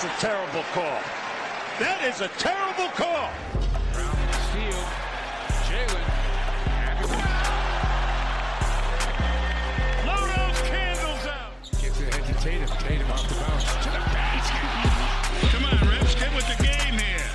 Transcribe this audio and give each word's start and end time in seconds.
That's 0.00 0.16
a 0.16 0.26
terrible 0.26 0.64
call. 0.72 0.98
That 1.78 2.00
is 2.08 2.22
a 2.22 2.28
terrible 2.40 2.88
call. 2.96 3.28
Brown 3.92 4.16
steal. 4.48 4.80
Jaylen. 5.68 6.04
Blow 10.00 10.16
those 10.24 10.60
candles 10.70 11.26
out. 11.26 11.52
Gets 11.82 12.00
it 12.00 12.08
ahead 12.08 12.24
to 12.24 12.32
Tatum. 12.40 12.68
Tatum 12.78 13.10
off 13.10 13.28
the 13.28 13.34
bounce. 13.34 13.64
To 13.64 13.90
the 13.90 14.00
basket. 14.08 14.64
Come 15.52 15.64
on, 15.66 15.76
Rips, 15.86 16.14
get 16.14 16.32
with 16.34 16.48
the 16.48 16.56
game 16.64 16.96
here. 16.96 17.28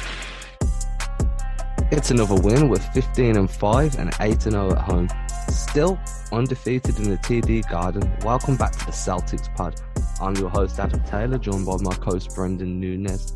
It's 1.91 2.09
another 2.09 2.41
win 2.41 2.67
with 2.67 2.83
15 2.95 3.37
and 3.37 3.51
5 3.51 3.99
and 3.99 4.11
8 4.19 4.31
and 4.31 4.53
0 4.53 4.71
at 4.71 4.79
home. 4.79 5.07
Still 5.49 5.99
undefeated 6.31 6.97
in 6.97 7.11
the 7.11 7.17
TD 7.17 7.69
Garden. 7.69 8.11
Welcome 8.23 8.55
back 8.55 8.71
to 8.71 8.85
the 8.87 8.91
Celtics 8.91 9.53
pod. 9.53 9.79
I'm 10.21 10.33
your 10.37 10.49
host 10.49 10.79
Adam 10.79 11.03
Taylor, 11.03 11.37
joined 11.37 11.65
by 11.65 11.75
my 11.81 11.93
co-host 11.95 12.29
Brenden 12.29 12.79
Nunes. 12.79 13.33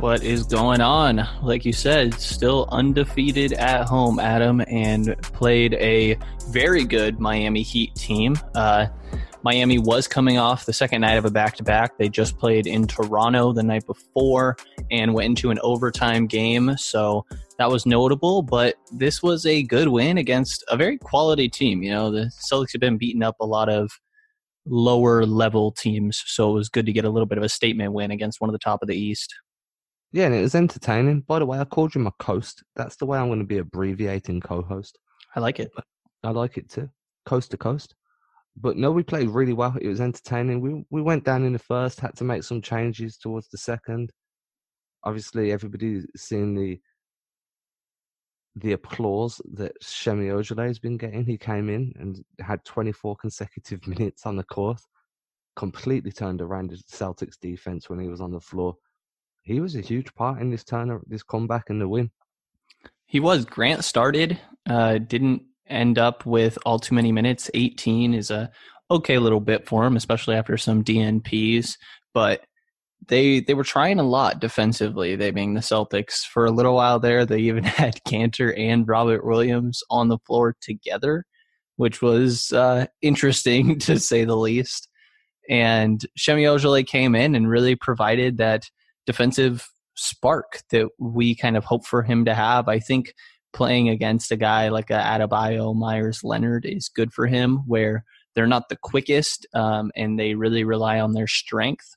What 0.00 0.22
is 0.22 0.44
going 0.44 0.80
on? 0.80 1.28
Like 1.42 1.66
you 1.66 1.74
said, 1.74 2.14
still 2.14 2.66
undefeated 2.70 3.52
at 3.52 3.86
home, 3.86 4.18
Adam, 4.18 4.62
and 4.66 5.14
played 5.20 5.74
a 5.74 6.16
very 6.50 6.84
good 6.84 7.20
Miami 7.20 7.62
Heat 7.62 7.94
team. 7.96 8.38
Uh, 8.54 8.86
Miami 9.42 9.78
was 9.78 10.08
coming 10.08 10.38
off 10.38 10.64
the 10.64 10.72
second 10.72 11.02
night 11.02 11.18
of 11.18 11.26
a 11.26 11.30
back 11.30 11.56
to 11.56 11.62
back. 11.62 11.98
They 11.98 12.08
just 12.08 12.38
played 12.38 12.66
in 12.66 12.86
Toronto 12.86 13.52
the 13.52 13.62
night 13.62 13.86
before 13.86 14.56
and 14.90 15.12
went 15.12 15.26
into 15.26 15.50
an 15.50 15.58
overtime 15.62 16.26
game. 16.26 16.76
So 16.78 17.26
that 17.58 17.70
was 17.70 17.84
notable, 17.84 18.40
but 18.40 18.76
this 18.92 19.22
was 19.22 19.44
a 19.44 19.62
good 19.64 19.88
win 19.88 20.16
against 20.16 20.64
a 20.68 20.76
very 20.78 20.96
quality 20.96 21.48
team. 21.48 21.82
You 21.82 21.90
know, 21.90 22.10
the 22.10 22.30
Celtics 22.50 22.72
have 22.72 22.80
been 22.80 22.96
beating 22.96 23.22
up 23.22 23.36
a 23.40 23.46
lot 23.46 23.68
of 23.68 23.90
lower 24.68 25.24
level 25.24 25.72
teams. 25.72 26.22
So 26.26 26.50
it 26.50 26.54
was 26.54 26.68
good 26.68 26.86
to 26.86 26.92
get 26.92 27.04
a 27.04 27.10
little 27.10 27.26
bit 27.26 27.38
of 27.38 27.44
a 27.44 27.48
statement 27.48 27.92
win 27.92 28.10
against 28.10 28.40
one 28.40 28.50
of 28.50 28.52
the 28.52 28.58
top 28.58 28.82
of 28.82 28.88
the 28.88 28.96
East. 28.96 29.34
Yeah, 30.12 30.26
and 30.26 30.34
it 30.34 30.40
was 30.40 30.54
entertaining. 30.54 31.20
By 31.20 31.38
the 31.38 31.46
way, 31.46 31.58
I 31.58 31.64
called 31.64 31.94
you 31.94 32.00
my 32.00 32.12
coast. 32.18 32.62
That's 32.76 32.96
the 32.96 33.06
way 33.06 33.18
I'm 33.18 33.28
going 33.28 33.40
to 33.40 33.44
be 33.44 33.58
abbreviating 33.58 34.40
co-host. 34.40 34.98
I 35.36 35.40
like 35.40 35.60
it. 35.60 35.70
I 36.24 36.30
like 36.30 36.56
it 36.56 36.70
too, 36.70 36.88
coast 37.26 37.50
to 37.50 37.56
coast. 37.58 37.94
But 38.56 38.76
no, 38.76 38.90
we 38.90 39.02
played 39.02 39.28
really 39.28 39.52
well. 39.52 39.76
It 39.80 39.86
was 39.86 40.00
entertaining. 40.00 40.60
We 40.60 40.84
we 40.90 41.02
went 41.02 41.24
down 41.24 41.44
in 41.44 41.52
the 41.52 41.58
first, 41.58 42.00
had 42.00 42.16
to 42.16 42.24
make 42.24 42.42
some 42.42 42.62
changes 42.62 43.16
towards 43.18 43.48
the 43.48 43.58
second. 43.58 44.10
Obviously, 45.04 45.52
everybody's 45.52 46.06
seen 46.16 46.54
the 46.54 46.80
the 48.56 48.72
applause 48.72 49.40
that 49.52 49.72
Semi 49.82 50.26
Ojeleye 50.26 50.66
has 50.66 50.78
been 50.78 50.96
getting. 50.96 51.24
He 51.24 51.38
came 51.38 51.68
in 51.68 51.92
and 51.98 52.24
had 52.40 52.64
24 52.64 53.16
consecutive 53.16 53.86
minutes 53.86 54.26
on 54.26 54.36
the 54.36 54.44
court, 54.44 54.80
completely 55.56 56.12
turned 56.12 56.40
around 56.40 56.70
the 56.70 56.76
Celtics 56.76 57.38
defense 57.38 57.88
when 57.88 58.00
he 58.00 58.08
was 58.08 58.20
on 58.20 58.32
the 58.32 58.40
floor. 58.40 58.76
He 59.42 59.60
was 59.60 59.76
a 59.76 59.80
huge 59.80 60.14
part 60.14 60.40
in 60.40 60.50
this 60.50 60.64
turn, 60.64 61.00
this 61.06 61.22
comeback 61.22 61.70
and 61.70 61.80
the 61.80 61.88
win. 61.88 62.10
He 63.06 63.20
was. 63.20 63.46
Grant 63.46 63.84
started, 63.84 64.38
uh, 64.68 64.98
didn't 64.98 65.42
end 65.66 65.98
up 65.98 66.26
with 66.26 66.58
all 66.66 66.78
too 66.78 66.94
many 66.94 67.12
minutes. 67.12 67.50
18 67.54 68.12
is 68.12 68.30
a 68.30 68.50
okay 68.90 69.18
little 69.18 69.40
bit 69.40 69.66
for 69.66 69.86
him, 69.86 69.96
especially 69.96 70.34
after 70.34 70.56
some 70.56 70.84
DNPs. 70.84 71.76
But 72.12 72.44
they 73.06 73.40
they 73.40 73.54
were 73.54 73.64
trying 73.64 73.98
a 73.98 74.04
lot 74.04 74.40
defensively. 74.40 75.16
They 75.16 75.30
being 75.30 75.54
the 75.54 75.60
Celtics 75.60 76.24
for 76.24 76.44
a 76.44 76.50
little 76.50 76.74
while 76.74 76.98
there. 76.98 77.24
They 77.24 77.38
even 77.40 77.64
had 77.64 78.00
Kanter 78.06 78.58
and 78.58 78.88
Robert 78.88 79.24
Williams 79.24 79.82
on 79.90 80.08
the 80.08 80.18
floor 80.18 80.56
together, 80.60 81.24
which 81.76 82.02
was 82.02 82.52
uh, 82.52 82.86
interesting 83.02 83.78
to 83.80 83.98
say 83.98 84.24
the 84.24 84.36
least. 84.36 84.88
And 85.48 86.04
Semi 86.16 86.44
Ojeleye 86.44 86.86
came 86.86 87.14
in 87.14 87.34
and 87.34 87.48
really 87.48 87.74
provided 87.74 88.36
that 88.36 88.68
defensive 89.06 89.66
spark 89.94 90.60
that 90.70 90.88
we 90.98 91.34
kind 91.34 91.56
of 91.56 91.64
hope 91.64 91.86
for 91.86 92.02
him 92.02 92.24
to 92.26 92.34
have. 92.34 92.68
I 92.68 92.78
think 92.78 93.14
playing 93.52 93.88
against 93.88 94.30
a 94.30 94.36
guy 94.36 94.68
like 94.68 94.90
a 94.90 94.94
Adebayo, 94.94 95.74
Myers, 95.74 96.22
Leonard 96.22 96.66
is 96.66 96.90
good 96.90 97.12
for 97.12 97.26
him, 97.26 97.58
where 97.66 98.04
they're 98.34 98.46
not 98.46 98.68
the 98.68 98.76
quickest 98.76 99.46
um, 99.54 99.90
and 99.96 100.18
they 100.18 100.34
really 100.34 100.64
rely 100.64 101.00
on 101.00 101.14
their 101.14 101.26
strength. 101.26 101.96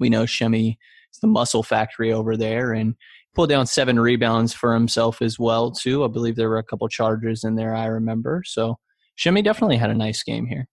We 0.00 0.08
know 0.08 0.26
Semi 0.26 0.78
is 1.12 1.20
the 1.20 1.28
muscle 1.28 1.62
factory 1.62 2.12
over 2.12 2.36
there 2.36 2.72
and 2.72 2.94
pulled 3.34 3.50
down 3.50 3.66
seven 3.66 3.98
rebounds 3.98 4.52
for 4.52 4.74
himself 4.74 5.22
as 5.22 5.38
well 5.38 5.70
too. 5.70 6.04
I 6.04 6.08
believe 6.08 6.36
there 6.36 6.48
were 6.48 6.58
a 6.58 6.64
couple 6.64 6.88
charges 6.88 7.44
in 7.44 7.54
there 7.54 7.74
I 7.74 7.86
remember. 7.86 8.42
So 8.44 8.78
Shemi 9.18 9.44
definitely 9.44 9.76
had 9.76 9.90
a 9.90 9.94
nice 9.94 10.22
game 10.22 10.46
here. 10.46 10.66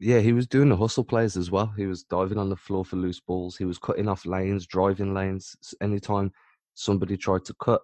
Yeah, 0.00 0.20
he 0.20 0.32
was 0.32 0.46
doing 0.46 0.68
the 0.68 0.76
hustle 0.76 1.04
plays 1.04 1.36
as 1.36 1.50
well. 1.50 1.72
He 1.76 1.86
was 1.86 2.04
diving 2.04 2.38
on 2.38 2.48
the 2.48 2.56
floor 2.56 2.84
for 2.84 2.96
loose 2.96 3.20
balls. 3.20 3.56
He 3.56 3.64
was 3.64 3.78
cutting 3.78 4.08
off 4.08 4.26
lanes, 4.26 4.66
driving 4.66 5.12
lanes. 5.12 5.56
Anytime 5.82 6.32
somebody 6.74 7.16
tried 7.16 7.44
to 7.46 7.54
cut 7.54 7.82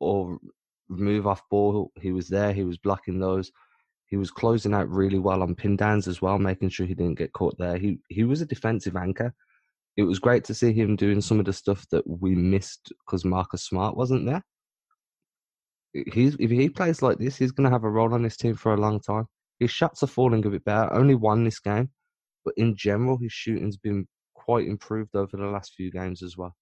or 0.00 0.38
move 0.88 1.26
off 1.26 1.42
ball, 1.50 1.92
he 2.00 2.12
was 2.12 2.28
there. 2.28 2.54
He 2.54 2.64
was 2.64 2.78
blocking 2.78 3.18
those. 3.18 3.52
He 4.12 4.18
was 4.18 4.30
closing 4.30 4.74
out 4.74 4.90
really 4.90 5.18
well 5.18 5.42
on 5.42 5.54
pin 5.54 5.74
downs 5.74 6.06
as 6.06 6.20
well, 6.20 6.38
making 6.38 6.68
sure 6.68 6.84
he 6.84 6.92
didn't 6.92 7.16
get 7.16 7.32
caught 7.32 7.56
there. 7.56 7.78
He 7.78 7.98
he 8.10 8.24
was 8.24 8.42
a 8.42 8.46
defensive 8.46 8.94
anchor. 8.94 9.32
It 9.96 10.02
was 10.02 10.18
great 10.18 10.44
to 10.44 10.54
see 10.54 10.70
him 10.74 10.96
doing 10.96 11.22
some 11.22 11.40
of 11.40 11.46
the 11.46 11.52
stuff 11.54 11.86
that 11.92 12.06
we 12.06 12.34
missed 12.34 12.92
because 13.06 13.24
Marcus 13.24 13.62
Smart 13.62 13.96
wasn't 13.96 14.26
there. 14.26 14.44
He's 16.12 16.36
if 16.38 16.50
he 16.50 16.68
plays 16.68 17.00
like 17.00 17.16
this, 17.16 17.36
he's 17.36 17.52
going 17.52 17.64
to 17.64 17.70
have 17.74 17.84
a 17.84 17.90
role 17.90 18.12
on 18.12 18.22
this 18.22 18.36
team 18.36 18.54
for 18.54 18.74
a 18.74 18.80
long 18.80 19.00
time. 19.00 19.28
His 19.60 19.70
shots 19.70 20.02
are 20.02 20.06
falling 20.08 20.44
a 20.44 20.50
bit 20.50 20.66
better. 20.66 20.92
Only 20.92 21.14
won 21.14 21.44
this 21.44 21.60
game, 21.60 21.88
but 22.44 22.52
in 22.58 22.76
general, 22.76 23.16
his 23.16 23.32
shooting's 23.32 23.78
been 23.78 24.06
quite 24.34 24.66
improved 24.66 25.16
over 25.16 25.38
the 25.38 25.46
last 25.46 25.72
few 25.74 25.90
games 25.90 26.22
as 26.22 26.36
well. 26.36 26.54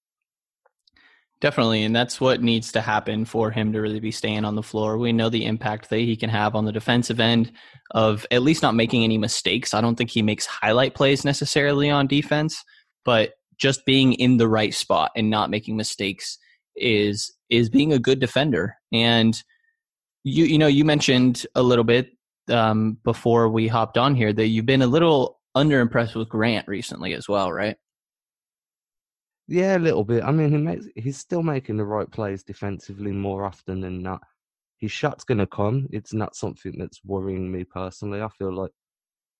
Definitely, 1.40 1.84
and 1.84 1.96
that's 1.96 2.20
what 2.20 2.42
needs 2.42 2.70
to 2.72 2.82
happen 2.82 3.24
for 3.24 3.50
him 3.50 3.72
to 3.72 3.80
really 3.80 4.00
be 4.00 4.10
staying 4.10 4.44
on 4.44 4.56
the 4.56 4.62
floor. 4.62 4.98
We 4.98 5.12
know 5.12 5.30
the 5.30 5.46
impact 5.46 5.88
that 5.88 6.00
he 6.00 6.14
can 6.14 6.28
have 6.28 6.54
on 6.54 6.66
the 6.66 6.72
defensive 6.72 7.18
end 7.18 7.52
of 7.92 8.26
at 8.30 8.42
least 8.42 8.62
not 8.62 8.74
making 8.74 9.04
any 9.04 9.16
mistakes. 9.16 9.72
I 9.72 9.80
don't 9.80 9.96
think 9.96 10.10
he 10.10 10.20
makes 10.20 10.44
highlight 10.44 10.94
plays 10.94 11.24
necessarily 11.24 11.88
on 11.88 12.06
defense, 12.06 12.62
but 13.06 13.32
just 13.56 13.86
being 13.86 14.12
in 14.14 14.36
the 14.36 14.48
right 14.48 14.74
spot 14.74 15.12
and 15.16 15.30
not 15.30 15.48
making 15.48 15.76
mistakes 15.76 16.38
is 16.76 17.32
is 17.48 17.70
being 17.70 17.92
a 17.94 17.98
good 17.98 18.20
defender. 18.20 18.76
And 18.92 19.42
you 20.24 20.44
you 20.44 20.58
know 20.58 20.66
you 20.66 20.84
mentioned 20.84 21.46
a 21.54 21.62
little 21.62 21.84
bit 21.84 22.10
um, 22.50 22.98
before 23.02 23.48
we 23.48 23.66
hopped 23.66 23.96
on 23.96 24.14
here 24.14 24.32
that 24.34 24.48
you've 24.48 24.66
been 24.66 24.82
a 24.82 24.86
little 24.86 25.40
underimpressed 25.56 26.14
with 26.14 26.28
Grant 26.28 26.68
recently 26.68 27.14
as 27.14 27.28
well, 27.28 27.50
right? 27.50 27.76
Yeah, 29.50 29.76
a 29.76 29.80
little 29.80 30.04
bit. 30.04 30.22
I 30.22 30.30
mean, 30.30 30.52
he 30.52 30.58
makes 30.58 30.86
he's 30.94 31.18
still 31.18 31.42
making 31.42 31.76
the 31.76 31.84
right 31.84 32.08
plays 32.10 32.44
defensively 32.44 33.10
more 33.10 33.44
often 33.44 33.80
than 33.80 34.00
not. 34.00 34.22
His 34.78 34.92
shot's 34.92 35.24
gonna 35.24 35.46
come. 35.46 35.88
It's 35.92 36.14
not 36.14 36.36
something 36.36 36.76
that's 36.78 37.00
worrying 37.04 37.50
me 37.50 37.64
personally. 37.64 38.22
I 38.22 38.28
feel 38.28 38.54
like 38.54 38.70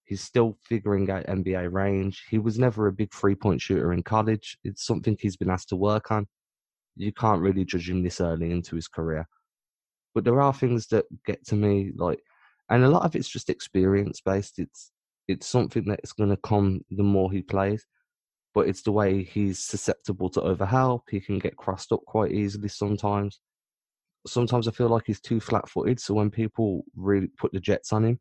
he's 0.06 0.20
still 0.22 0.58
figuring 0.62 1.08
out 1.10 1.26
NBA 1.28 1.68
range. 1.72 2.24
He 2.28 2.38
was 2.38 2.58
never 2.58 2.88
a 2.88 2.92
big 2.92 3.14
three 3.14 3.36
point 3.36 3.60
shooter 3.60 3.92
in 3.92 4.02
college. 4.02 4.58
It's 4.64 4.84
something 4.84 5.16
he's 5.20 5.36
been 5.36 5.50
asked 5.50 5.68
to 5.70 5.76
work 5.76 6.10
on. 6.10 6.26
You 6.96 7.12
can't 7.12 7.42
really 7.42 7.64
judge 7.64 7.88
him 7.90 8.02
this 8.02 8.20
early 8.20 8.50
into 8.52 8.76
his 8.76 8.88
career. 8.88 9.28
But 10.14 10.24
there 10.24 10.40
are 10.40 10.54
things 10.54 10.88
that 10.88 11.06
get 11.26 11.46
to 11.48 11.54
me, 11.56 11.92
like, 11.96 12.20
and 12.70 12.84
a 12.84 12.90
lot 12.90 13.04
of 13.04 13.16
it's 13.16 13.28
just 13.28 13.50
experience 13.50 14.20
based. 14.20 14.58
It's 14.58 14.92
it's 15.28 15.46
something 15.46 15.84
that's 15.86 16.12
going 16.12 16.30
to 16.30 16.36
come 16.38 16.82
the 16.90 17.04
more 17.04 17.30
he 17.32 17.42
plays 17.42 17.86
but 18.54 18.68
it's 18.68 18.82
the 18.82 18.92
way 18.92 19.22
he's 19.22 19.58
susceptible 19.58 20.28
to 20.30 20.40
overhelp. 20.40 21.02
He 21.10 21.20
can 21.20 21.38
get 21.38 21.56
crossed 21.56 21.92
up 21.92 22.00
quite 22.06 22.32
easily 22.32 22.68
sometimes. 22.68 23.40
Sometimes 24.26 24.68
I 24.68 24.72
feel 24.72 24.88
like 24.88 25.04
he's 25.06 25.20
too 25.20 25.40
flat-footed, 25.40 26.00
so 26.00 26.14
when 26.14 26.30
people 26.30 26.84
really 26.94 27.28
put 27.38 27.52
the 27.52 27.60
jets 27.60 27.92
on 27.92 28.04
him, 28.04 28.20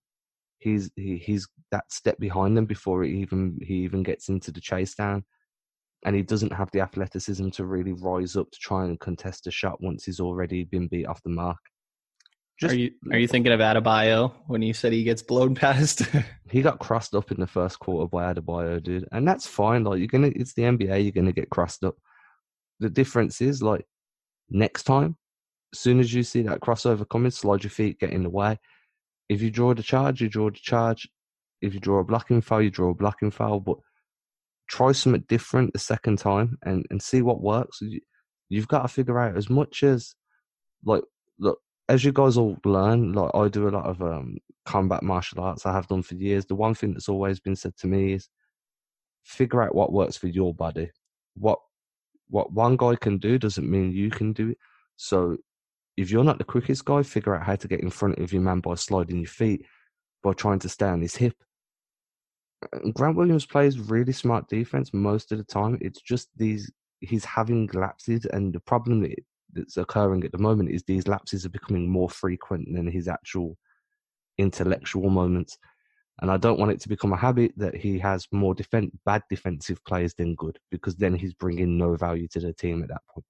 he's 0.60 0.90
he, 0.96 1.18
he's 1.18 1.48
that 1.72 1.92
step 1.92 2.18
behind 2.20 2.56
them 2.56 2.66
before 2.66 3.04
he 3.04 3.12
even 3.20 3.58
he 3.62 3.76
even 3.76 4.04
gets 4.04 4.30
into 4.30 4.52
the 4.52 4.62
chase 4.62 4.96
down, 4.96 5.26
and 6.06 6.16
he 6.16 6.22
doesn't 6.22 6.54
have 6.54 6.72
the 6.72 6.80
athleticism 6.82 7.50
to 7.50 7.66
really 7.66 7.94
rise 7.94 8.36
up 8.36 8.50
to 8.52 8.60
try 8.60 8.86
and 8.86 9.00
contest 9.00 9.48
a 9.48 9.52
shot 9.52 9.82
once 9.82 10.06
he's 10.06 10.20
already 10.20 10.64
been 10.64 10.88
beat 10.88 11.06
off 11.06 11.22
the 11.24 11.30
mark. 11.30 11.58
Just, 12.60 12.74
are 12.74 12.78
you 12.78 12.92
are 13.12 13.18
you 13.18 13.28
thinking 13.28 13.54
of 13.54 13.62
Adebayo 13.62 14.34
when 14.48 14.62
you 14.62 14.74
said 14.74 14.92
he 14.92 15.04
gets 15.04 15.22
blown 15.22 15.56
past? 15.66 16.04
he 16.50 16.62
got 16.62 16.80
crossed 16.80 17.16
up 17.16 17.32
in 17.32 17.40
the 17.40 17.48
first 17.48 17.80
quarter 17.80 18.08
by 18.10 18.34
Adebayo, 18.34 18.84
dude, 18.84 19.08
and 19.14 19.26
that's 19.26 19.48
fine. 19.48 19.86
Like 19.86 20.00
you're 20.00 20.08
gonna, 20.08 20.32
it's 20.36 20.54
the 20.54 20.64
NBA. 20.64 21.04
You're 21.04 21.14
gonna 21.14 21.32
get 21.32 21.50
crossed 21.50 21.86
up. 21.86 21.96
The 22.82 22.90
difference 22.90 23.40
is 23.40 23.64
like 23.64 23.86
next 24.50 24.84
time, 24.84 25.16
as 25.74 25.80
soon 25.80 26.02
as 26.02 26.14
you 26.14 26.22
see 26.22 26.42
that 26.44 26.60
crossover 26.60 27.08
coming, 27.08 27.32
slide 27.32 27.64
your 27.64 27.72
feet, 27.72 28.00
get 28.00 28.12
in 28.12 28.24
the 28.24 28.30
way. 28.30 28.58
If 29.30 29.42
you 29.42 29.52
draw 29.52 29.74
the 29.74 29.84
charge, 29.84 30.20
you 30.22 30.28
draw 30.28 30.50
the 30.50 30.60
charge. 30.62 31.08
If 31.62 31.74
you 31.74 31.80
draw 31.80 32.00
a 32.00 32.04
blocking 32.04 32.42
foul, 32.42 32.62
you 32.62 32.72
draw 32.72 32.90
a 32.90 32.96
blocking 32.96 33.32
foul. 33.32 33.62
But 33.62 33.78
try 34.68 34.92
something 34.92 35.24
different 35.30 35.72
the 35.72 35.80
second 35.80 36.18
time 36.18 36.58
and 36.64 36.86
and 36.90 37.02
see 37.02 37.22
what 37.22 37.42
works. 37.42 37.80
You've 38.50 38.68
got 38.68 38.82
to 38.82 38.90
figure 38.90 39.20
out 39.20 39.38
as 39.38 39.50
much 39.50 39.84
as 39.84 40.16
like 40.84 41.04
look 41.40 41.60
as 41.90 42.06
you 42.06 42.14
guys 42.14 42.38
all 42.38 42.58
learn, 42.64 43.14
like 43.14 43.32
I 43.34 43.48
do 43.48 43.68
a 43.68 43.72
lot 43.72 43.86
of 43.86 44.02
um, 44.02 44.38
combat 44.66 45.02
martial 45.02 45.42
arts, 45.42 45.66
I 45.66 45.74
have 45.74 45.88
done 45.88 46.04
for 46.04 46.14
years. 46.14 46.46
The 46.46 46.56
one 46.56 46.76
thing 46.76 46.94
that's 46.94 47.10
always 47.10 47.40
been 47.40 47.56
said 47.56 47.76
to 47.78 47.88
me 47.88 48.14
is 48.14 48.30
figure 49.24 49.64
out 49.64 49.74
what 49.74 49.92
works 49.92 50.16
for 50.16 50.28
your 50.28 50.54
body. 50.54 50.92
What 51.36 51.60
what 52.30 52.54
one 52.54 52.78
guy 52.78 52.96
can 52.96 53.18
do 53.18 53.40
doesn't 53.40 53.70
mean 53.70 53.92
you 53.92 54.12
can 54.12 54.34
do 54.34 54.50
it. 54.50 54.58
So 54.98 55.38
if 55.98 56.12
you're 56.12 56.24
not 56.24 56.38
the 56.38 56.44
quickest 56.44 56.86
guy, 56.86 57.02
figure 57.02 57.36
out 57.36 57.46
how 57.46 57.56
to 57.56 57.68
get 57.68 57.82
in 57.82 57.90
front 57.90 58.20
of 58.20 58.32
your 58.32 58.44
man 58.44 58.60
by 58.60 58.76
sliding 58.76 59.18
your 59.18 59.28
feet, 59.28 59.66
by 60.22 60.34
trying 60.34 60.60
to 60.60 60.70
stay 60.70 60.86
on 60.86 61.02
his 61.02 61.16
hip. 61.16 61.34
Grant 62.94 63.18
Williams 63.18 63.48
plays 63.48 63.80
really 63.80 64.12
smart 64.12 64.48
defense 64.48 64.94
most 64.94 65.32
of 65.32 65.40
the 65.40 65.44
time. 65.44 65.80
It's 65.82 66.02
just 66.02 66.30
these 66.38 66.72
he's 67.00 67.26
having 67.26 67.68
lapses, 67.74 68.26
and 68.26 68.54
the 68.54 68.60
problem 68.60 69.04
that's 69.54 69.78
occurring 69.78 70.24
at 70.24 70.32
the 70.32 70.38
moment 70.38 70.70
is 70.70 70.84
these 70.84 71.08
lapses 71.08 71.46
are 71.46 71.50
becoming 71.50 71.90
more 71.90 72.10
frequent 72.10 72.74
than 72.74 72.88
his 72.88 73.08
actual 73.08 73.58
intellectual 74.38 75.10
moments. 75.10 75.58
And 76.22 76.30
I 76.30 76.38
don't 76.38 76.60
want 76.60 76.72
it 76.72 76.82
to 76.82 76.90
become 76.90 77.14
a 77.14 77.18
habit 77.18 77.54
that 77.58 77.76
he 77.76 77.98
has 78.00 78.28
more 78.32 78.54
defend 78.54 78.92
bad 79.06 79.24
defensive 79.30 79.84
players 79.86 80.14
than 80.14 80.36
good, 80.36 80.60
because 80.70 80.96
then 80.96 81.16
he's 81.16 81.34
bringing 81.34 81.78
no 81.78 81.96
value 81.96 82.28
to 82.30 82.40
the 82.40 82.54
team 82.54 82.84
at 82.84 82.90
that 82.90 83.02
point. 83.10 83.26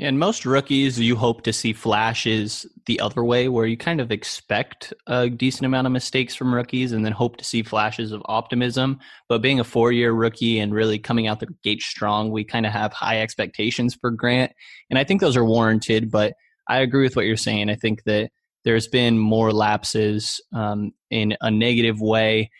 And 0.00 0.18
most 0.18 0.44
rookies, 0.44 0.98
you 0.98 1.14
hope 1.14 1.42
to 1.42 1.52
see 1.52 1.72
flashes 1.72 2.66
the 2.86 2.98
other 2.98 3.22
way, 3.22 3.48
where 3.48 3.66
you 3.66 3.76
kind 3.76 4.00
of 4.00 4.10
expect 4.10 4.92
a 5.06 5.30
decent 5.30 5.66
amount 5.66 5.86
of 5.86 5.92
mistakes 5.92 6.34
from 6.34 6.52
rookies 6.52 6.90
and 6.90 7.04
then 7.04 7.12
hope 7.12 7.36
to 7.36 7.44
see 7.44 7.62
flashes 7.62 8.10
of 8.10 8.20
optimism. 8.24 8.98
But 9.28 9.40
being 9.40 9.60
a 9.60 9.64
four 9.64 9.92
year 9.92 10.12
rookie 10.12 10.58
and 10.58 10.74
really 10.74 10.98
coming 10.98 11.28
out 11.28 11.38
the 11.38 11.54
gate 11.62 11.80
strong, 11.80 12.32
we 12.32 12.42
kind 12.42 12.66
of 12.66 12.72
have 12.72 12.92
high 12.92 13.20
expectations 13.20 13.94
for 13.94 14.10
Grant. 14.10 14.50
And 14.90 14.98
I 14.98 15.04
think 15.04 15.20
those 15.20 15.36
are 15.36 15.44
warranted, 15.44 16.10
but 16.10 16.34
I 16.68 16.78
agree 16.78 17.04
with 17.04 17.14
what 17.14 17.26
you're 17.26 17.36
saying. 17.36 17.70
I 17.70 17.76
think 17.76 18.02
that 18.04 18.30
there's 18.64 18.88
been 18.88 19.16
more 19.18 19.52
lapses 19.52 20.40
um, 20.52 20.92
in 21.10 21.36
a 21.40 21.52
negative 21.52 22.00
way. 22.00 22.50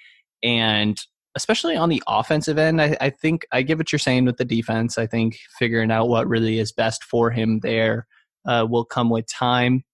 And 0.45 0.97
especially 1.35 1.77
on 1.77 1.89
the 1.89 2.03
offensive 2.07 2.59
end, 2.59 2.81
I, 2.81 2.97
I, 3.01 3.11
think 3.11 3.47
I 3.53 3.63
get 3.63 3.79
what 3.79 3.93
you're 3.93 3.99
saying 3.99 4.25
with 4.25 4.37
the 4.37 4.45
defense. 4.45 4.99
I 4.99 5.07
think 5.07 5.39
figuring 5.59 5.91
out 5.91 6.09
what 6.09 6.29
really 6.29 6.59
is 6.59 6.73
best 6.73 7.03
for 7.03 7.31
him 7.31 7.61
there 7.61 8.07
uh, 8.47 8.67
will 8.69 8.85
come 8.85 9.11
with 9.11 9.27
time. 9.27 9.85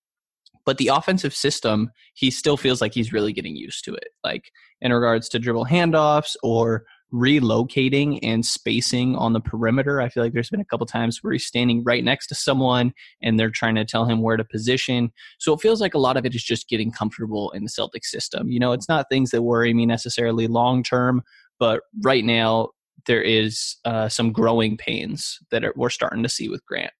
But 0.67 0.79
the 0.79 0.89
offensive 0.89 1.35
system, 1.35 1.91
he 2.15 2.31
still 2.31 2.57
feels 2.57 2.81
like 2.81 2.93
he's 2.93 3.13
really 3.13 3.33
getting 3.33 3.57
used 3.57 3.85
to 3.87 3.95
it. 3.95 4.09
Like 4.23 4.51
in 4.81 4.93
regards 4.93 5.29
to 5.31 5.39
dribble 5.39 5.67
handoffs 5.67 6.37
or 6.43 6.85
relocating 7.13 8.19
and 8.23 8.45
spacing 8.45 9.17
on 9.17 9.33
the 9.33 9.41
perimeter. 9.41 10.01
I 10.01 10.09
feel 10.09 10.23
like 10.23 10.33
there's 10.33 10.51
been 10.51 10.61
a 10.61 10.65
couple 10.65 10.87
times 10.87 11.23
where 11.23 11.33
he's 11.33 11.47
standing 11.47 11.83
right 11.85 12.05
next 12.05 12.29
to 12.29 12.35
someone 12.35 12.93
and 13.23 13.39
they're 13.39 13.51
trying 13.51 13.75
to 13.77 13.85
tell 13.85 14.05
him 14.05 14.23
where 14.23 14.37
to 14.37 14.45
position. 14.45 15.13
So 15.39 15.53
it 15.53 15.61
feels 15.61 15.81
like 15.81 15.95
a 15.95 15.99
lot 15.99 16.17
of 16.17 16.25
it 16.25 16.35
is 16.35 16.45
just 16.45 16.69
getting 16.69 16.93
comfortable 16.93 17.51
in 17.51 17.65
the 17.65 17.71
Celtics 17.71 18.07
system. 18.07 18.51
You 18.51 18.61
know, 18.61 18.73
it's 18.73 18.89
not 18.89 19.09
things 19.09 19.31
that 19.31 19.43
worry 19.43 19.75
me 19.75 19.87
necessarily 19.87 20.47
long 20.47 20.83
term, 20.83 21.23
but 21.59 21.83
right 22.03 22.25
now 22.25 22.71
there 23.07 23.23
is 23.23 23.77
uh, 23.85 24.09
some 24.09 24.33
growing 24.33 24.77
pains 24.77 25.39
that 25.51 25.65
are, 25.65 25.73
we're 25.77 25.91
starting 25.91 26.23
to 26.23 26.29
see 26.29 26.49
with 26.49 26.65
Grant. 26.67 26.93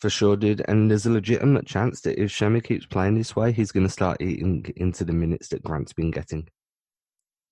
For 0.00 0.10
sure, 0.10 0.36
dude. 0.36 0.62
And 0.68 0.90
there's 0.90 1.06
a 1.06 1.10
legitimate 1.10 1.66
chance 1.66 2.00
that 2.02 2.20
if 2.20 2.32
Semi 2.32 2.60
keeps 2.60 2.84
playing 2.84 3.14
this 3.14 3.34
way, 3.36 3.52
he's 3.52 3.72
going 3.72 3.86
to 3.86 3.92
start 3.92 4.20
eating 4.20 4.66
into 4.76 5.04
the 5.04 5.12
minutes 5.12 5.48
that 5.48 5.62
Grant's 5.62 5.92
been 5.92 6.10
getting. 6.10 6.48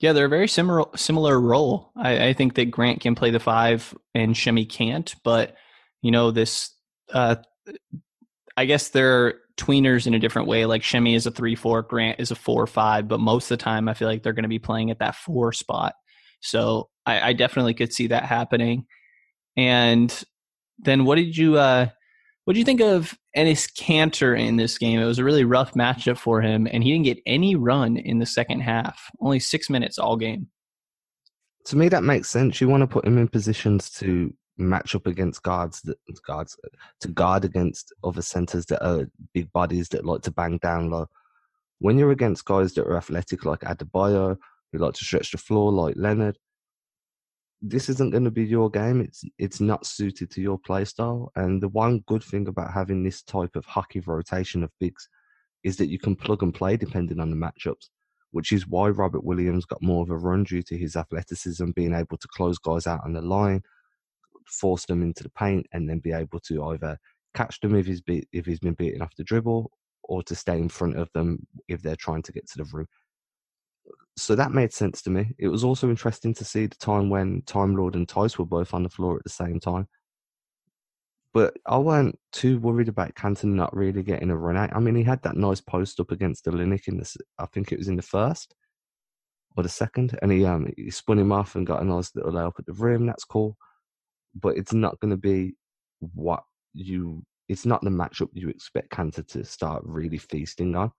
Yeah, 0.03 0.13
they're 0.13 0.27
a 0.27 0.29
very 0.29 0.49
similar 0.49 0.85
similar 0.97 1.41
role. 1.41 1.93
I, 1.97 2.27
I, 2.27 2.33
think 2.33 2.55
that 2.55 2.73
Grant 2.73 3.01
can 3.01 3.15
play 3.15 3.31
the 3.31 3.39
five 3.39 3.95
and 4.17 4.37
Semi 4.37 4.67
can't, 4.67 5.15
but 5.23 5.55
you 6.03 6.11
know 6.11 6.33
this. 6.33 6.75
Uh, 7.13 7.37
I 8.57 8.65
guess 8.65 8.89
they're 8.89 9.35
tweeners 9.57 10.09
in 10.09 10.15
a 10.15 10.19
different 10.19 10.49
way. 10.49 10.67
Like 10.67 10.83
Semi 10.83 11.15
is 11.15 11.27
a 11.27 11.31
three 11.31 11.55
four, 11.55 11.83
Grant 11.83 12.19
is 12.19 12.33
a 12.33 12.35
four 12.35 12.67
five, 12.67 13.07
but 13.07 13.21
most 13.21 13.45
of 13.45 13.59
the 13.59 13.63
time 13.63 13.89
I 13.89 13.95
feel 13.95 14.09
like 14.09 14.25
they're 14.25 14.33
going 14.33 14.43
to 14.43 14.49
be 14.49 14.59
playing 14.59 14.91
at 14.91 14.99
that 14.99 15.15
four 15.15 15.53
spot. 15.53 15.95
So 16.41 16.89
I, 17.07 17.29
I 17.29 17.33
definitely 17.33 17.75
could 17.75 17.93
see 17.93 18.09
that 18.09 18.25
happening. 18.25 18.87
And 19.57 20.13
then 20.81 21.05
what 21.05 21.15
did 21.15 21.37
you 21.37 21.59
uh, 21.59 21.91
what 22.45 22.55
do 22.55 22.59
you 22.59 22.65
think 22.65 22.81
of 22.81 23.17
Enes 23.37 23.71
Kanter 23.73 24.39
in 24.39 24.57
this 24.57 24.77
game? 24.79 25.01
It 25.01 25.05
was 25.05 25.19
a 25.19 25.25
really 25.25 25.45
rough 25.45 25.75
matchup 25.75 26.19
for 26.19 26.41
him, 26.41 26.67
and 26.71 26.83
he 26.83 26.91
didn't 26.93 27.05
get 27.05 27.19
any 27.25 27.55
run 27.55 27.97
in 27.97 28.19
the 28.19 28.27
second 28.27 28.61
half. 28.61 29.11
Only 29.21 29.39
six 29.39 29.71
minutes 29.71 29.99
all 29.99 30.17
game. 30.17 30.49
To 31.67 31.77
me, 31.77 31.89
that 31.89 32.03
makes 32.03 32.29
sense. 32.29 32.61
You 32.61 32.69
want 32.69 32.81
to 32.81 32.89
put 32.89 33.07
him 33.07 33.19
in 33.19 33.29
positions 33.29 33.91
to 33.93 34.35
match 34.59 34.95
up 34.95 35.07
against 35.07 35.43
guards 35.43 35.81
that 35.83 35.99
guards 36.27 36.57
to 37.01 37.09
guard 37.09 37.45
against 37.45 37.93
other 38.05 38.23
centers 38.23 38.67
that 38.67 38.85
are 38.87 39.09
big 39.33 39.51
bodies 39.53 39.89
that 39.91 40.05
like 40.05 40.23
to 40.23 40.31
bang 40.31 40.59
down 40.59 40.91
low. 40.91 41.07
When 41.79 41.99
you're 41.99 42.11
against 42.11 42.45
guys 42.45 42.75
that 42.75 42.87
are 42.87 42.97
athletic 42.97 43.45
like 43.45 43.61
Adebayo, 43.61 44.37
who 44.73 44.79
like 44.79 44.95
to 44.95 45.05
stretch 45.05 45.31
the 45.31 45.39
floor 45.39 45.73
like 45.73 45.95
Leonard, 45.97 46.39
this 47.63 47.89
isn't 47.89 48.11
going 48.11 48.25
to 48.25 48.31
be 48.31 48.45
your 48.45 48.69
game. 48.69 49.01
It's 49.01 49.25
it's 49.39 49.61
not 49.61 49.87
suited 49.87 50.31
to 50.33 50.43
your 50.43 50.59
play 50.59 50.85
style. 50.85 51.31
And 51.37 51.63
the 51.63 51.69
one 51.69 52.01
good 52.09 52.23
thing 52.23 52.49
about 52.49 52.73
having 52.73 53.05
this 53.05 53.23
type 53.23 53.55
of 53.55 53.65
hockey 53.65 54.01
rotation 54.01 54.65
of 54.65 54.71
bigs 54.81 55.09
is 55.63 55.77
that 55.77 55.89
you 55.89 55.99
can 55.99 56.17
plug 56.17 56.43
and 56.43 56.53
play 56.53 56.77
depending 56.77 57.21
on 57.21 57.31
the 57.31 57.37
matchups, 57.37 57.89
which 58.33 58.51
is 58.51 58.67
why 58.67 58.89
Robert 58.89 59.23
Williams 59.23 59.65
got 59.65 59.81
more 59.81 60.03
of 60.03 60.11
a 60.11 60.17
run 60.17 60.43
due 60.43 60.63
to 60.65 60.77
his 60.77 60.97
athleticism, 60.97 61.71
being 61.71 61.95
able 61.95 62.19
to 62.19 62.29
close 62.29 62.59
guys 62.59 62.89
out 62.89 63.01
on 63.05 63.13
the 63.13 63.23
line, 63.23 63.63
force 64.49 64.85
them 64.87 65.03
into 65.03 65.23
the 65.23 65.31
paint, 65.31 65.65
and 65.73 65.89
then 65.89 66.01
be 66.01 66.11
able 66.11 66.41
to 66.41 66.65
either 66.65 66.99
catch 67.35 67.61
them 67.61 67.77
if 67.77 67.87
he's 67.87 68.01
be, 68.01 68.27
if 68.33 68.45
he's 68.45 68.59
been 68.59 68.75
beaten 68.75 69.03
off 69.03 69.15
the 69.17 69.23
dribble, 69.23 69.71
or 70.03 70.21
to 70.25 70.35
stay 70.35 70.59
in 70.59 70.69
front 70.69 70.97
of 70.97 71.09
them 71.15 71.47
if 71.69 71.81
they're 71.81 71.95
trying 71.95 72.23
to 72.23 72.33
get 72.33 72.49
to 72.49 72.59
the 72.59 72.65
rim 72.73 72.89
so 74.17 74.35
that 74.35 74.53
made 74.53 74.73
sense 74.73 75.03
to 75.03 75.11
me. 75.11 75.33
It 75.39 75.49
was 75.49 75.65
also 75.65 75.89
interesting 75.89 76.35
to 76.35 76.45
see 76.45 76.67
the 76.67 76.77
time 76.77 77.09
when 77.09 77.43
Time 77.43 77.77
Lord 77.77 77.95
and 77.95 78.07
Theis 78.07 78.39
were 78.39 78.45
both 78.45 78.75
on 78.75 78.83
the 78.83 78.91
floor 78.91 79.17
at 79.17 79.25
the 79.25 79.31
same 79.31 79.59
time. 79.59 79.89
But 81.33 81.57
I 81.67 81.79
weren't 81.79 82.19
too 82.33 82.59
worried 82.59 82.89
about 82.89 83.15
Kanter 83.15 83.45
not 83.45 83.75
really 83.75 84.03
getting 84.03 84.31
a 84.31 84.37
run 84.37 84.57
out. 84.57 84.77
I 84.77 84.81
mean, 84.81 84.95
he 84.95 85.03
had 85.03 85.23
that 85.23 85.37
nice 85.37 85.63
post 85.63 85.99
up 85.99 86.11
against 86.11 86.45
Olynyk 86.45 86.89
in 86.89 86.99
the, 86.99 87.17
I 87.39 87.47
think 87.47 87.73
it 87.73 87.79
was 87.79 87.89
in 87.89 87.97
the 87.97 88.03
first 88.03 88.55
or 89.57 89.63
the 89.63 89.69
second, 89.69 90.19
and 90.21 90.31
he 90.31 90.45
um 90.45 90.71
he 90.77 90.91
spun 90.91 91.19
him 91.19 91.33
off 91.33 91.57
and 91.57 91.67
got 91.67 91.83
a 91.83 91.85
nice 91.85 92.15
little 92.15 92.33
layup 92.33 92.59
at 92.59 92.67
the 92.67 92.73
rim. 92.75 93.07
That's 93.07 93.25
cool, 93.25 93.57
but 94.35 94.57
it's 94.57 94.73
not 94.75 94.99
going 95.01 95.11
to 95.11 95.17
be 95.17 95.55
what 96.01 96.43
you. 96.75 97.23
It's 97.49 97.67
not 97.67 97.83
the 97.83 97.91
matchup 97.91 98.29
you 98.33 98.49
expect 98.49 98.91
Kanter 98.91 99.27
to 99.29 99.45
start 99.45 99.83
really 99.85 100.19
feasting 100.19 100.75
on. 100.75 100.93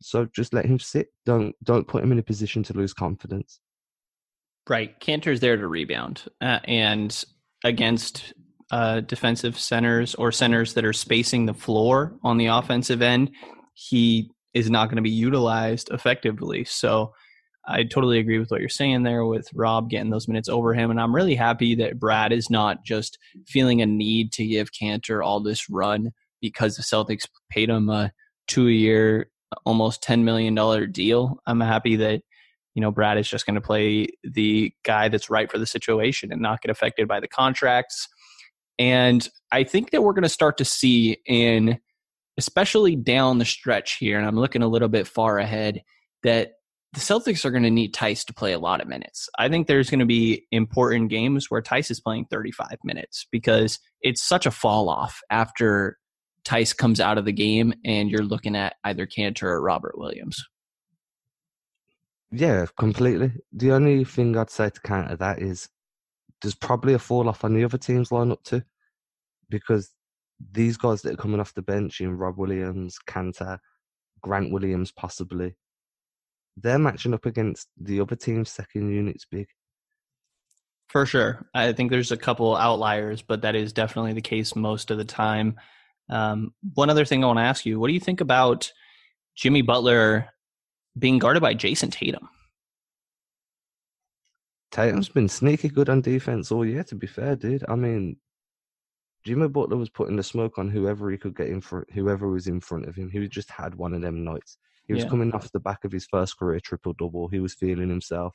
So 0.00 0.26
just 0.34 0.52
let 0.52 0.66
him 0.66 0.78
sit. 0.78 1.08
Don't 1.26 1.54
don't 1.62 1.86
put 1.86 2.02
him 2.02 2.12
in 2.12 2.18
a 2.18 2.22
position 2.22 2.62
to 2.64 2.72
lose 2.72 2.92
confidence. 2.92 3.60
Right, 4.68 4.98
Kanter's 5.00 5.40
there 5.40 5.56
to 5.56 5.66
rebound, 5.66 6.22
uh, 6.40 6.60
and 6.64 7.24
against 7.64 8.32
uh, 8.70 9.00
defensive 9.00 9.58
centers 9.58 10.14
or 10.14 10.30
centers 10.30 10.74
that 10.74 10.84
are 10.84 10.92
spacing 10.92 11.46
the 11.46 11.54
floor 11.54 12.16
on 12.22 12.36
the 12.36 12.46
offensive 12.46 13.02
end, 13.02 13.30
he 13.74 14.30
is 14.54 14.70
not 14.70 14.86
going 14.86 14.96
to 14.96 15.02
be 15.02 15.10
utilized 15.10 15.90
effectively. 15.90 16.64
So 16.64 17.12
I 17.66 17.84
totally 17.84 18.18
agree 18.18 18.38
with 18.38 18.50
what 18.50 18.60
you're 18.60 18.68
saying 18.68 19.02
there 19.02 19.24
with 19.24 19.48
Rob 19.54 19.90
getting 19.90 20.10
those 20.10 20.28
minutes 20.28 20.48
over 20.48 20.72
him. 20.74 20.90
And 20.90 21.00
I'm 21.00 21.14
really 21.14 21.34
happy 21.34 21.74
that 21.76 21.98
Brad 21.98 22.32
is 22.32 22.50
not 22.50 22.84
just 22.84 23.18
feeling 23.46 23.82
a 23.82 23.86
need 23.86 24.32
to 24.34 24.46
give 24.46 24.72
Kanter 24.72 25.24
all 25.24 25.40
this 25.40 25.68
run 25.68 26.10
because 26.40 26.76
the 26.76 26.82
Celtics 26.82 27.26
paid 27.50 27.68
him 27.68 27.88
a 27.88 28.12
two 28.48 28.68
year 28.68 29.29
almost 29.64 30.02
$10 30.02 30.22
million 30.22 30.54
deal. 30.92 31.38
I'm 31.46 31.60
happy 31.60 31.96
that, 31.96 32.22
you 32.74 32.80
know, 32.80 32.90
Brad 32.90 33.18
is 33.18 33.28
just 33.28 33.46
going 33.46 33.56
to 33.56 33.60
play 33.60 34.08
the 34.22 34.72
guy 34.84 35.08
that's 35.08 35.30
right 35.30 35.50
for 35.50 35.58
the 35.58 35.66
situation 35.66 36.32
and 36.32 36.40
not 36.40 36.62
get 36.62 36.70
affected 36.70 37.08
by 37.08 37.20
the 37.20 37.28
contracts. 37.28 38.08
And 38.78 39.28
I 39.52 39.64
think 39.64 39.90
that 39.90 40.02
we're 40.02 40.12
going 40.12 40.22
to 40.22 40.28
start 40.28 40.56
to 40.58 40.64
see 40.64 41.18
in, 41.26 41.78
especially 42.38 42.96
down 42.96 43.38
the 43.38 43.44
stretch 43.44 43.96
here, 43.98 44.18
and 44.18 44.26
I'm 44.26 44.38
looking 44.38 44.62
a 44.62 44.68
little 44.68 44.88
bit 44.88 45.06
far 45.06 45.38
ahead, 45.38 45.82
that 46.22 46.52
the 46.92 47.00
Celtics 47.00 47.44
are 47.44 47.50
going 47.50 47.62
to 47.62 47.70
need 47.70 47.94
Theis 47.94 48.24
to 48.24 48.34
play 48.34 48.52
a 48.52 48.58
lot 48.58 48.80
of 48.80 48.88
minutes. 48.88 49.28
I 49.38 49.48
think 49.48 49.66
there's 49.66 49.90
going 49.90 50.00
to 50.00 50.06
be 50.06 50.46
important 50.50 51.10
games 51.10 51.46
where 51.48 51.62
Theis 51.62 51.90
is 51.90 52.00
playing 52.00 52.26
35 52.30 52.78
minutes 52.82 53.26
because 53.30 53.78
it's 54.00 54.22
such 54.22 54.46
a 54.46 54.50
fall 54.50 54.88
off 54.88 55.20
after 55.30 55.98
Theis 56.44 56.76
comes 56.76 57.00
out 57.00 57.18
of 57.18 57.24
the 57.24 57.32
game 57.32 57.74
and 57.84 58.10
you're 58.10 58.22
looking 58.22 58.56
at 58.56 58.76
either 58.84 59.06
Kanter 59.06 59.44
or 59.44 59.60
Robert 59.60 59.98
Williams. 59.98 60.44
Yeah, 62.32 62.66
completely. 62.78 63.32
The 63.52 63.72
only 63.72 64.04
thing 64.04 64.36
I'd 64.36 64.50
say 64.50 64.70
to 64.70 64.80
counter 64.80 65.16
that 65.16 65.40
is 65.40 65.68
there's 66.40 66.54
probably 66.54 66.94
a 66.94 66.98
fall 66.98 67.28
off 67.28 67.44
on 67.44 67.54
the 67.54 67.64
other 67.64 67.78
team's 67.78 68.10
lineup 68.10 68.42
too, 68.44 68.62
because 69.48 69.90
these 70.52 70.76
guys 70.76 71.02
that 71.02 71.14
are 71.14 71.16
coming 71.16 71.40
off 71.40 71.54
the 71.54 71.62
bench 71.62 72.00
in 72.00 72.16
Rob 72.16 72.38
Williams, 72.38 72.98
Kanter, 73.06 73.58
Grant 74.22 74.52
Williams, 74.52 74.92
possibly, 74.92 75.56
they're 76.56 76.78
matching 76.78 77.14
up 77.14 77.26
against 77.26 77.68
the 77.78 78.00
other 78.00 78.16
team's 78.16 78.50
second 78.50 78.90
units 78.90 79.26
big. 79.30 79.48
For 80.88 81.06
sure. 81.06 81.46
I 81.54 81.72
think 81.72 81.90
there's 81.90 82.10
a 82.10 82.16
couple 82.16 82.56
outliers, 82.56 83.22
but 83.22 83.42
that 83.42 83.54
is 83.54 83.72
definitely 83.72 84.12
the 84.12 84.20
case 84.20 84.56
most 84.56 84.90
of 84.90 84.98
the 84.98 85.04
time. 85.04 85.56
Um, 86.10 86.52
one 86.74 86.90
other 86.90 87.04
thing 87.04 87.22
I 87.22 87.28
want 87.28 87.38
to 87.38 87.44
ask 87.44 87.64
you: 87.64 87.78
What 87.78 87.86
do 87.88 87.94
you 87.94 88.00
think 88.00 88.20
about 88.20 88.72
Jimmy 89.36 89.62
Butler 89.62 90.28
being 90.98 91.18
guarded 91.18 91.40
by 91.40 91.54
Jayson 91.54 91.90
Tatum? 91.90 92.28
Tatum's 94.70 95.08
been 95.08 95.28
sneaky 95.28 95.68
good 95.68 95.88
on 95.88 96.00
defense 96.00 96.52
all 96.52 96.64
year. 96.64 96.84
To 96.84 96.94
be 96.94 97.06
fair, 97.06 97.36
dude. 97.36 97.64
I 97.68 97.74
mean, 97.74 98.16
Jimmy 99.24 99.48
Butler 99.48 99.76
was 99.76 99.90
putting 99.90 100.16
the 100.16 100.22
smoke 100.22 100.58
on 100.58 100.68
whoever 100.68 101.10
he 101.10 101.18
could 101.18 101.36
get 101.36 101.48
in 101.48 101.60
front, 101.60 101.90
whoever 101.92 102.28
was 102.28 102.46
in 102.46 102.60
front 102.60 102.86
of 102.86 102.94
him. 102.94 103.10
He 103.10 103.26
just 103.28 103.50
had 103.50 103.74
one 103.74 103.94
of 103.94 104.02
them 104.02 104.24
nights. 104.24 104.58
He 104.86 104.94
was 104.94 105.04
Yeah. 105.04 105.10
coming 105.10 105.32
off 105.32 105.50
the 105.52 105.60
back 105.60 105.84
of 105.84 105.92
his 105.92 106.06
first 106.06 106.38
career 106.38 106.60
triple 106.60 106.92
double. 106.94 107.28
He 107.28 107.40
was 107.40 107.54
feeling 107.54 107.88
himself. 107.88 108.34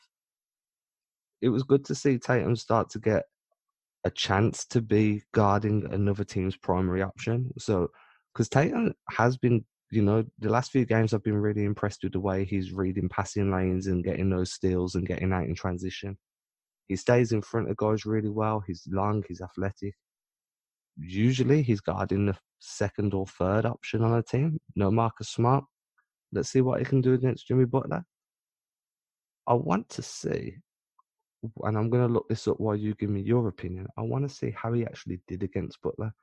It 1.41 1.49
was 1.49 1.63
good 1.63 1.83
to 1.85 1.95
see 1.95 2.17
Tatum 2.17 2.55
start 2.55 2.89
to 2.91 2.99
get 2.99 3.25
a 4.05 4.11
chance 4.11 4.65
to 4.67 4.81
be 4.81 5.23
guarding 5.33 5.85
another 5.91 6.23
team's 6.23 6.55
primary 6.55 7.01
option. 7.01 7.51
So, 7.57 7.89
because 8.33 8.47
Tatum 8.47 8.93
has 9.09 9.35
been, 9.37 9.65
you 9.91 10.03
know, 10.03 10.23
the 10.39 10.49
last 10.49 10.71
few 10.71 10.85
games 10.85 11.13
I've 11.13 11.23
been 11.23 11.35
really 11.37 11.63
impressed 11.63 12.03
with 12.03 12.13
the 12.13 12.19
way 12.19 12.45
he's 12.45 12.71
reading 12.71 13.09
passing 13.09 13.51
lanes 13.51 13.87
and 13.87 14.03
getting 14.03 14.29
those 14.29 14.53
steals 14.53 14.95
and 14.95 15.07
getting 15.07 15.33
out 15.33 15.45
in 15.45 15.55
transition. 15.55 16.17
He 16.87 16.95
stays 16.95 17.31
in 17.31 17.41
front 17.41 17.69
of 17.69 17.77
guys 17.77 18.05
really 18.05 18.29
well. 18.29 18.63
He's 18.65 18.87
long, 18.91 19.23
he's 19.27 19.41
athletic. 19.41 19.95
Usually 20.97 21.63
he's 21.63 21.81
guarding 21.81 22.27
the 22.27 22.37
second 22.59 23.13
or 23.13 23.25
third 23.25 23.65
option 23.65 24.03
on 24.03 24.13
a 24.13 24.21
team. 24.21 24.59
No 24.75 24.91
Marcus 24.91 25.29
Smart. 25.29 25.63
Let's 26.31 26.49
see 26.49 26.61
what 26.61 26.79
he 26.79 26.85
can 26.85 27.01
do 27.01 27.13
against 27.13 27.47
Jimmy 27.47 27.65
Butler. 27.65 28.03
I 29.47 29.53
want 29.53 29.89
to 29.89 30.01
see, 30.01 30.57
and 31.63 31.77
I'm 31.77 31.89
going 31.89 32.05
to 32.05 32.13
look 32.13 32.27
this 32.29 32.47
up 32.47 32.59
while 32.59 32.75
you 32.75 32.93
give 32.95 33.09
me 33.09 33.21
your 33.21 33.47
opinion. 33.47 33.87
I 33.97 34.01
want 34.01 34.27
to 34.27 34.33
see 34.33 34.51
how 34.51 34.73
he 34.73 34.83
actually 34.83 35.19
did 35.27 35.43
against 35.43 35.81
Butler. 35.81 36.13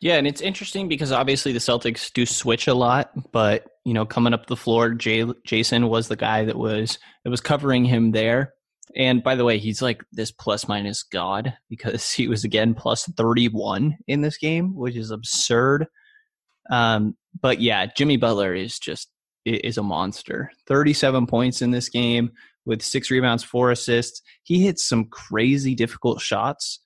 Yeah, 0.00 0.16
and 0.16 0.26
it's 0.26 0.42
interesting 0.42 0.88
because 0.88 1.10
obviously 1.10 1.52
the 1.52 1.58
Celtics 1.58 2.12
do 2.12 2.26
switch 2.26 2.66
a 2.66 2.74
lot, 2.74 3.10
but 3.32 3.66
you 3.84 3.94
know, 3.94 4.04
coming 4.04 4.34
up 4.34 4.46
the 4.46 4.56
floor, 4.56 4.90
Jay, 4.90 5.24
Jayson 5.46 5.88
was 5.88 6.08
the 6.08 6.16
guy 6.16 6.44
that 6.44 6.56
was 6.56 6.98
that 7.24 7.30
was 7.30 7.40
covering 7.40 7.84
him 7.84 8.12
there. 8.12 8.52
And 8.94 9.22
by 9.22 9.34
the 9.34 9.44
way, 9.44 9.58
he's 9.58 9.80
like 9.80 10.04
this 10.12 10.30
plus 10.30 10.68
minus 10.68 11.02
god 11.02 11.54
because 11.70 12.12
he 12.12 12.28
was 12.28 12.44
again 12.44 12.74
plus 12.74 13.06
31 13.06 13.96
in 14.06 14.20
this 14.20 14.36
game, 14.36 14.74
which 14.76 14.96
is 14.96 15.10
absurd. 15.10 15.86
Um, 16.70 17.16
but 17.40 17.60
yeah, 17.60 17.86
Jimmy 17.86 18.16
Butler 18.16 18.54
is 18.54 18.78
just 18.78 19.08
is 19.46 19.78
a 19.78 19.82
monster. 19.82 20.50
37 20.66 21.26
points 21.26 21.62
in 21.62 21.70
this 21.70 21.88
game 21.88 22.32
with 22.66 22.82
six 22.82 23.10
rebounds, 23.10 23.44
four 23.44 23.70
assists. 23.70 24.20
He 24.42 24.62
hits 24.62 24.84
some 24.84 25.06
crazy 25.06 25.74
difficult 25.74 26.20
shots. 26.20 26.80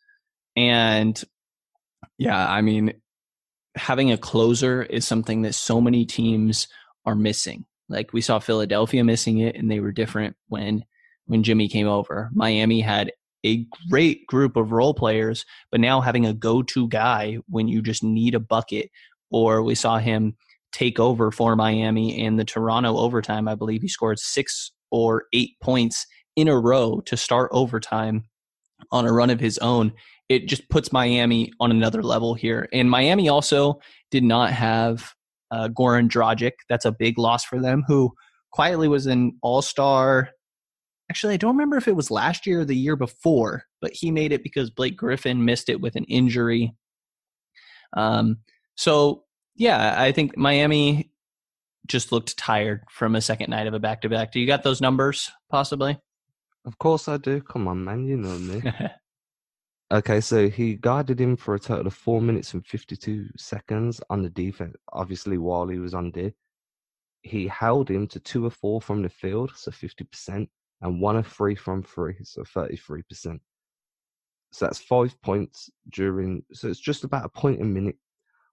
And 0.55 1.21
yeah, 2.19 2.49
I 2.49 2.61
mean, 2.61 2.93
having 3.77 4.13
a 4.13 4.19
closer 4.19 4.83
is 4.83 5.07
something 5.07 5.43
that 5.43 5.55
so 5.55 5.81
many 5.81 6.05
teams 6.05 6.69
are 7.07 7.15
missing. 7.15 7.65
Like 7.89 8.13
we 8.13 8.21
saw 8.21 8.39
Philadelphia 8.39 9.03
missing 9.03 9.39
it, 9.39 9.57
and 9.57 9.71
they 9.71 9.81
were 9.81 9.91
different 9.91 10.37
when 10.49 10.85
when 11.27 11.43
Jimmy 11.43 11.69
came 11.69 11.89
over. 11.89 12.31
Miami 12.33 12.81
had 12.81 13.13
a 13.45 13.67
great 13.89 14.27
group 14.27 14.57
of 14.57 14.73
role 14.73 14.95
players, 14.95 15.45
but 15.71 15.81
now 15.81 16.01
having 16.01 16.27
a 16.27 16.35
go-to 16.35 16.89
guy 16.89 17.39
when 17.49 17.69
you 17.69 17.81
just 17.81 18.03
need 18.03 18.35
a 18.35 18.41
bucket, 18.41 18.91
or 19.31 19.63
we 19.63 19.75
saw 19.75 19.99
him 19.99 20.37
take 20.73 21.01
over 21.01 21.31
for 21.31 21.57
Miami 21.57 22.19
in 22.19 22.37
the 22.37 22.45
Toronto 22.45 22.97
overtime. 22.97 23.49
I 23.49 23.55
believe 23.55 23.83
he 23.83 23.89
scored 23.89 24.19
six 24.19 24.73
or 24.91 25.25
eight 25.33 25.53
points 25.63 26.07
in 26.37 26.49
a 26.49 26.59
row 26.59 27.01
to 27.07 27.17
start 27.17 27.51
overtime 27.53 28.25
on 28.93 29.07
a 29.07 29.13
run 29.13 29.31
of 29.31 29.41
his 29.41 29.59
own 29.59 29.93
it 30.31 30.47
just 30.47 30.69
puts 30.71 30.93
Miami 30.93 31.53
on 31.59 31.73
another 31.73 32.05
level 32.05 32.35
here. 32.35 32.69
And 32.73 32.89
Miami 32.89 33.29
also 33.29 33.81
did 34.13 34.23
not 34.23 34.53
have 34.53 35.13
uh, 35.51 35.69
Goran 35.69 36.09
Dragic. 36.09 36.53
That's 36.69 36.85
a 36.85 36.93
big 36.93 37.19
loss 37.19 37.45
for 37.45 37.61
them, 37.61 37.83
who 37.89 38.13
quietly 38.53 38.87
was 38.87 39.07
an 39.07 39.37
all 39.43 39.61
star. 39.61 40.31
Actually, 41.11 41.35
I 41.35 41.39
don't 41.39 41.57
remember 41.57 41.77
if 41.77 41.89
it 41.89 41.97
was 41.97 42.13
last 42.13 42.47
year 42.47 42.61
or 42.61 42.65
the 42.65 42.77
year 42.77 42.95
before, 42.95 43.65
but 43.83 43.91
he 43.93 44.13
made 44.13 44.31
it 44.31 44.45
because 44.45 44.71
Blake 44.71 44.97
Griffin 44.97 45.45
missed 45.45 45.69
it 45.69 45.81
with 45.81 45.97
an 45.97 46.05
injury. 46.05 46.77
Um, 47.97 48.39
so, 48.77 49.25
yeah, 49.57 49.97
I 50.01 50.13
think 50.13 50.37
Miami 50.37 51.10
just 51.91 52.13
looked 52.13 52.37
tired 52.37 52.85
from 52.91 53.15
a 53.15 53.21
second 53.21 53.51
night 53.51 53.67
of 53.67 53.75
a 53.75 53.79
back 53.79 54.01
to 54.03 54.09
back. 54.09 54.33
Do 54.33 54.41
you 54.41 54.47
got 54.47 54.63
those 54.63 54.81
numbers, 54.81 55.31
possibly? 55.51 55.99
Of 56.65 56.79
course 56.79 57.09
I 57.09 57.17
do. 57.17 57.41
Come 57.43 57.69
on, 57.69 57.85
man. 57.85 58.07
You 58.07 58.17
know 58.17 58.39
me. 58.39 58.63
Okay, 59.93 60.21
so 60.21 60.49
he 60.49 60.77
guarded 60.77 61.21
him 61.21 61.37
for 61.37 61.57
a 61.57 61.59
total 61.59 61.89
of 61.89 61.95
four 61.95 62.21
minutes 62.21 62.55
and 62.55 62.65
52 62.65 63.27
seconds 63.37 64.01
on 64.09 64.23
the 64.23 64.31
defense, 64.31 64.77
obviously, 64.93 65.37
while 65.37 65.67
he 65.67 65.81
was 65.81 65.95
on 65.95 66.13
D. 66.13 66.33
He 67.23 67.49
held 67.49 67.91
him 67.91 68.07
to 68.09 68.21
two 68.21 68.47
or 68.47 68.51
four 68.51 68.81
from 68.81 69.03
the 69.03 69.09
field, 69.09 69.51
so 69.57 69.73
50%, 69.73 70.47
and 70.83 71.01
one 71.01 71.17
of 71.17 71.27
three 71.27 71.57
from 71.57 71.83
three, 71.83 72.15
so 72.23 72.43
33%. 72.43 73.41
So 74.53 74.65
that's 74.65 74.79
five 74.79 75.21
points 75.23 75.69
during, 75.89 76.45
so 76.53 76.69
it's 76.69 76.79
just 76.79 77.03
about 77.03 77.25
a 77.25 77.29
point 77.29 77.61
a 77.61 77.65
minute, 77.65 77.97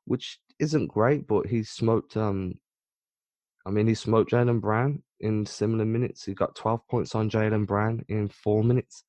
which 0.05 0.39
isn't 0.57 0.87
great, 0.87 1.27
but 1.27 1.45
he 1.45 1.61
smoked, 1.61 2.17
um, 2.17 2.55
I 3.67 3.69
mean, 3.69 3.85
he 3.85 3.95
smoked 3.95 4.31
Jaylen 4.31 4.61
Brown 4.61 5.03
in 5.19 5.45
similar 5.45 5.83
minutes. 5.83 6.23
He 6.23 6.33
got 6.33 6.55
12 6.55 6.87
points 6.87 7.15
on 7.15 7.29
Jaylen 7.29 7.67
Brown 7.67 8.05
in 8.07 8.29
four 8.29 8.63
minutes. 8.63 9.03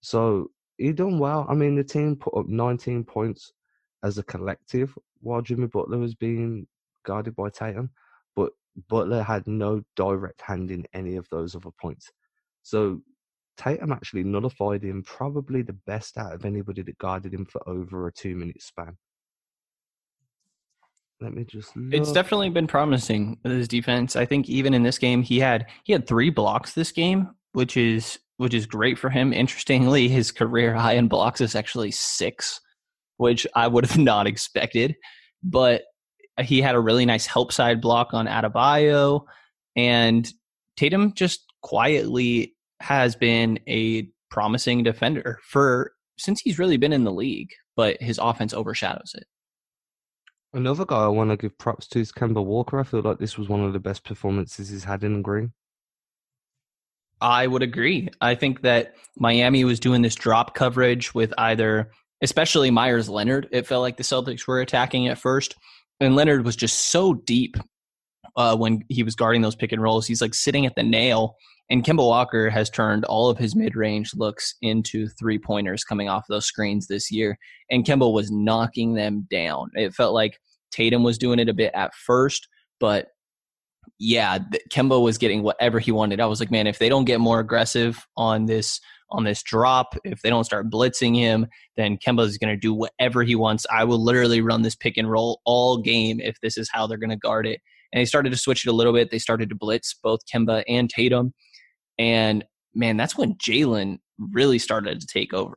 So 0.00 0.50
he 0.76 0.92
done 0.92 1.20
well. 1.20 1.46
I 1.48 1.54
mean, 1.54 1.76
the 1.76 1.84
team 1.84 2.16
put 2.16 2.36
up 2.36 2.48
19 2.48 3.04
points 3.04 3.52
as 4.02 4.18
a 4.18 4.24
collective 4.24 4.92
while 5.20 5.40
Jimmy 5.40 5.68
Butler 5.68 5.98
was 5.98 6.16
being 6.16 6.66
guarded 7.04 7.36
by 7.36 7.48
Tatum, 7.50 7.90
but 8.34 8.50
Butler 8.88 9.22
had 9.22 9.46
no 9.46 9.82
direct 9.94 10.40
hand 10.40 10.72
in 10.72 10.84
any 10.92 11.14
of 11.14 11.28
those 11.30 11.54
other 11.54 11.70
points. 11.80 12.10
So 12.64 13.02
Tatum 13.56 13.92
actually 13.92 14.24
nullified 14.24 14.82
him, 14.82 15.04
probably 15.04 15.62
the 15.62 15.78
best 15.86 16.18
out 16.18 16.32
of 16.32 16.44
anybody 16.44 16.82
that 16.82 16.98
guarded 16.98 17.32
him 17.32 17.44
for 17.44 17.62
over 17.68 18.08
a 18.08 18.12
two 18.12 18.34
minute 18.34 18.62
span. 18.62 18.96
Let 21.22 21.34
me 21.34 21.44
just. 21.44 21.72
It's 21.92 22.10
definitely 22.10 22.50
been 22.50 22.66
promising 22.66 23.38
his 23.44 23.68
defense. 23.68 24.16
I 24.16 24.26
think 24.26 24.48
even 24.48 24.74
in 24.74 24.82
this 24.82 24.98
game, 24.98 25.22
he 25.22 25.38
had 25.38 25.66
he 25.84 25.92
had 25.92 26.08
three 26.08 26.30
blocks 26.30 26.72
this 26.72 26.90
game, 26.90 27.28
which 27.52 27.76
is 27.76 28.18
which 28.38 28.54
is 28.54 28.66
great 28.66 28.98
for 28.98 29.08
him. 29.08 29.32
Interestingly, 29.32 30.08
his 30.08 30.32
career 30.32 30.74
high 30.74 30.94
in 30.94 31.06
blocks 31.06 31.40
is 31.40 31.54
actually 31.54 31.92
six, 31.92 32.60
which 33.18 33.46
I 33.54 33.68
would 33.68 33.86
have 33.86 33.98
not 34.02 34.26
expected. 34.26 34.96
But 35.44 35.82
he 36.40 36.60
had 36.60 36.74
a 36.74 36.80
really 36.80 37.06
nice 37.06 37.26
help 37.26 37.52
side 37.52 37.80
block 37.80 38.08
on 38.12 38.26
Adebayo, 38.26 39.22
and 39.76 40.28
Tatum 40.76 41.14
just 41.14 41.44
quietly 41.62 42.56
has 42.80 43.14
been 43.14 43.60
a 43.68 44.08
promising 44.28 44.82
defender 44.82 45.38
for 45.44 45.92
since 46.18 46.40
he's 46.40 46.58
really 46.58 46.78
been 46.78 46.92
in 46.92 47.04
the 47.04 47.12
league. 47.12 47.50
But 47.76 48.02
his 48.02 48.18
offense 48.18 48.52
overshadows 48.52 49.14
it. 49.14 49.24
Another 50.54 50.84
guy 50.84 51.04
I 51.04 51.08
want 51.08 51.30
to 51.30 51.36
give 51.36 51.56
props 51.56 51.86
to 51.88 52.00
is 52.00 52.12
Kemba 52.12 52.44
Walker. 52.44 52.78
I 52.78 52.82
feel 52.82 53.00
like 53.00 53.18
this 53.18 53.38
was 53.38 53.48
one 53.48 53.64
of 53.64 53.72
the 53.72 53.80
best 53.80 54.04
performances 54.04 54.68
he's 54.68 54.84
had 54.84 55.02
in 55.02 55.22
green. 55.22 55.52
I 57.22 57.46
would 57.46 57.62
agree. 57.62 58.08
I 58.20 58.34
think 58.34 58.62
that 58.62 58.94
Miami 59.16 59.64
was 59.64 59.80
doing 59.80 60.02
this 60.02 60.14
drop 60.14 60.54
coverage 60.54 61.14
with 61.14 61.32
either, 61.38 61.90
especially 62.20 62.70
Meyers 62.70 63.08
Leonard. 63.08 63.48
It 63.50 63.66
felt 63.66 63.80
like 63.80 63.96
the 63.96 64.02
Celtics 64.02 64.46
were 64.46 64.60
attacking 64.60 65.08
at 65.08 65.18
first, 65.18 65.54
and 66.00 66.16
Leonard 66.16 66.44
was 66.44 66.56
just 66.56 66.90
so 66.90 67.14
deep 67.14 67.56
uh, 68.36 68.56
when 68.56 68.84
he 68.88 69.04
was 69.04 69.14
guarding 69.14 69.40
those 69.40 69.54
pick 69.54 69.72
and 69.72 69.82
rolls. 69.82 70.06
He's 70.06 70.20
like 70.20 70.34
sitting 70.34 70.66
at 70.66 70.74
the 70.74 70.82
nail. 70.82 71.36
And 71.72 71.82
Kemba 71.82 72.06
Walker 72.06 72.50
has 72.50 72.68
turned 72.68 73.06
all 73.06 73.30
of 73.30 73.38
his 73.38 73.56
mid 73.56 73.76
range 73.76 74.12
looks 74.14 74.56
into 74.60 75.08
three 75.08 75.38
pointers 75.38 75.84
coming 75.84 76.06
off 76.06 76.26
those 76.28 76.44
screens 76.44 76.86
this 76.86 77.10
year. 77.10 77.38
And 77.70 77.82
Kemba 77.82 78.12
was 78.12 78.30
knocking 78.30 78.92
them 78.92 79.26
down. 79.30 79.70
It 79.72 79.94
felt 79.94 80.12
like 80.12 80.38
Tatum 80.70 81.02
was 81.02 81.16
doing 81.16 81.38
it 81.38 81.48
a 81.48 81.54
bit 81.54 81.70
at 81.72 81.94
first, 81.94 82.46
but 82.78 83.08
yeah, 83.98 84.38
Kemba 84.70 85.02
was 85.02 85.16
getting 85.16 85.42
whatever 85.42 85.78
he 85.78 85.92
wanted. 85.92 86.20
I 86.20 86.26
was 86.26 86.40
like, 86.40 86.50
man, 86.50 86.66
if 86.66 86.78
they 86.78 86.90
don't 86.90 87.06
get 87.06 87.20
more 87.20 87.40
aggressive 87.40 88.06
on 88.18 88.44
this 88.44 88.78
on 89.10 89.24
this 89.24 89.42
drop, 89.42 89.94
if 90.04 90.20
they 90.20 90.28
don't 90.28 90.44
start 90.44 90.70
blitzing 90.70 91.16
him, 91.16 91.46
then 91.78 91.96
Kemba 91.96 92.26
is 92.26 92.36
going 92.36 92.52
to 92.52 92.60
do 92.60 92.74
whatever 92.74 93.22
he 93.22 93.34
wants. 93.34 93.64
I 93.72 93.84
will 93.84 94.02
literally 94.02 94.42
run 94.42 94.60
this 94.60 94.76
pick 94.76 94.98
and 94.98 95.10
roll 95.10 95.40
all 95.46 95.78
game 95.78 96.20
if 96.20 96.38
this 96.42 96.58
is 96.58 96.68
how 96.70 96.86
they're 96.86 96.98
going 96.98 97.08
to 97.08 97.16
guard 97.16 97.46
it. 97.46 97.60
And 97.92 98.00
they 98.00 98.04
started 98.04 98.30
to 98.30 98.38
switch 98.38 98.66
it 98.66 98.70
a 98.70 98.74
little 98.74 98.92
bit. 98.92 99.10
They 99.10 99.18
started 99.18 99.48
to 99.48 99.54
blitz 99.54 99.94
both 99.94 100.20
Kemba 100.30 100.64
and 100.68 100.90
Tatum. 100.90 101.32
And 101.98 102.44
man, 102.74 102.96
that's 102.96 103.16
when 103.16 103.34
Jaylen 103.34 103.98
really 104.18 104.58
started 104.58 105.00
to 105.00 105.06
take 105.06 105.32
over. 105.34 105.56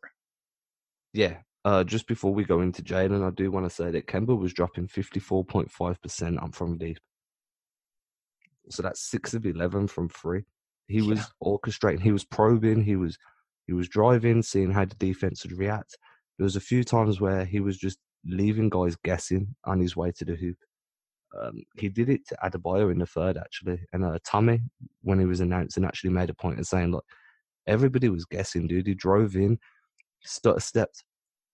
Yeah. 1.14 1.38
Uh, 1.64 1.84
just 1.84 2.08
before 2.08 2.34
we 2.34 2.44
go 2.44 2.62
into 2.62 2.84
Jaylen, 2.84 3.26
I 3.26 3.32
do 3.32 3.50
want 3.50 3.66
to 3.66 3.76
say 3.76 3.90
that 3.92 4.08
Kemba 4.08 4.38
was 4.38 4.54
dropping 4.54 4.88
54.5% 4.88 6.42
on 6.42 6.52
from 6.52 6.78
deep. 6.78 7.00
So 8.70 8.84
that's 8.84 9.10
six 9.10 9.34
of 9.34 9.46
11 9.46 9.88
from 9.88 10.10
three. 10.10 10.44
He 10.88 11.02
was 11.02 11.20
Yeah. 11.20 11.26
orchestrating, 11.44 12.02
he 12.02 12.12
was 12.12 12.24
probing, 12.26 12.84
he 12.84 12.96
was 12.96 13.18
he 13.68 13.74
was 13.74 13.90
driving, 13.90 14.44
seeing 14.44 14.70
how 14.72 14.86
the 14.86 14.94
defense 14.96 15.44
would 15.44 15.58
react. 15.58 15.98
There 16.38 16.44
was 16.44 16.56
a 16.56 16.60
few 16.60 16.84
times 16.84 17.20
where 17.20 17.46
he 17.46 17.60
was 17.62 17.78
just 17.80 17.98
leaving 18.24 18.70
guys 18.70 18.96
guessing 19.04 19.56
on 19.64 19.80
his 19.80 19.96
way 19.96 20.12
to 20.18 20.26
the 20.26 20.36
hoop. 20.36 20.58
Um, 21.42 21.64
he 21.76 21.90
did 21.90 22.10
it 22.10 22.28
to 22.28 22.38
Adebayo 22.44 22.92
in 22.92 23.00
the 23.00 23.06
third, 23.06 23.38
actually. 23.38 23.80
And 23.94 24.06
uh, 24.06 24.20
Tommy, 24.26 24.62
when 25.02 25.20
he 25.20 25.26
was 25.26 25.42
announcing, 25.42 25.84
actually 25.86 26.12
made 26.12 26.30
a 26.30 26.34
point 26.34 26.60
of 26.60 26.66
saying, 26.66 26.92
look, 26.92 27.06
Everybody 27.68 28.10
was 28.10 28.26
guessing, 28.26 28.68
dude. 28.68 28.88
He 28.88 28.94
drove 28.94 29.36
in, 29.36 29.58
stutter 30.24 30.60
stepped, 30.60 31.04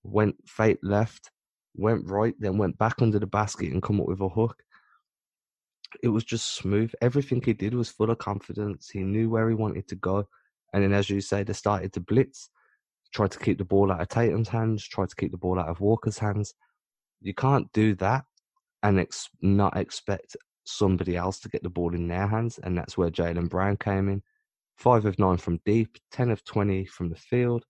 went 0.03 0.35
fate 0.45 0.79
left, 0.83 1.31
went 1.75 2.09
right, 2.09 2.35
then 2.39 2.57
went 2.57 2.77
back 2.77 3.01
under 3.01 3.19
the 3.19 3.27
basket 3.27 3.71
and 3.71 3.81
come 3.81 4.01
up 4.01 4.07
with 4.07 4.19
a 4.19 4.27
hook. 4.27 4.61
It 6.03 6.09
was 6.09 6.23
just 6.23 6.55
smooth. 6.55 6.91
Everything 7.01 7.41
he 7.41 7.53
did 7.53 7.73
was 7.73 7.89
full 7.89 8.11
of 8.11 8.17
confidence. 8.17 8.89
He 8.89 9.03
knew 9.03 9.29
where 9.29 9.47
he 9.49 9.55
wanted 9.55 9.87
to 9.89 9.95
go. 9.95 10.27
And 10.73 10.83
then, 10.83 10.93
as 10.93 11.09
you 11.09 11.21
say, 11.21 11.43
they 11.43 11.53
started 11.53 11.93
to 11.93 11.99
blitz, 12.01 12.49
tried 13.13 13.31
to 13.31 13.39
keep 13.39 13.57
the 13.57 13.65
ball 13.65 13.91
out 13.91 14.01
of 14.01 14.07
Tatum's 14.07 14.49
hands, 14.49 14.85
tried 14.85 15.09
to 15.09 15.15
keep 15.15 15.31
the 15.31 15.37
ball 15.37 15.59
out 15.59 15.67
of 15.67 15.81
Walker's 15.81 16.17
hands. 16.17 16.53
You 17.21 17.33
can't 17.33 17.71
do 17.73 17.95
that 17.95 18.23
and 18.83 18.99
ex- 18.99 19.29
not 19.41 19.77
expect 19.77 20.35
somebody 20.65 21.15
else 21.15 21.39
to 21.39 21.49
get 21.49 21.63
the 21.63 21.69
ball 21.69 21.93
in 21.93 22.07
their 22.07 22.27
hands. 22.27 22.59
And 22.63 22.77
that's 22.77 22.97
where 22.97 23.09
Jaylen 23.09 23.49
Brown 23.49 23.77
came 23.77 24.09
in. 24.09 24.21
Five 24.77 25.05
of 25.05 25.19
nine 25.19 25.37
from 25.37 25.59
deep, 25.65 25.97
10 26.11 26.31
of 26.31 26.43
20 26.43 26.85
from 26.85 27.09
the 27.09 27.15
field. 27.15 27.63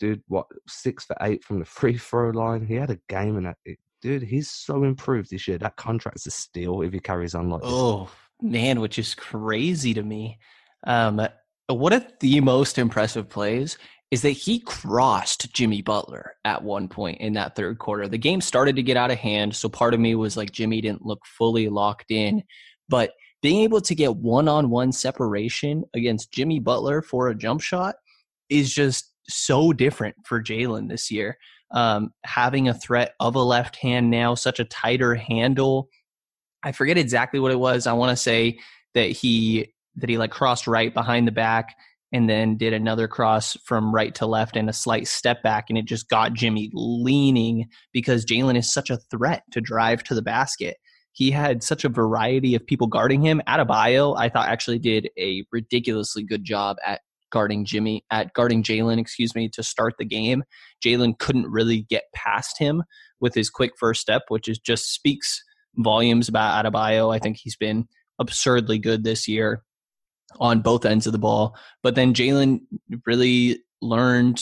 Dude, 0.00 0.22
what, 0.28 0.46
six 0.68 1.04
for 1.04 1.16
eight 1.22 1.44
from 1.44 1.58
the 1.58 1.64
free 1.78 1.98
throw 1.98 2.30
line. 2.30 2.66
He 2.66 2.74
had 2.74 2.90
a 2.90 2.98
game 3.08 3.36
and 3.36 3.54
it, 3.64 3.78
dude, 4.00 4.22
he's 4.22 4.50
so 4.50 4.84
improved 4.84 5.30
this 5.30 5.46
year. 5.48 5.58
That 5.58 5.76
contract's 5.76 6.26
a 6.26 6.30
steal 6.30 6.82
if 6.82 6.92
he 6.92 7.00
carries 7.00 7.34
on 7.34 7.50
like 7.50 7.62
this. 7.62 7.70
Oh, 7.72 8.10
man, 8.40 8.80
which 8.80 8.98
is 8.98 9.14
crazy 9.14 9.94
to 9.94 10.02
me. 10.02 10.38
Um, 10.86 11.26
one 11.68 11.92
of 11.92 12.06
the 12.20 12.40
most 12.40 12.78
impressive 12.78 13.28
plays 13.28 13.76
is 14.10 14.22
that 14.22 14.30
he 14.30 14.60
crossed 14.60 15.52
Jimmy 15.52 15.82
Butler 15.82 16.32
at 16.44 16.62
one 16.62 16.88
point 16.88 17.20
in 17.20 17.34
that 17.34 17.54
third 17.54 17.78
quarter. 17.78 18.08
The 18.08 18.16
game 18.16 18.40
started 18.40 18.76
to 18.76 18.82
get 18.82 18.96
out 18.96 19.10
of 19.10 19.18
hand, 19.18 19.54
so 19.54 19.68
part 19.68 19.92
of 19.92 20.00
me 20.00 20.14
was 20.14 20.36
like 20.36 20.50
Jimmy 20.50 20.80
didn't 20.80 21.04
look 21.04 21.20
fully 21.26 21.68
locked 21.68 22.10
in, 22.10 22.42
but 22.88 23.12
being 23.42 23.62
able 23.62 23.80
to 23.82 23.94
get 23.94 24.16
one-on-one 24.16 24.92
separation 24.92 25.84
against 25.94 26.32
Jimmy 26.32 26.58
Butler 26.58 27.02
for 27.02 27.28
a 27.28 27.34
jump 27.34 27.60
shot 27.60 27.96
is 28.48 28.72
just 28.72 29.12
so 29.28 29.72
different 29.72 30.16
for 30.26 30.42
Jaylen 30.42 30.88
this 30.88 31.10
year. 31.10 31.36
Um, 31.70 32.10
having 32.24 32.68
a 32.68 32.74
threat 32.74 33.12
of 33.20 33.34
a 33.34 33.42
left 33.42 33.76
hand 33.76 34.10
now, 34.10 34.34
such 34.34 34.58
a 34.58 34.64
tighter 34.64 35.14
handle. 35.14 35.88
I 36.64 36.72
forget 36.72 36.96
exactly 36.96 37.38
what 37.38 37.52
it 37.52 37.60
was. 37.60 37.86
I 37.86 37.92
want 37.92 38.10
to 38.10 38.16
say 38.16 38.58
that 38.94 39.10
he 39.10 39.74
that 39.96 40.08
he 40.08 40.16
like 40.16 40.30
crossed 40.30 40.66
right 40.66 40.94
behind 40.94 41.26
the 41.28 41.32
back 41.32 41.74
and 42.12 42.28
then 42.28 42.56
did 42.56 42.72
another 42.72 43.06
cross 43.06 43.56
from 43.64 43.94
right 43.94 44.14
to 44.14 44.26
left 44.26 44.56
and 44.56 44.68
a 44.68 44.72
slight 44.72 45.06
step 45.06 45.42
back 45.42 45.66
and 45.68 45.76
it 45.76 45.84
just 45.84 46.08
got 46.08 46.32
Jimmy 46.32 46.70
leaning 46.72 47.66
because 47.92 48.24
Jaylen 48.24 48.56
is 48.56 48.72
such 48.72 48.90
a 48.90 48.96
threat 49.10 49.42
to 49.52 49.60
drive 49.60 50.02
to 50.04 50.14
the 50.14 50.22
basket. 50.22 50.76
He 51.12 51.30
had 51.30 51.62
such 51.62 51.84
a 51.84 51.88
variety 51.88 52.54
of 52.54 52.66
people 52.66 52.86
guarding 52.86 53.22
him. 53.22 53.42
Adebayo, 53.48 54.16
I 54.16 54.28
thought 54.28 54.48
actually 54.48 54.78
did 54.78 55.10
a 55.18 55.44
ridiculously 55.52 56.22
good 56.22 56.44
job 56.44 56.76
at 56.86 57.00
guarding 57.30 57.64
Jimmy 57.64 58.04
at 58.10 58.32
guarding 58.32 58.62
Jaylen, 58.62 58.98
excuse 58.98 59.34
me, 59.34 59.50
to 59.50 59.62
start 59.62 59.94
the 59.98 60.04
game. 60.04 60.44
Jaylen 60.84 61.18
couldn't 61.18 61.50
really 61.50 61.82
get 61.90 62.04
past 62.14 62.58
him 62.58 62.84
with 63.20 63.34
his 63.34 63.50
quick 63.50 63.72
first 63.78 64.00
step, 64.00 64.22
which 64.28 64.48
is 64.48 64.58
just 64.58 64.94
speaks 64.94 65.42
volumes 65.76 66.28
about 66.28 66.64
Adebayo. 66.64 67.14
I 67.14 67.18
think 67.18 67.36
he's 67.36 67.56
been 67.56 67.86
absurdly 68.18 68.78
good 68.78 69.04
this 69.04 69.28
year 69.28 69.62
on 70.40 70.60
both 70.60 70.84
ends 70.84 71.06
of 71.06 71.12
the 71.12 71.18
ball. 71.18 71.56
But 71.82 71.94
then 71.94 72.14
Jaylen 72.14 72.60
really 73.06 73.62
learned 73.80 74.40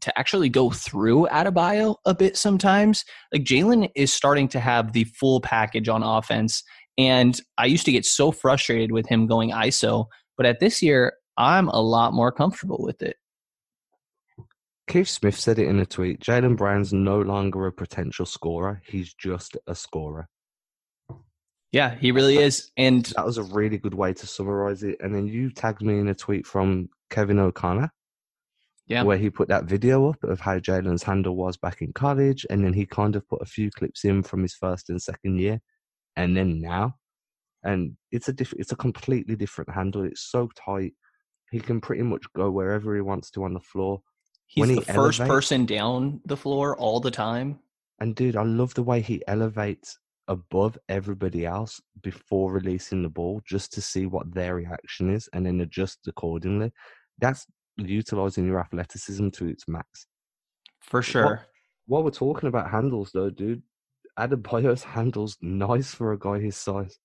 to 0.00 0.18
actually 0.18 0.48
go 0.48 0.70
through 0.70 1.26
Adebayo 1.30 1.96
a 2.04 2.14
bit 2.14 2.36
sometimes. 2.36 3.04
Like 3.32 3.44
Jaylen 3.44 3.90
is 3.94 4.12
starting 4.12 4.48
to 4.48 4.60
have 4.60 4.92
the 4.92 5.04
full 5.04 5.40
package 5.40 5.88
on 5.88 6.02
offense. 6.02 6.62
And 6.98 7.38
I 7.58 7.66
used 7.66 7.84
to 7.86 7.92
get 7.92 8.04
so 8.04 8.30
frustrated 8.30 8.92
with 8.92 9.06
him 9.08 9.26
going 9.26 9.50
ISO, 9.50 10.06
but 10.36 10.46
at 10.46 10.60
this 10.60 10.82
year, 10.82 11.12
I'm 11.36 11.68
a 11.68 11.80
lot 11.80 12.14
more 12.14 12.32
comfortable 12.32 12.78
with 12.80 13.02
it. 13.02 13.16
Keith 14.88 15.08
Smith 15.08 15.38
said 15.38 15.58
it 15.58 15.66
in 15.66 15.80
a 15.80 15.86
tweet 15.86 16.20
Jaylen 16.20 16.56
Brown's 16.56 16.92
no 16.92 17.20
longer 17.20 17.66
a 17.66 17.72
potential 17.72 18.24
scorer, 18.24 18.82
he's 18.86 19.12
just 19.12 19.56
a 19.66 19.74
scorer. 19.74 20.28
Yeah, 21.72 21.94
he 21.94 22.12
really 22.12 22.38
is. 22.38 22.70
And 22.76 23.04
that 23.16 23.26
was 23.26 23.38
a 23.38 23.42
really 23.42 23.78
good 23.78 23.94
way 23.94 24.12
to 24.14 24.26
summarize 24.26 24.82
it. 24.82 24.96
And 25.00 25.14
then 25.14 25.26
you 25.26 25.50
tagged 25.50 25.82
me 25.82 25.98
in 25.98 26.08
a 26.08 26.14
tweet 26.14 26.46
from 26.46 26.88
Kevin 27.10 27.38
O'Connor. 27.38 27.92
Yeah. 28.88 29.02
Where 29.02 29.18
he 29.18 29.30
put 29.30 29.48
that 29.48 29.64
video 29.64 30.10
up 30.10 30.22
of 30.22 30.38
how 30.38 30.60
Jaylen's 30.60 31.02
handle 31.02 31.34
was 31.34 31.56
back 31.56 31.82
in 31.82 31.92
college. 31.92 32.46
And 32.48 32.64
then 32.64 32.72
he 32.72 32.86
kind 32.86 33.16
of 33.16 33.28
put 33.28 33.42
a 33.42 33.46
few 33.46 33.70
clips 33.70 34.04
in 34.04 34.22
from 34.22 34.42
his 34.42 34.54
first 34.54 34.90
and 34.90 35.02
second 35.02 35.40
year. 35.40 35.60
And 36.14 36.36
then 36.36 36.60
now. 36.60 36.94
And 37.64 37.96
it's 38.12 38.28
a 38.28 38.32
diff- 38.32 38.54
it's 38.56 38.70
a 38.70 38.76
completely 38.76 39.34
different 39.34 39.72
handle. 39.74 40.04
It's 40.04 40.30
so 40.30 40.48
tight. 40.56 40.92
He 41.50 41.58
can 41.58 41.80
pretty 41.80 42.02
much 42.02 42.24
go 42.34 42.50
wherever 42.50 42.94
he 42.94 43.00
wants 43.00 43.30
to 43.32 43.44
on 43.44 43.54
the 43.54 43.60
floor. 43.60 44.02
He's 44.46 44.60
when 44.60 44.68
the 44.68 44.74
he 44.76 44.80
first 44.92 45.18
elevates, 45.18 45.28
person 45.28 45.66
down 45.66 46.20
the 46.24 46.36
floor 46.36 46.76
all 46.76 47.00
the 47.00 47.10
time. 47.10 47.58
And 47.98 48.14
dude, 48.14 48.36
I 48.36 48.44
love 48.44 48.74
the 48.74 48.84
way 48.84 49.00
he 49.00 49.20
elevates 49.26 49.98
above 50.28 50.78
everybody 50.88 51.46
else 51.46 51.80
before 52.02 52.52
releasing 52.52 53.02
the 53.02 53.08
ball 53.08 53.40
just 53.46 53.72
to 53.72 53.80
see 53.80 54.06
what 54.06 54.32
their 54.34 54.56
reaction 54.56 55.14
is 55.14 55.28
and 55.32 55.46
then 55.46 55.60
adjust 55.60 56.00
accordingly. 56.06 56.72
That's 57.18 57.46
utilizing 57.76 58.46
your 58.46 58.60
athleticism 58.60 59.30
to 59.30 59.46
its 59.46 59.64
max. 59.68 60.06
For 60.80 61.02
sure. 61.02 61.46
While 61.86 62.02
we're 62.02 62.10
talking 62.10 62.48
about 62.48 62.70
handles, 62.70 63.10
though, 63.12 63.30
dude, 63.30 63.62
Adebayo's 64.18 64.84
handles 64.96 65.36
nice 65.40 65.94
for 65.94 66.12
a 66.12 66.18
guy 66.18 66.40
his 66.40 66.56
size. 66.56 66.98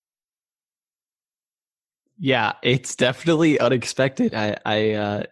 Yeah, 2.20 2.54
it's 2.62 2.96
definitely 2.96 3.60
unexpected. 3.60 4.36
I, 4.36 4.56
I 4.64 4.92
uh, 4.92 5.24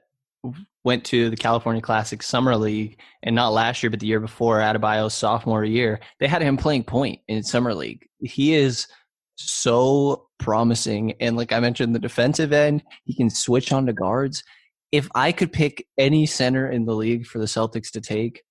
went 0.84 1.04
to 1.06 1.30
the 1.30 1.36
California 1.36 1.82
Classic 1.82 2.24
Summer 2.24 2.56
League, 2.56 3.00
and 3.24 3.36
not 3.36 3.50
last 3.50 3.84
year, 3.84 3.90
but 3.90 4.00
the 4.00 4.08
year 4.08 4.20
before, 4.20 4.60
Adebayo's 4.60 5.14
sophomore 5.14 5.66
year, 5.66 6.00
they 6.20 6.28
had 6.28 6.42
him 6.42 6.58
playing 6.58 6.84
point 6.84 7.20
in 7.28 7.44
Summer 7.44 7.74
League. 7.74 8.08
He 8.22 8.54
is 8.54 8.88
so 9.36 10.28
promising. 10.40 11.14
And 11.20 11.36
like 11.36 11.52
I 11.52 11.60
mentioned, 11.60 11.96
the 11.96 12.00
defensive 12.00 12.54
end, 12.54 12.84
he 13.06 13.14
can 13.14 13.30
switch 13.30 13.72
on 13.72 13.86
to 13.88 13.94
guards. 13.94 14.44
If 14.92 15.08
I 15.16 15.32
could 15.32 15.52
pick 15.52 15.86
any 15.98 16.26
center 16.26 16.70
in 16.70 16.86
the 16.86 16.96
league 16.96 17.26
for 17.26 17.40
the 17.40 17.46
Celtics 17.46 17.92
to 17.92 18.02
take, 18.02 18.42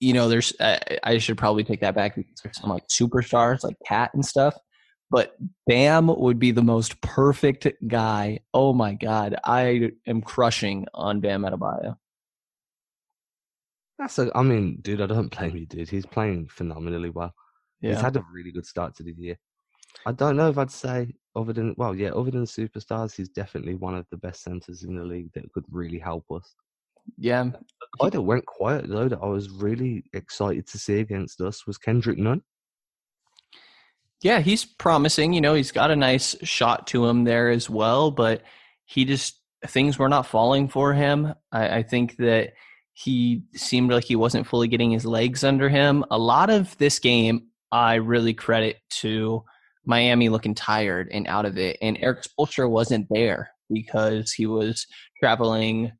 you 0.00 0.12
know, 0.12 0.28
there's 0.28 0.52
I, 0.60 0.98
I 1.04 1.18
should 1.18 1.38
probably 1.38 1.64
take 1.64 1.80
that 1.80 1.94
back 1.94 2.16
because 2.16 2.40
there's 2.42 2.60
some 2.60 2.70
like 2.70 2.86
superstars 2.88 3.64
like 3.64 3.76
KAT 3.86 4.10
and 4.14 4.24
stuff 4.24 4.54
but 5.10 5.36
Bam 5.66 6.08
would 6.08 6.38
be 6.38 6.50
the 6.50 6.62
most 6.62 7.00
perfect 7.00 7.68
guy. 7.86 8.40
Oh 8.52 8.72
my 8.72 8.94
God. 8.94 9.36
I 9.44 9.92
am 10.06 10.20
crushing 10.22 10.86
on 10.94 11.20
Bam 11.20 11.42
Adebayo. 11.42 11.96
That's 13.98 14.18
a, 14.18 14.30
I 14.34 14.42
mean, 14.42 14.78
dude, 14.82 15.00
I 15.00 15.06
don't 15.06 15.34
blame 15.36 15.56
you, 15.56 15.66
dude. 15.66 15.88
He's 15.88 16.06
playing 16.06 16.48
phenomenally 16.48 17.10
well. 17.10 17.32
Yeah. 17.80 17.92
He's 17.92 18.00
had 18.00 18.16
a 18.16 18.24
really 18.32 18.52
good 18.52 18.66
start 18.66 18.94
to 18.96 19.02
the 19.02 19.14
year. 19.16 19.38
I 20.04 20.12
don't 20.12 20.36
know 20.36 20.50
if 20.50 20.58
I'd 20.58 20.70
say 20.70 21.14
other 21.34 21.52
than 21.52 21.74
well, 21.78 21.94
yeah, 21.94 22.10
other 22.10 22.30
than 22.30 22.44
superstars, 22.44 23.16
he's 23.16 23.28
definitely 23.28 23.74
one 23.74 23.94
of 23.94 24.06
the 24.10 24.18
best 24.18 24.42
centers 24.42 24.82
in 24.82 24.96
the 24.96 25.04
league 25.04 25.30
that 25.34 25.50
could 25.52 25.64
really 25.70 25.98
help 25.98 26.24
us. 26.30 26.54
Yeah. 27.16 27.44
The 27.44 27.60
guy 28.00 28.10
that 28.10 28.20
went 28.20 28.44
quiet 28.44 28.88
though 28.88 29.08
that 29.08 29.20
I 29.22 29.26
was 29.26 29.50
really 29.50 30.04
excited 30.12 30.66
to 30.68 30.78
see 30.78 30.98
against 31.00 31.40
us 31.40 31.66
was 31.66 31.78
Kendrick 31.78 32.18
Nunn. 32.18 32.42
Yeah, 34.22 34.40
he's 34.40 34.64
promising. 34.64 35.32
You 35.32 35.40
know, 35.40 35.54
he's 35.54 35.72
got 35.72 35.90
a 35.90 35.96
nice 35.96 36.36
shot 36.42 36.86
to 36.88 37.06
him 37.06 37.24
there 37.24 37.50
as 37.50 37.68
well, 37.68 38.10
but 38.10 38.42
he 38.84 39.04
just 39.04 39.40
things 39.66 39.98
were 39.98 40.08
not 40.08 40.26
falling 40.26 40.68
for 40.68 40.92
him. 40.92 41.34
I, 41.52 41.78
I 41.78 41.82
think 41.82 42.16
that 42.16 42.52
he 42.94 43.42
seemed 43.54 43.92
like 43.92 44.04
he 44.04 44.16
wasn't 44.16 44.46
fully 44.46 44.68
getting 44.68 44.90
his 44.90 45.04
legs 45.04 45.44
under 45.44 45.68
him. 45.68 46.04
A 46.10 46.18
lot 46.18 46.48
of 46.48 46.76
this 46.78 46.98
game, 46.98 47.48
I 47.70 47.96
really 47.96 48.32
credit 48.32 48.78
to 49.00 49.44
Miami 49.84 50.28
looking 50.28 50.54
tired 50.54 51.08
and 51.12 51.26
out 51.26 51.44
of 51.44 51.58
it, 51.58 51.76
and 51.82 51.98
Erik 52.00 52.22
Spoelstra 52.22 52.68
wasn't 52.68 53.06
there 53.10 53.50
because 53.70 54.32
he 54.32 54.46
was 54.46 54.86
traveling 55.20 55.92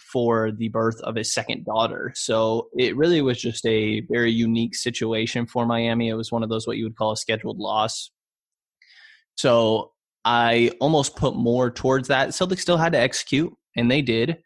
for 0.00 0.50
the 0.52 0.68
birth 0.68 1.00
of 1.02 1.16
his 1.16 1.32
second 1.32 1.64
daughter. 1.64 2.12
So 2.14 2.68
it 2.76 2.96
really 2.96 3.20
was 3.20 3.40
just 3.40 3.64
a 3.66 4.00
very 4.10 4.32
unique 4.32 4.74
situation 4.74 5.46
for 5.46 5.66
Miami. 5.66 6.08
It 6.08 6.14
was 6.14 6.32
one 6.32 6.42
of 6.42 6.48
those 6.48 6.66
what 6.66 6.76
you 6.76 6.84
would 6.84 6.96
call 6.96 7.12
a 7.12 7.16
scheduled 7.16 7.58
loss. 7.58 8.10
So 9.36 9.92
I 10.24 10.72
almost 10.80 11.16
put 11.16 11.34
more 11.34 11.70
towards 11.70 12.08
that. 12.08 12.30
Celtics 12.30 12.60
still 12.60 12.76
had 12.76 12.92
to 12.92 12.98
execute, 12.98 13.52
and 13.76 13.90
they 13.90 14.02
did. 14.02 14.38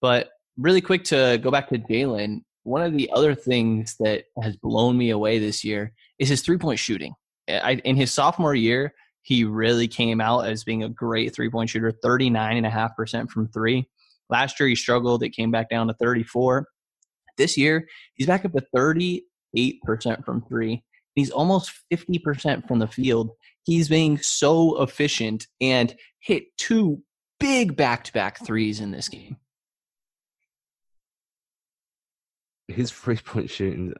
But 0.00 0.30
really 0.56 0.80
quick 0.80 1.04
to 1.04 1.38
go 1.42 1.50
back 1.50 1.68
to 1.68 1.78
Jalen, 1.78 2.42
one 2.62 2.82
of 2.82 2.92
the 2.92 3.10
other 3.12 3.34
things 3.34 3.96
that 4.00 4.24
has 4.42 4.56
blown 4.56 4.96
me 4.98 5.10
away 5.10 5.38
this 5.38 5.64
year 5.64 5.92
is 6.18 6.28
his 6.28 6.42
three 6.42 6.58
point 6.58 6.78
shooting. 6.78 7.14
I, 7.48 7.74
in 7.84 7.96
his 7.96 8.12
sophomore 8.12 8.54
year, 8.54 8.92
he 9.22 9.44
really 9.44 9.88
came 9.88 10.20
out 10.20 10.46
as 10.46 10.64
being 10.64 10.82
a 10.82 10.88
great 10.88 11.34
three 11.34 11.50
point 11.50 11.70
shooter, 11.70 11.92
39.5% 11.92 13.30
from 13.30 13.48
three. 13.48 13.88
Last 14.30 14.58
year 14.58 14.68
he 14.68 14.74
struggled. 14.74 15.22
It 15.22 15.30
came 15.30 15.50
back 15.50 15.68
down 15.70 15.88
to 15.88 15.94
34. 15.94 16.66
This 17.36 17.56
year 17.56 17.86
he's 18.14 18.26
back 18.26 18.44
up 18.44 18.52
to 18.52 18.64
38% 18.74 19.22
from 20.24 20.42
three. 20.48 20.82
He's 21.14 21.30
almost 21.30 21.72
50% 21.92 22.68
from 22.68 22.78
the 22.78 22.86
field. 22.86 23.30
He's 23.64 23.88
being 23.88 24.18
so 24.18 24.82
efficient 24.82 25.46
and 25.60 25.94
hit 26.20 26.44
two 26.58 27.02
big 27.40 27.76
back 27.76 28.04
to 28.04 28.12
back 28.12 28.44
threes 28.44 28.80
in 28.80 28.90
this 28.90 29.08
game. 29.08 29.36
His 32.68 32.90
three 32.90 33.16
point 33.16 33.48
shooting, 33.48 33.94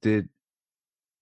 did 0.00 0.28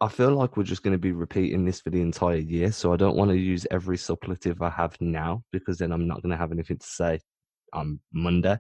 I 0.01 0.09
feel 0.09 0.31
like 0.31 0.57
we're 0.57 0.63
just 0.63 0.83
going 0.83 0.95
to 0.95 0.99
be 0.99 1.13
repeating 1.13 1.67
this 1.67 1.81
for 1.83 1.91
the 1.91 2.01
entire 2.01 2.37
year. 2.37 2.73
So 2.73 2.93
I 2.93 2.97
don't 2.97 3.17
want 3.17 3.31
to 3.31 3.37
use 3.37 3.67
every 3.71 3.99
suppletive 3.99 4.63
I 4.63 4.71
have 4.71 4.97
now 5.01 5.43
because 5.53 5.77
then 5.79 5.93
I'm 5.93 6.07
not 6.07 6.23
going 6.23 6.31
to 6.31 6.39
have 6.39 6.53
anything 6.53 6.79
to 6.79 6.87
say 6.87 7.21
on 7.73 8.01
Monday. 8.13 8.59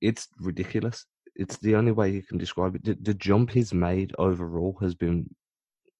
It's 0.00 0.28
ridiculous. 0.38 1.06
It's 1.36 1.56
the 1.58 1.76
only 1.76 1.92
way 1.92 2.10
you 2.10 2.22
can 2.22 2.38
describe 2.38 2.74
it. 2.74 2.84
The, 2.84 2.96
the 3.00 3.14
jump 3.14 3.50
he's 3.50 3.72
made 3.72 4.14
overall 4.18 4.76
has 4.80 4.94
been 4.94 5.28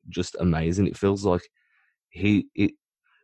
just 0.09 0.37
amazing. 0.41 0.87
It 0.87 0.97
feels 0.97 1.25
like 1.25 1.43
he 2.11 2.49
it 2.55 2.73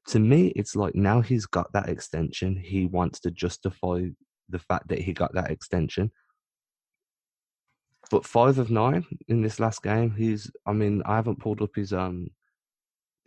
to 0.07 0.19
me 0.19 0.49
it's 0.57 0.77
like 0.77 0.95
now 0.95 1.21
he's 1.21 1.47
got 1.47 1.71
that 1.73 1.89
extension 1.89 2.57
he 2.57 2.87
wants 2.87 3.21
to 3.21 3.31
justify 3.31 4.05
the 4.49 4.59
fact 4.59 4.89
that 4.89 5.01
he 5.01 5.13
got 5.13 5.35
that 5.35 5.51
extension 5.51 6.11
but 8.11 8.25
five 8.25 8.59
of 8.59 8.71
nine 8.71 9.05
in 9.29 9.43
this 9.43 9.59
last 9.59 9.83
game 9.83 10.13
he's 10.13 10.51
i 10.67 10.73
mean 10.73 11.03
i 11.05 11.17
haven't 11.17 11.41
pulled 11.41 11.61
up 11.61 11.75
his 11.75 11.93
um 11.93 12.29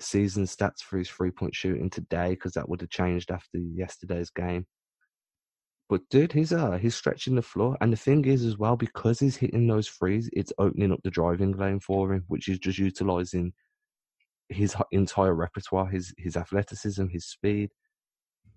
season 0.01 0.45
stats 0.45 0.81
for 0.81 0.97
his 0.97 1.09
three 1.09 1.31
point 1.31 1.55
shooting 1.55 1.89
today 1.89 2.29
because 2.31 2.53
that 2.53 2.67
would 2.67 2.81
have 2.81 2.89
changed 2.89 3.31
after 3.31 3.57
yesterday's 3.57 4.29
game 4.29 4.65
but 5.89 6.01
dude 6.09 6.31
he's 6.31 6.53
uh 6.53 6.77
he's 6.77 6.95
stretching 6.95 7.35
the 7.35 7.41
floor 7.41 7.77
and 7.81 7.91
the 7.91 7.97
thing 7.97 8.23
is 8.25 8.45
as 8.45 8.57
well 8.57 8.75
because 8.75 9.19
he's 9.19 9.35
hitting 9.35 9.67
those 9.67 9.87
threes 9.87 10.29
it's 10.33 10.53
opening 10.57 10.91
up 10.91 10.99
the 11.03 11.09
driving 11.09 11.51
lane 11.53 11.79
for 11.79 12.13
him 12.13 12.23
which 12.27 12.47
is 12.47 12.59
just 12.59 12.77
utilizing 12.77 13.51
his 14.49 14.75
entire 14.91 15.33
repertoire, 15.33 15.87
his 15.87 16.13
his 16.17 16.35
athleticism, 16.35 17.07
his 17.07 17.25
speed. 17.25 17.69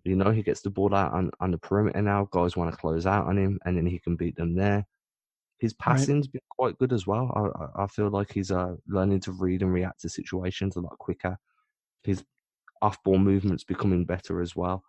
You 0.04 0.16
know, 0.16 0.30
he 0.32 0.42
gets 0.42 0.62
the 0.62 0.70
ball 0.70 0.94
out 0.94 1.12
on, 1.12 1.30
on 1.38 1.52
the 1.52 1.58
perimeter 1.58 2.02
now. 2.02 2.28
Guys 2.32 2.56
want 2.56 2.70
to 2.70 2.76
close 2.76 3.06
out 3.06 3.26
on 3.26 3.38
him, 3.38 3.60
and 3.64 3.76
then 3.76 3.86
he 3.86 3.98
can 3.98 4.16
beat 4.16 4.36
them 4.36 4.54
there. 4.54 4.84
His 5.62 5.74
passing's 5.74 6.26
right. 6.26 6.32
been 6.32 6.40
quite 6.50 6.78
good 6.78 6.92
as 6.92 7.06
well. 7.06 7.70
I, 7.76 7.84
I 7.84 7.86
feel 7.86 8.10
like 8.10 8.32
he's 8.32 8.50
uh, 8.50 8.74
learning 8.88 9.20
to 9.20 9.30
read 9.30 9.62
and 9.62 9.72
react 9.72 10.00
to 10.00 10.08
situations 10.08 10.74
a 10.74 10.80
lot 10.80 10.98
quicker. 10.98 11.38
His 12.02 12.24
off-ball 12.82 13.18
movement's 13.18 13.62
becoming 13.62 14.04
better 14.04 14.42
as 14.42 14.56
well. 14.56 14.82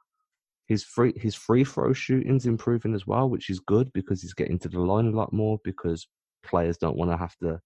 His 0.67 0.83
free 0.83 1.13
his 1.15 1.35
free 1.35 1.63
throw 1.63 1.93
shooting's 1.93 2.47
improving 2.47 2.95
as 2.95 3.05
well, 3.05 3.29
which 3.29 3.51
is 3.51 3.59
good 3.59 3.93
because 3.93 4.23
he's 4.23 4.33
getting 4.33 4.57
to 4.59 4.67
the 4.67 4.79
line 4.79 5.05
a 5.05 5.11
lot 5.11 5.31
more 5.31 5.59
because 5.63 6.07
players 6.43 6.77
don't 6.77 6.97
want 6.97 7.11
to 7.11 7.17
have 7.17 7.37
to, 7.43 7.61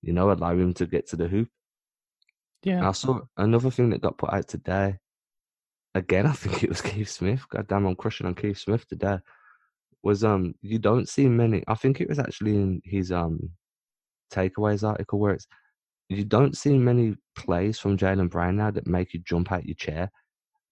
you 0.00 0.14
know, 0.14 0.30
allow 0.30 0.52
him 0.52 0.72
to 0.74 0.86
get 0.86 1.06
to 1.08 1.16
the 1.16 1.28
hoop. 1.28 1.50
Yeah. 2.62 2.88
I 2.88 2.92
saw 2.92 3.20
another 3.36 3.70
thing 3.70 3.90
that 3.90 4.00
got 4.00 4.16
put 4.16 4.32
out 4.32 4.48
today. 4.48 4.96
Again, 5.94 6.26
I 6.26 6.32
think 6.32 6.64
it 6.64 6.70
was 6.70 6.80
Keith 6.80 7.10
Smith. 7.10 7.46
God 7.50 7.68
damn, 7.68 7.84
I'm 7.84 7.96
crushing 7.96 8.26
on 8.26 8.34
Keith 8.34 8.56
Smith 8.56 8.88
today. 8.88 9.18
Was 10.02 10.24
um, 10.24 10.54
you 10.62 10.78
don't 10.78 11.08
see 11.08 11.26
many. 11.28 11.62
I 11.68 11.74
think 11.74 12.00
it 12.00 12.08
was 12.08 12.18
actually 12.18 12.56
in 12.56 12.80
his 12.84 13.12
um, 13.12 13.50
takeaways 14.32 14.86
article 14.86 15.18
where 15.18 15.34
it's 15.34 15.46
you 16.08 16.24
don't 16.24 16.56
see 16.56 16.76
many 16.76 17.14
plays 17.36 17.78
from 17.78 17.96
Jaylen 17.96 18.30
Brown 18.30 18.56
now 18.56 18.70
that 18.70 18.86
make 18.86 19.14
you 19.14 19.20
jump 19.20 19.52
out 19.52 19.66
your 19.66 19.76
chair, 19.76 20.10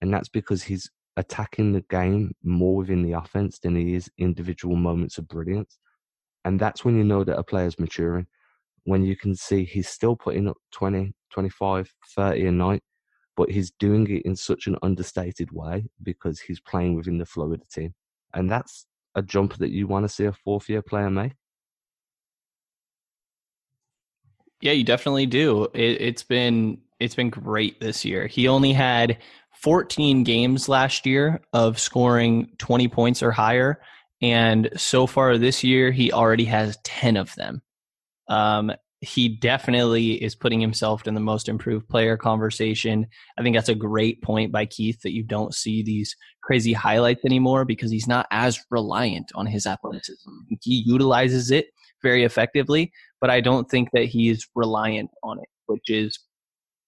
and 0.01 0.13
that's 0.13 0.29
because 0.29 0.63
he's 0.63 0.89
attacking 1.17 1.73
the 1.73 1.83
game 1.89 2.31
more 2.43 2.75
within 2.75 3.03
the 3.03 3.13
offense 3.13 3.59
than 3.59 3.75
he 3.75 3.95
is 3.95 4.09
individual 4.17 4.75
moments 4.75 5.17
of 5.17 5.27
brilliance, 5.27 5.77
and 6.45 6.59
that's 6.59 6.83
when 6.83 6.97
you 6.97 7.03
know 7.03 7.23
that 7.23 7.37
a 7.37 7.43
player's 7.43 7.79
maturing 7.79 8.27
when 8.89 9.03
you 9.03 9.15
can 9.15 9.35
see 9.35 9.63
he's 9.63 9.87
still 9.87 10.15
putting 10.15 10.47
up 10.47 10.57
20, 10.71 11.13
25, 11.31 11.93
30 12.15 12.45
a 12.47 12.51
night, 12.51 12.81
but 13.37 13.49
he's 13.49 13.71
doing 13.79 14.09
it 14.09 14.23
in 14.23 14.35
such 14.35 14.67
an 14.67 14.75
understated 14.81 15.51
way 15.51 15.85
because 16.03 16.39
he's 16.39 16.59
playing 16.59 16.95
within 16.95 17.17
the 17.17 17.25
flow 17.25 17.53
of 17.53 17.59
the 17.59 17.65
team. 17.71 17.93
And 18.33 18.49
that's 18.49 18.87
a 19.15 19.21
jump 19.21 19.57
that 19.57 19.71
you 19.71 19.87
want 19.87 20.05
to 20.05 20.09
see 20.09 20.25
a 20.25 20.31
fourth 20.31 20.69
year 20.69 20.81
player 20.81 21.09
make. 21.09 21.33
Yeah, 24.61 24.73
you 24.73 24.83
definitely 24.83 25.25
do. 25.25 25.65
It, 25.73 26.01
it's 26.01 26.23
been 26.23 26.79
it's 26.99 27.15
been 27.15 27.29
great 27.29 27.79
this 27.79 28.03
year. 28.03 28.27
He 28.27 28.47
only 28.47 28.73
had 28.73 29.17
14 29.61 30.23
games 30.23 30.67
last 30.67 31.05
year 31.05 31.41
of 31.53 31.79
scoring 31.79 32.51
20 32.57 32.87
points 32.89 33.23
or 33.23 33.31
higher, 33.31 33.81
and 34.21 34.69
so 34.75 35.07
far 35.07 35.37
this 35.37 35.63
year 35.63 35.91
he 35.91 36.11
already 36.11 36.45
has 36.45 36.77
10 36.83 37.17
of 37.17 37.33
them. 37.35 37.61
Um, 38.27 38.71
he 39.01 39.29
definitely 39.29 40.21
is 40.21 40.35
putting 40.35 40.59
himself 40.59 41.07
in 41.07 41.13
the 41.13 41.21
most 41.21 41.47
improved 41.47 41.87
player 41.87 42.17
conversation. 42.17 43.07
I 43.37 43.43
think 43.43 43.55
that's 43.55 43.69
a 43.69 43.75
great 43.75 44.21
point 44.21 44.51
by 44.51 44.65
Keith 44.65 45.01
that 45.03 45.13
you 45.13 45.23
don't 45.23 45.53
see 45.53 45.81
these 45.81 46.15
crazy 46.43 46.73
highlights 46.73 47.23
anymore 47.23 47.63
because 47.63 47.91
he's 47.91 48.07
not 48.07 48.27
as 48.29 48.59
reliant 48.69 49.31
on 49.35 49.45
his 49.45 49.65
athleticism. 49.65 50.29
He 50.61 50.83
utilizes 50.85 51.49
it 51.49 51.67
very 52.01 52.25
effectively, 52.25 52.91
but 53.21 53.29
I 53.29 53.39
don't 53.39 53.69
think 53.69 53.89
that 53.93 54.05
he's 54.05 54.45
reliant 54.53 55.11
on 55.23 55.39
it, 55.39 55.47
which 55.67 55.89
is 55.89 56.19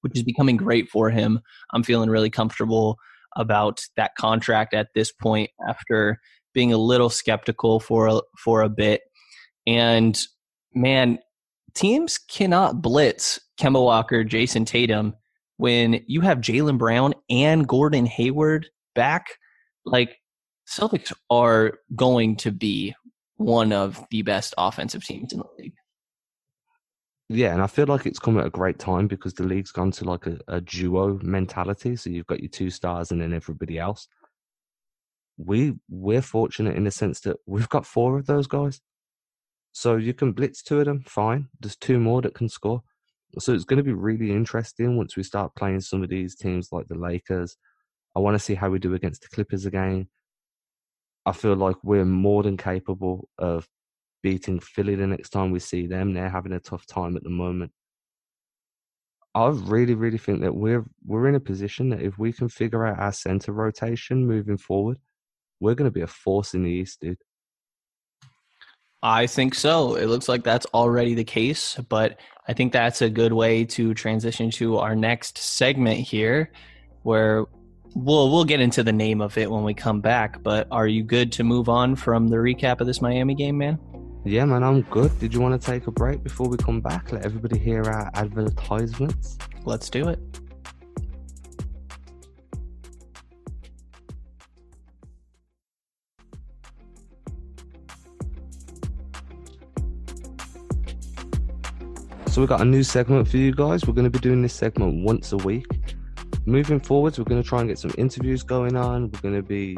which 0.02 0.17
is 0.17 0.24
becoming 0.24 0.58
great 0.58 0.89
for 0.89 1.12
him. 1.12 1.39
I'm 1.74 1.84
feeling 1.84 2.10
really 2.10 2.32
comfortable 2.32 2.97
about 3.38 3.82
that 3.95 4.15
contract 4.17 4.74
at 4.74 4.88
this 4.95 5.12
point 5.12 5.52
after 5.69 6.19
being 6.54 6.74
a 6.74 6.78
little 6.78 7.10
skeptical 7.10 7.80
for 7.80 8.21
for 8.38 8.62
a 8.63 8.69
bit. 8.69 9.02
And 9.65 10.19
man, 10.74 11.19
teams 11.74 12.18
cannot 12.18 12.82
blitz 12.82 13.40
Kemba 13.60 13.84
Walker, 13.84 14.24
Jayson 14.24 14.66
Tatum 14.66 15.14
when 15.58 16.04
you 16.08 16.22
have 16.22 16.40
Jaylen 16.40 16.78
Brown 16.78 17.14
and 17.30 17.68
Gordon 17.68 18.06
Hayward 18.06 18.68
back. 18.96 19.28
Like 19.86 20.18
Celtics 20.68 21.14
are 21.30 21.80
going 21.96 22.36
to 22.38 22.52
be 22.52 22.96
one 23.38 23.72
of 23.74 24.04
the 24.10 24.22
best 24.22 24.54
offensive 24.58 25.04
teams 25.04 25.34
in 25.34 25.40
the 25.40 25.46
league. 25.60 25.74
Yeah, 27.30 27.54
and 27.54 27.62
I 27.62 27.68
feel 27.68 27.86
like 27.86 28.06
it's 28.06 28.20
come 28.20 28.38
at 28.38 28.46
a 28.46 28.50
great 28.50 28.78
time 28.78 29.08
because 29.08 29.34
the 29.34 29.44
league's 29.44 29.72
gone 29.72 29.92
to 29.92 30.06
like 30.06 30.28
a, 30.28 30.38
a 30.48 30.62
duo 30.62 31.18
mentality. 31.22 31.96
So 31.96 32.10
you've 32.10 32.28
got 32.28 32.42
your 32.42 32.50
two 32.50 32.70
stars 32.70 33.12
and 33.12 33.22
then 33.22 33.34
everybody 33.34 33.80
else. 33.80 34.08
We 35.38 35.74
we're 35.90 36.22
fortunate 36.22 36.76
in 36.76 36.84
the 36.84 36.92
sense 36.92 37.22
that 37.22 37.38
we've 37.46 37.70
got 37.70 37.86
four 37.86 38.18
of 38.18 38.26
those 38.26 38.48
guys. 38.48 38.82
So 39.74 39.96
you 39.96 40.14
can 40.14 40.34
blitz 40.34 40.62
two 40.62 40.80
of 40.80 40.86
them, 40.86 41.04
fine. 41.08 41.48
There's 41.60 41.78
two 41.78 42.00
more 42.00 42.22
that 42.22 42.36
can 42.36 42.50
score. 42.50 42.84
So 43.40 43.54
it's 43.54 43.64
going 43.64 43.78
to 43.78 43.84
be 43.84 43.94
really 43.94 44.32
interesting 44.32 44.98
once 44.98 45.16
we 45.16 45.24
start 45.24 45.56
playing 45.56 45.82
some 45.82 46.04
of 46.04 46.10
these 46.10 46.36
teams 46.36 46.70
like 46.72 46.88
the 46.88 46.96
Lakers. 46.96 47.56
I 48.16 48.20
want 48.20 48.36
to 48.36 48.40
see 48.40 48.56
how 48.56 48.70
we 48.70 48.80
do 48.80 48.94
against 48.94 49.22
the 49.22 49.30
Clippers 49.30 49.66
again. 49.66 50.08
I 51.26 51.32
feel 51.32 51.56
like 51.56 51.78
we're 51.84 52.04
more 52.04 52.44
than 52.44 52.58
capable 52.58 53.30
of 53.38 53.68
beating 54.22 54.60
Philly 54.60 54.96
the 54.96 55.08
next 55.08 55.30
time 55.30 55.52
we 55.52 55.60
see 55.60 55.88
them. 55.88 56.14
They're 56.14 56.30
having 56.30 56.52
a 56.54 56.60
tough 56.60 56.86
time 56.86 57.16
at 57.16 57.24
the 57.24 57.30
moment. 57.30 57.72
I 59.34 59.48
really, 59.48 59.96
really 59.96 60.18
think 60.18 60.42
that 60.42 60.54
we're 60.54 60.84
we're 61.06 61.30
in 61.30 61.36
a 61.36 61.40
position 61.40 61.90
that 61.90 62.02
if 62.02 62.18
we 62.18 62.34
can 62.34 62.50
figure 62.50 62.86
out 62.86 63.00
our 63.00 63.14
center 63.14 63.54
rotation 63.54 64.28
moving 64.28 64.58
forward, 64.58 64.98
we're 65.62 65.76
going 65.76 65.90
to 65.90 65.94
be 65.94 66.02
a 66.02 66.08
force 66.08 66.54
in 66.54 66.64
the 66.64 66.70
East, 66.70 67.00
dude. 67.00 67.18
I 69.04 69.26
think 69.28 69.56
so. 69.56 69.96
It 69.96 70.06
looks 70.08 70.30
like 70.30 70.44
that's 70.44 70.68
already 70.74 71.16
the 71.16 71.24
case, 71.24 71.76
but 71.90 72.20
I 72.48 72.54
think 72.54 72.72
that's 72.72 73.02
a 73.02 73.10
good 73.10 73.34
way 73.34 73.66
to 73.66 73.94
transition 73.94 74.52
to 74.52 74.78
our 74.78 74.96
next 74.96 75.38
segment 75.38 76.00
here 76.00 76.52
where 77.04 77.46
we'll 77.96 78.32
we'll 78.32 78.46
get 78.46 78.60
into 78.60 78.84
the 78.84 78.92
name 78.92 79.22
of 79.22 79.38
it 79.38 79.50
when 79.50 79.64
we 79.64 79.74
come 79.74 80.02
back, 80.02 80.44
but 80.44 80.68
are 80.72 80.88
you 80.88 81.04
good 81.04 81.32
to 81.34 81.44
move 81.44 81.68
on 81.68 81.96
from 81.96 82.28
the 82.28 82.38
recap 82.38 82.80
of 82.80 82.88
this 82.88 83.02
Miami 83.02 83.34
game, 83.34 83.58
man? 83.58 83.80
Yeah, 84.24 84.46
man, 84.46 84.64
I'm 84.64 84.82
good. 84.84 85.18
Did 85.20 85.34
you 85.34 85.42
want 85.42 85.60
to 85.60 85.66
take 85.66 85.88
a 85.88 85.92
break 85.92 86.24
before 86.24 86.48
we 86.48 86.58
come 86.58 86.80
back? 86.80 87.12
Let 87.12 87.26
everybody 87.26 87.58
hear 87.58 87.84
our 87.84 88.12
advertisements. 88.14 89.40
Let's 89.66 89.90
do 89.90 90.10
it. 90.10 90.20
So 102.32 102.39
we've 102.39 102.48
got 102.48 102.62
a 102.62 102.65
new 102.65 102.82
segment 102.82 103.28
for 103.28 103.36
you 103.36 103.54
guys. 103.54 103.86
We're 103.86 103.94
going 103.94 104.10
to 104.10 104.10
be 104.10 104.17
doing 104.17 104.41
this 104.41 104.54
segment 104.54 105.04
once 105.04 105.34
a 105.34 105.38
week. 105.38 105.65
Moving 106.46 106.80
forwards, 106.80 107.20
we're 107.20 107.26
going 107.26 107.44
to 107.44 107.48
try 107.48 107.60
and 107.60 107.67
get 107.67 107.78
some 107.78 107.91
interviews 107.98 108.41
going 108.41 108.78
on. 108.78 109.12
We're 109.12 109.20
going 109.20 109.36
to 109.36 109.44
be 109.44 109.76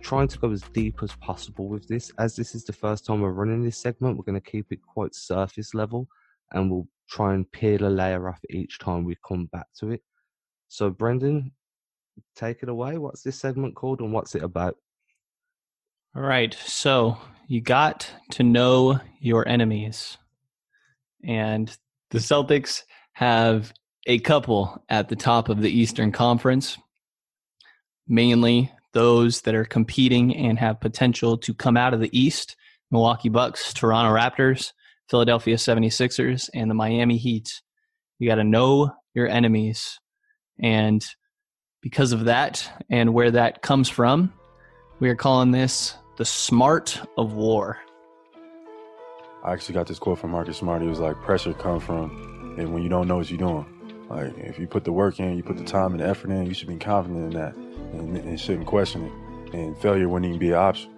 trying 0.00 0.28
to 0.28 0.38
go 0.38 0.50
as 0.50 0.62
deep 0.72 1.02
as 1.02 1.14
possible 1.16 1.68
with 1.68 1.86
this. 1.86 2.10
As 2.18 2.34
this 2.34 2.54
is 2.54 2.64
the 2.64 2.72
first 2.72 3.04
time 3.04 3.20
we're 3.20 3.32
running 3.32 3.62
this 3.62 3.76
segment, 3.76 4.16
we're 4.16 4.24
going 4.24 4.40
to 4.40 4.50
keep 4.50 4.72
it 4.72 4.80
quite 4.80 5.14
surface 5.14 5.74
level 5.74 6.08
and 6.52 6.70
we'll 6.70 6.88
try 7.10 7.34
and 7.34 7.52
peel 7.52 7.84
a 7.84 7.90
layer 7.90 8.26
off 8.26 8.40
each 8.48 8.78
time 8.78 9.04
we 9.04 9.14
come 9.28 9.44
back 9.52 9.66
to 9.80 9.90
it. 9.90 10.02
So, 10.68 10.90
Brenden, 10.90 11.50
take 12.34 12.62
it 12.62 12.70
away. 12.70 12.96
What's 12.96 13.20
this 13.20 13.38
segment 13.38 13.74
called 13.74 14.00
and 14.00 14.14
what's 14.14 14.34
it 14.34 14.42
about? 14.42 14.78
All 16.16 16.22
right. 16.22 16.54
So, 16.54 17.18
you 17.48 17.60
got 17.60 18.10
to 18.30 18.42
know 18.42 18.98
your 19.20 19.46
enemies. 19.46 20.16
And 21.24 21.74
the 22.10 22.18
Celtics 22.18 22.82
have 23.12 23.72
a 24.06 24.18
couple 24.20 24.84
at 24.88 25.08
the 25.08 25.16
top 25.16 25.48
of 25.48 25.60
the 25.60 25.70
Eastern 25.70 26.12
Conference. 26.12 26.78
mainly 28.08 28.72
those 28.92 29.42
that 29.42 29.54
are 29.54 29.64
competing 29.64 30.34
and 30.34 30.58
have 30.58 30.80
potential 30.80 31.36
to 31.36 31.52
come 31.52 31.76
out 31.76 31.92
of 31.92 32.00
the 32.00 32.18
East 32.18 32.56
Milwaukee 32.90 33.28
Bucks, 33.28 33.74
Toronto 33.74 34.14
Raptors, 34.14 34.72
Philadelphia 35.10 35.56
76ers, 35.56 36.48
and 36.54 36.70
the 36.70 36.74
Miami 36.74 37.16
Heat. 37.16 37.60
You 38.18 38.28
got 38.28 38.36
to 38.36 38.44
know 38.44 38.92
your 39.14 39.28
enemies. 39.28 39.98
And 40.58 41.04
because 41.82 42.12
of 42.12 42.24
that 42.24 42.70
and 42.88 43.12
where 43.12 43.32
that 43.32 43.60
comes 43.60 43.88
from, 43.88 44.32
we 44.98 45.08
are 45.10 45.16
calling 45.16 45.50
this 45.50 45.94
the 46.16 46.24
smart 46.24 46.98
of 47.18 47.34
war. 47.34 47.78
I 49.46 49.52
actually 49.52 49.74
got 49.74 49.86
this 49.86 50.00
quote 50.00 50.18
from 50.18 50.32
Marcus 50.32 50.56
Smart. 50.56 50.82
He 50.82 50.88
was 50.88 50.98
like, 50.98 51.14
pressure 51.22 51.54
comes 51.54 51.84
from 51.84 52.56
and 52.58 52.74
when 52.74 52.82
you 52.82 52.88
don't 52.88 53.06
know 53.06 53.18
what 53.18 53.30
you're 53.30 53.38
doing. 53.38 53.64
Like 54.10 54.36
if 54.38 54.58
you 54.58 54.66
put 54.66 54.82
the 54.82 54.90
work 54.90 55.20
in, 55.20 55.36
you 55.36 55.44
put 55.44 55.56
the 55.56 55.62
time 55.62 55.92
and 55.92 56.00
the 56.00 56.08
effort 56.08 56.32
in, 56.32 56.46
you 56.46 56.52
should 56.52 56.66
be 56.66 56.76
confident 56.78 57.32
in 57.32 57.40
that 57.40 57.54
and, 57.54 58.16
and 58.16 58.40
shouldn't 58.40 58.66
question 58.66 59.04
it. 59.04 59.54
And 59.54 59.78
failure 59.78 60.08
wouldn't 60.08 60.28
even 60.28 60.40
be 60.40 60.48
an 60.48 60.54
option. 60.54 60.90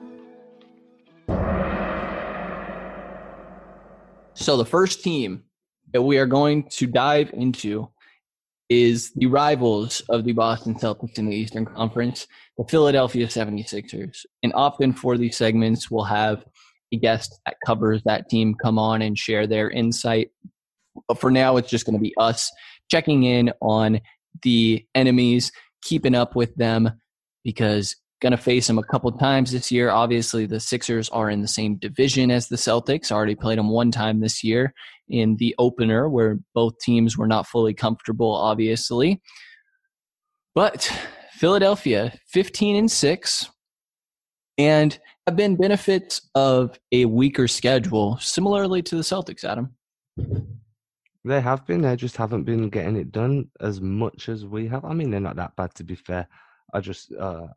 So 4.33 4.57
the 4.57 4.65
first 4.65 5.05
team 5.05 5.43
that 5.93 6.01
we 6.01 6.17
are 6.17 6.25
going 6.25 6.71
to 6.71 6.87
dive 6.87 7.29
into 7.35 7.91
is 8.71 9.13
the 9.13 9.27
rivals 9.27 10.01
of 10.09 10.25
the 10.25 10.33
Boston 10.33 10.75
Celtics 10.75 11.19
in 11.19 11.27
the 11.27 11.37
Eastern 11.37 11.67
Conference, 11.67 12.27
the 12.57 12.65
Philadelphia 12.65 13.27
76ers. 13.27 14.25
And 14.43 14.55
often 14.55 14.95
for 14.95 15.19
these 15.19 15.37
segments, 15.37 15.91
we'll 15.91 16.05
have 16.05 16.47
guest 16.97 17.39
that 17.45 17.57
covers 17.67 18.03
that 18.05 18.29
team 18.29 18.55
come 18.63 18.79
on 18.79 19.03
and 19.03 19.19
share 19.19 19.47
their 19.47 19.71
insight. 19.71 20.31
But 21.07 21.19
for 21.19 21.31
now, 21.31 21.57
it's 21.59 21.71
just 21.71 21.85
going 21.85 21.97
to 21.97 22.03
be 22.03 22.15
us 22.17 22.51
checking 22.91 23.25
in 23.25 23.53
on 23.61 24.01
the 24.43 24.85
enemies, 24.95 25.53
keeping 25.83 26.15
up 26.15 26.35
with 26.35 26.55
them, 26.57 26.91
because 27.45 27.95
going 28.21 28.33
to 28.33 28.37
face 28.37 28.67
them 28.67 28.79
a 28.79 28.83
couple 28.83 29.13
times 29.13 29.53
this 29.53 29.71
year. 29.71 29.91
Obviously, 29.91 30.45
the 30.45 30.59
Sixers 30.59 31.09
are 31.11 31.31
in 31.31 31.41
the 31.41 31.47
same 31.47 31.77
division 31.77 32.33
as 32.33 32.49
the 32.49 32.57
Celtics. 32.57 33.13
Already 33.13 33.37
played 33.37 33.59
them 33.59 33.69
one 33.69 33.93
time 33.93 34.21
this 34.21 34.43
year 34.43 34.75
in 35.09 35.37
the 35.37 35.55
opener, 35.59 36.09
where 36.09 36.39
both 36.53 36.79
teams 36.81 37.17
were 37.17 37.29
not 37.29 37.47
fully 37.47 37.75
comfortable. 37.75 38.33
Obviously, 38.33 39.21
but 40.55 40.93
Philadelphia, 41.33 42.13
fifteen 42.27 42.75
and 42.75 42.91
six, 42.91 43.49
and 44.57 44.99
have 45.29 45.37
been 45.37 45.57
benefits 45.57 46.23
of 46.35 46.81
a 46.91 47.05
weaker 47.05 47.47
schedule, 47.47 48.17
similarly 48.19 48.81
to 48.81 48.97
the 48.97 49.03
Celtics. 49.03 49.45
Adam. 49.45 49.75
They 51.23 51.41
have 51.43 51.67
been. 51.67 51.83
They 51.83 51.97
just 51.97 52.17
haven't 52.17 52.45
been 52.45 52.71
getting 52.71 52.97
it 52.97 53.13
done 53.13 53.51
as 53.61 53.83
much 53.83 54.31
as 54.31 54.47
we 54.47 54.67
have. 54.69 54.87
I 54.87 54.95
mean, 54.95 55.11
they're 55.11 55.21
not 55.21 55.37
that 55.37 55.55
bad 55.55 55.75
to 55.75 55.85
be 55.85 55.97
fair. 55.97 56.27
I 56.73 56.81
just 56.81 57.13
uh, 57.13 57.49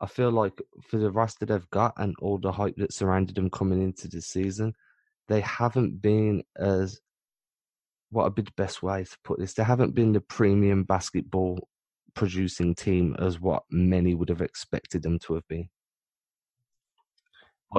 I 0.00 0.06
feel 0.06 0.30
like 0.30 0.62
for 0.88 0.96
the 0.96 1.10
roster 1.10 1.44
they've 1.44 1.70
got 1.70 1.92
and 1.98 2.14
all 2.22 2.38
the 2.38 2.52
hype 2.52 2.76
that 2.76 2.94
surrounded 2.94 3.36
them 3.36 3.50
coming 3.50 3.82
into 3.82 4.08
the 4.08 4.22
season, 4.22 4.72
they 5.28 5.42
haven't 5.42 6.00
been 6.00 6.42
as 6.56 7.00
what 8.10 8.24
would 8.24 8.34
be 8.34 8.42
the 8.42 8.52
best 8.56 8.82
way 8.82 9.04
to 9.04 9.16
put 9.24 9.38
this? 9.38 9.52
They 9.52 9.64
haven't 9.64 9.94
been 9.94 10.12
the 10.12 10.22
premium 10.22 10.84
basketball 10.84 11.68
producing 12.14 12.74
team 12.74 13.14
as 13.18 13.40
what 13.40 13.64
many 13.70 14.14
would 14.14 14.30
have 14.30 14.40
expected 14.40 15.02
them 15.02 15.18
to 15.18 15.34
have 15.34 15.46
been. 15.48 15.68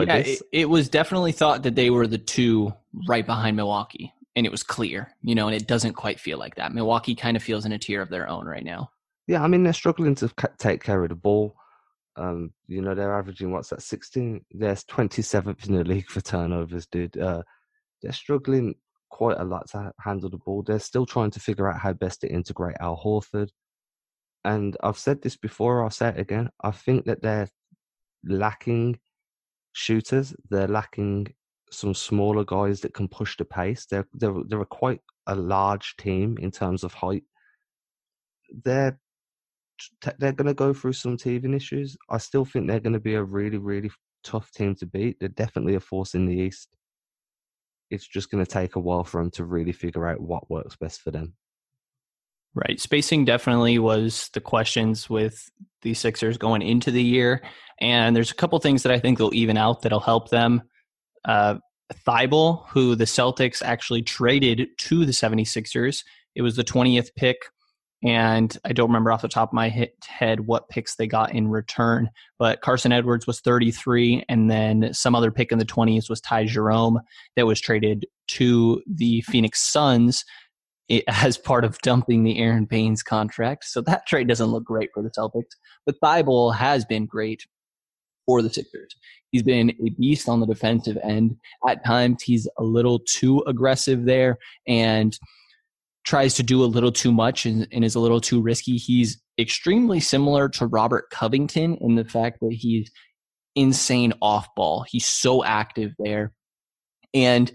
Yeah, 0.01 0.17
it, 0.17 0.41
it 0.51 0.69
was 0.69 0.89
definitely 0.89 1.31
thought 1.31 1.63
that 1.63 1.75
they 1.75 1.89
were 1.89 2.07
the 2.07 2.17
two 2.17 2.73
right 3.07 3.25
behind 3.25 3.55
Milwaukee, 3.55 4.13
and 4.35 4.45
it 4.45 4.51
was 4.51 4.63
clear, 4.63 5.11
you 5.21 5.35
know, 5.35 5.47
and 5.47 5.55
it 5.55 5.67
doesn't 5.67 5.93
quite 5.93 6.19
feel 6.19 6.37
like 6.37 6.55
that. 6.55 6.73
Milwaukee 6.73 7.15
kind 7.15 7.37
of 7.37 7.43
feels 7.43 7.65
in 7.65 7.71
a 7.71 7.77
tier 7.77 8.01
of 8.01 8.09
their 8.09 8.27
own 8.27 8.45
right 8.45 8.63
now. 8.63 8.89
Yeah, 9.27 9.43
I 9.43 9.47
mean 9.47 9.63
they're 9.63 9.73
struggling 9.73 10.15
to 10.15 10.31
take 10.57 10.83
care 10.83 11.03
of 11.03 11.09
the 11.09 11.15
ball. 11.15 11.55
Um, 12.17 12.51
you 12.67 12.81
know, 12.81 12.95
they're 12.95 13.17
averaging 13.17 13.51
what's 13.51 13.69
that, 13.69 13.81
16? 13.81 14.45
There's 14.51 14.85
27th 14.85 15.67
in 15.67 15.75
the 15.75 15.83
league 15.83 16.09
for 16.09 16.21
turnovers, 16.21 16.87
dude. 16.87 17.17
Uh, 17.17 17.43
they're 18.01 18.13
struggling 18.13 18.75
quite 19.09 19.37
a 19.39 19.43
lot 19.43 19.69
to 19.71 19.91
handle 19.99 20.29
the 20.29 20.37
ball. 20.37 20.63
They're 20.63 20.79
still 20.79 21.05
trying 21.05 21.31
to 21.31 21.39
figure 21.39 21.69
out 21.69 21.79
how 21.79 21.93
best 21.93 22.21
to 22.21 22.31
integrate 22.31 22.77
Al 22.79 23.01
Horford. 23.03 23.49
And 24.43 24.77
I've 24.83 24.97
said 24.97 25.21
this 25.21 25.35
before, 25.35 25.83
I'll 25.83 25.89
say 25.89 26.09
it 26.09 26.19
again. 26.19 26.49
I 26.63 26.71
think 26.71 27.05
that 27.05 27.21
they're 27.21 27.49
lacking 28.23 28.99
shooters. 29.75 30.33
They're 30.49 30.67
lacking 30.67 31.27
some 31.69 31.93
smaller 31.93 32.45
guys 32.45 32.81
that 32.81 32.93
can 32.93 33.07
push 33.07 33.37
the 33.37 33.45
pace. 33.45 33.85
They're 33.85 34.07
they're 34.13 34.33
they're 34.47 34.61
a 34.61 34.65
quite 34.65 35.01
a 35.27 35.35
large 35.35 35.95
team 35.97 36.37
in 36.39 36.49
terms 36.49 36.83
of 36.83 36.93
height. 36.93 37.23
They're 38.63 38.99
they're 40.17 40.31
going 40.31 40.47
to 40.47 40.53
go 40.53 40.73
through 40.73 40.93
some 40.93 41.17
teething 41.17 41.53
issues. 41.53 41.97
I 42.09 42.17
still 42.17 42.45
think 42.45 42.67
they're 42.67 42.79
going 42.79 42.93
to 42.93 42.99
be 42.99 43.15
a 43.15 43.23
really, 43.23 43.57
really 43.57 43.91
tough 44.23 44.49
team 44.51 44.73
to 44.75 44.85
beat. 44.85 45.19
They're 45.19 45.29
definitely 45.29 45.75
a 45.75 45.81
force 45.81 46.15
in 46.15 46.25
the 46.25 46.35
East. 46.35 46.69
It's 47.91 48.07
just 48.07 48.31
going 48.31 48.43
to 48.43 48.49
take 48.49 48.77
a 48.77 48.79
while 48.79 49.03
for 49.03 49.21
them 49.21 49.31
to 49.31 49.43
really 49.43 49.73
figure 49.73 50.07
out 50.07 50.21
what 50.21 50.49
works 50.49 50.77
best 50.77 51.01
for 51.01 51.11
them. 51.11 51.33
Right. 52.55 52.79
Spacing 52.79 53.25
definitely 53.25 53.79
was 53.79 54.29
the 54.33 54.39
questions 54.39 55.09
with 55.09 55.49
the 55.81 55.93
Sixers 55.93 56.37
going 56.37 56.61
into 56.61 56.89
the 56.89 57.03
year. 57.03 57.41
And 57.81 58.15
there's 58.15 58.31
a 58.31 58.35
couple 58.35 58.57
things 58.59 58.83
that 58.83 58.93
I 58.93 58.99
think 58.99 59.17
they'll 59.17 59.33
even 59.33 59.57
out 59.57 59.81
that'll 59.81 59.99
help 59.99 60.29
them. 60.29 60.61
Uh, 61.25 61.55
Thybulle, 62.07 62.65
who 62.69 62.95
the 62.95 63.03
Celtics 63.03 63.61
actually 63.61 64.01
traded 64.01 64.69
to 64.77 65.05
the 65.05 65.11
76ers, 65.11 66.03
it 66.33 66.41
was 66.41 66.55
the 66.55 66.63
20th 66.63 67.09
pick 67.15 67.37
and 68.05 68.55
I 68.63 68.71
don't 68.71 68.89
remember 68.89 69.11
off 69.11 69.23
the 69.23 69.27
top 69.27 69.49
of 69.49 69.53
my 69.53 69.69
head 70.07 70.41
what 70.41 70.69
picks 70.69 70.95
they 70.95 71.07
got 71.07 71.33
in 71.33 71.47
return, 71.47 72.09
but 72.37 72.61
Carsen 72.61 72.91
Edwards 72.91 73.25
was 73.25 73.39
33, 73.39 74.23
and 74.29 74.49
then 74.49 74.93
some 74.93 75.15
other 75.15 75.31
pick 75.31 75.51
in 75.51 75.57
the 75.57 75.65
20s 75.65 76.07
was 76.07 76.21
Ty 76.21 76.45
Jerome 76.45 76.99
that 77.35 77.47
was 77.47 77.59
traded 77.59 78.05
to 78.27 78.81
the 78.85 79.21
Phoenix 79.21 79.71
Suns 79.71 80.23
as 81.07 81.37
part 81.37 81.65
of 81.65 81.79
dumping 81.79 82.23
the 82.23 82.39
Aron 82.39 82.65
Baynes 82.65 83.03
contract. 83.03 83.65
So 83.65 83.81
that 83.81 84.05
trade 84.07 84.27
doesn't 84.27 84.47
look 84.47 84.63
great 84.63 84.89
for 84.93 85.03
the 85.03 85.09
Celtics, 85.09 85.55
but 85.85 85.95
Thybulle 86.03 86.55
has 86.55 86.85
been 86.85 87.05
great 87.05 87.45
for 88.25 88.41
the 88.41 88.49
Sixers. 88.49 88.95
He's 89.31 89.43
been 89.43 89.71
a 89.71 89.89
beast 89.99 90.29
on 90.29 90.39
the 90.39 90.47
defensive 90.47 90.97
end. 91.03 91.35
At 91.67 91.85
times, 91.85 92.23
he's 92.23 92.47
a 92.57 92.63
little 92.63 92.99
too 92.99 93.43
aggressive 93.47 94.05
there, 94.05 94.37
and 94.67 95.17
tries 96.05 96.35
to 96.35 96.43
do 96.43 96.63
a 96.63 96.65
little 96.65 96.91
too 96.91 97.11
much 97.11 97.45
and, 97.45 97.67
and, 97.71 97.83
is 97.83 97.95
a 97.95 97.99
little 97.99 98.21
too 98.21 98.39
risky. 98.39 98.77
He's 98.77 99.19
extremely 99.39 99.99
similar 99.99 100.47
to 100.49 100.67
Robert 100.67 101.09
Covington 101.09 101.77
in 101.81 101.95
the 101.95 102.05
fact 102.05 102.39
that 102.41 102.53
he's 102.53 102.91
insane 103.55 104.13
off 104.21 104.47
ball. 104.55 104.85
He's 104.87 105.07
so 105.07 105.43
active 105.43 105.93
there. 105.97 106.31
And 107.13 107.51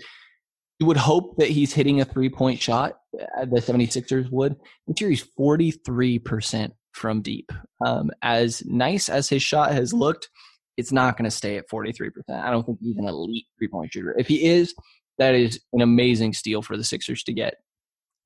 you 0.81 0.87
would 0.87 0.97
hope 0.97 1.37
that 1.37 1.51
he's 1.51 1.75
hitting 1.75 2.01
a 2.01 2.05
three 2.05 2.31
point 2.31 2.61
shot, 2.61 2.99
uh, 3.21 3.45
the 3.45 3.61
76ers 3.61 4.31
would. 4.31 4.57
This 4.87 5.01
year 5.01 5.11
he's 5.11 5.27
43% 5.39 6.73
from 6.93 7.21
deep. 7.21 7.53
Um, 7.85 8.11
as 8.23 8.65
nice 8.65 9.09
as 9.09 9.29
his 9.29 9.43
shot 9.43 9.73
has 9.73 9.93
looked, 9.93 10.31
it's 10.79 10.91
not 10.91 11.19
going 11.19 11.27
to 11.27 11.31
stay 11.31 11.59
at 11.59 11.69
43%. 11.69 12.11
I 12.31 12.51
don't 12.51 12.65
think 12.65 12.79
he's 12.81 12.97
an 12.97 13.07
elite 13.07 13.45
three 13.59 13.69
point 13.69 13.93
shooter. 13.93 14.17
If 14.19 14.27
he 14.27 14.47
is, 14.47 14.75
that 15.19 15.35
is 15.35 15.61
an 15.75 15.83
amazing 15.83 16.33
steal 16.33 16.63
for 16.63 16.79
the 16.79 16.85
Sixers 16.85 17.23
to 17.25 17.35
get. 17.35 17.57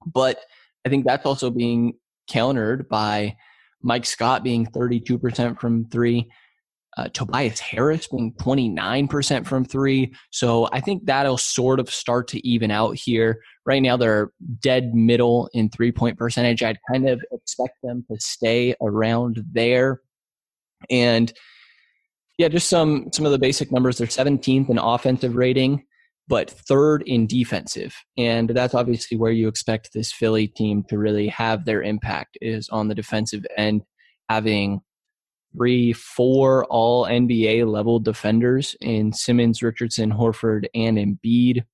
But 0.07 0.39
I 0.87 0.91
think 0.91 1.05
that's 1.05 1.27
also 1.27 1.51
being 1.51 1.95
countered 2.31 2.89
by 2.89 3.37
Mike 3.83 4.07
Scott 4.07 4.45
being 4.45 4.67
32% 4.67 5.59
from 5.59 5.87
three, 5.87 6.31
uh, 6.97 7.09
Tobias 7.09 7.61
Harris 7.61 8.07
being 8.07 8.33
29% 8.35 9.47
from 9.47 9.65
three. 9.65 10.15
So 10.31 10.69
I 10.73 10.81
think 10.81 11.07
that'll 11.07 11.39
sort 11.39 11.81
of 11.81 11.91
start 11.91 12.29
to 12.29 12.47
even 12.47 12.71
out 12.71 12.97
here. 12.97 13.41
Right 13.67 13.83
now, 13.83 13.97
they're 13.97 14.31
dead 14.61 14.95
middle 14.95 15.49
in 15.55 15.71
three 15.71 15.93
point 15.93 16.19
percentage. 16.19 16.63
I'd 16.63 16.79
kind 16.91 17.09
of 17.09 17.23
expect 17.33 17.75
them 17.83 18.05
to 18.11 18.19
stay 18.21 18.75
around 18.81 19.43
there. 19.53 20.01
And 20.91 21.33
yeah, 22.39 22.49
just 22.49 22.69
some 22.69 23.11
some 23.13 23.27
of 23.27 23.33
the 23.33 23.39
basic 23.39 23.73
numbers. 23.73 23.99
They're 23.99 24.07
17th 24.07 24.69
in 24.69 24.79
offensive 24.79 25.37
rating 25.37 25.85
but 26.29 26.51
third 26.51 27.03
in 27.07 27.27
defensive. 27.27 27.95
And 28.17 28.49
that's 28.51 28.75
obviously 28.75 29.17
where 29.17 29.33
you 29.33 29.49
expect 29.49 29.93
this 29.93 30.13
Philly 30.13 30.49
team 30.49 30.85
to 30.89 30.99
really 30.99 31.29
have 31.29 31.65
their 31.65 31.83
impact 31.83 32.39
is 32.41 32.69
on 32.71 32.89
the 32.89 32.95
defensive 32.95 33.45
end, 33.57 33.83
having 34.29 34.81
three, 35.57 35.93
four 35.93 36.65
all 36.67 37.07
NBA 37.07 37.71
level 37.71 38.01
defenders 38.01 38.77
in 38.81 39.13
Simmons, 39.13 39.63
Richardson, 39.63 40.13
Horford, 40.13 40.67
and 40.75 40.99
Embiid. 40.99 41.65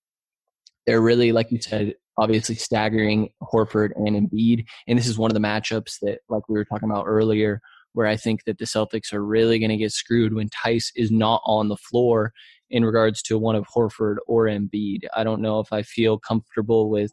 They're 0.86 1.00
really, 1.00 1.32
like 1.32 1.50
you 1.50 1.60
said, 1.60 1.94
obviously 2.18 2.54
staggering 2.54 3.30
Horford 3.42 3.90
and 3.96 4.30
Embiid. 4.30 4.66
And 4.86 4.98
this 4.98 5.06
is 5.06 5.18
one 5.18 5.30
of 5.30 5.34
the 5.34 5.40
matchups 5.40 5.98
that, 6.02 6.20
like 6.28 6.48
we 6.48 6.56
were 6.56 6.64
talking 6.64 6.90
about 6.90 7.06
earlier, 7.06 7.60
where 7.92 8.06
I 8.06 8.16
think 8.16 8.44
that 8.44 8.58
the 8.58 8.64
Celtics 8.64 9.12
are 9.12 9.24
really 9.24 9.58
going 9.58 9.70
to 9.70 9.76
get 9.76 9.92
screwed 9.92 10.34
when 10.34 10.48
Theis 10.48 10.92
is 10.94 11.10
not 11.10 11.42
on 11.44 11.68
the 11.68 11.76
floor 11.76 12.32
in 12.70 12.84
regards 12.84 13.22
to 13.22 13.38
one 13.38 13.56
of 13.56 13.66
Horford 13.66 14.16
or 14.26 14.44
Embiid. 14.46 15.04
I 15.14 15.24
don't 15.24 15.42
know 15.42 15.60
if 15.60 15.72
I 15.72 15.82
feel 15.82 16.18
comfortable 16.18 16.88
with. 16.88 17.12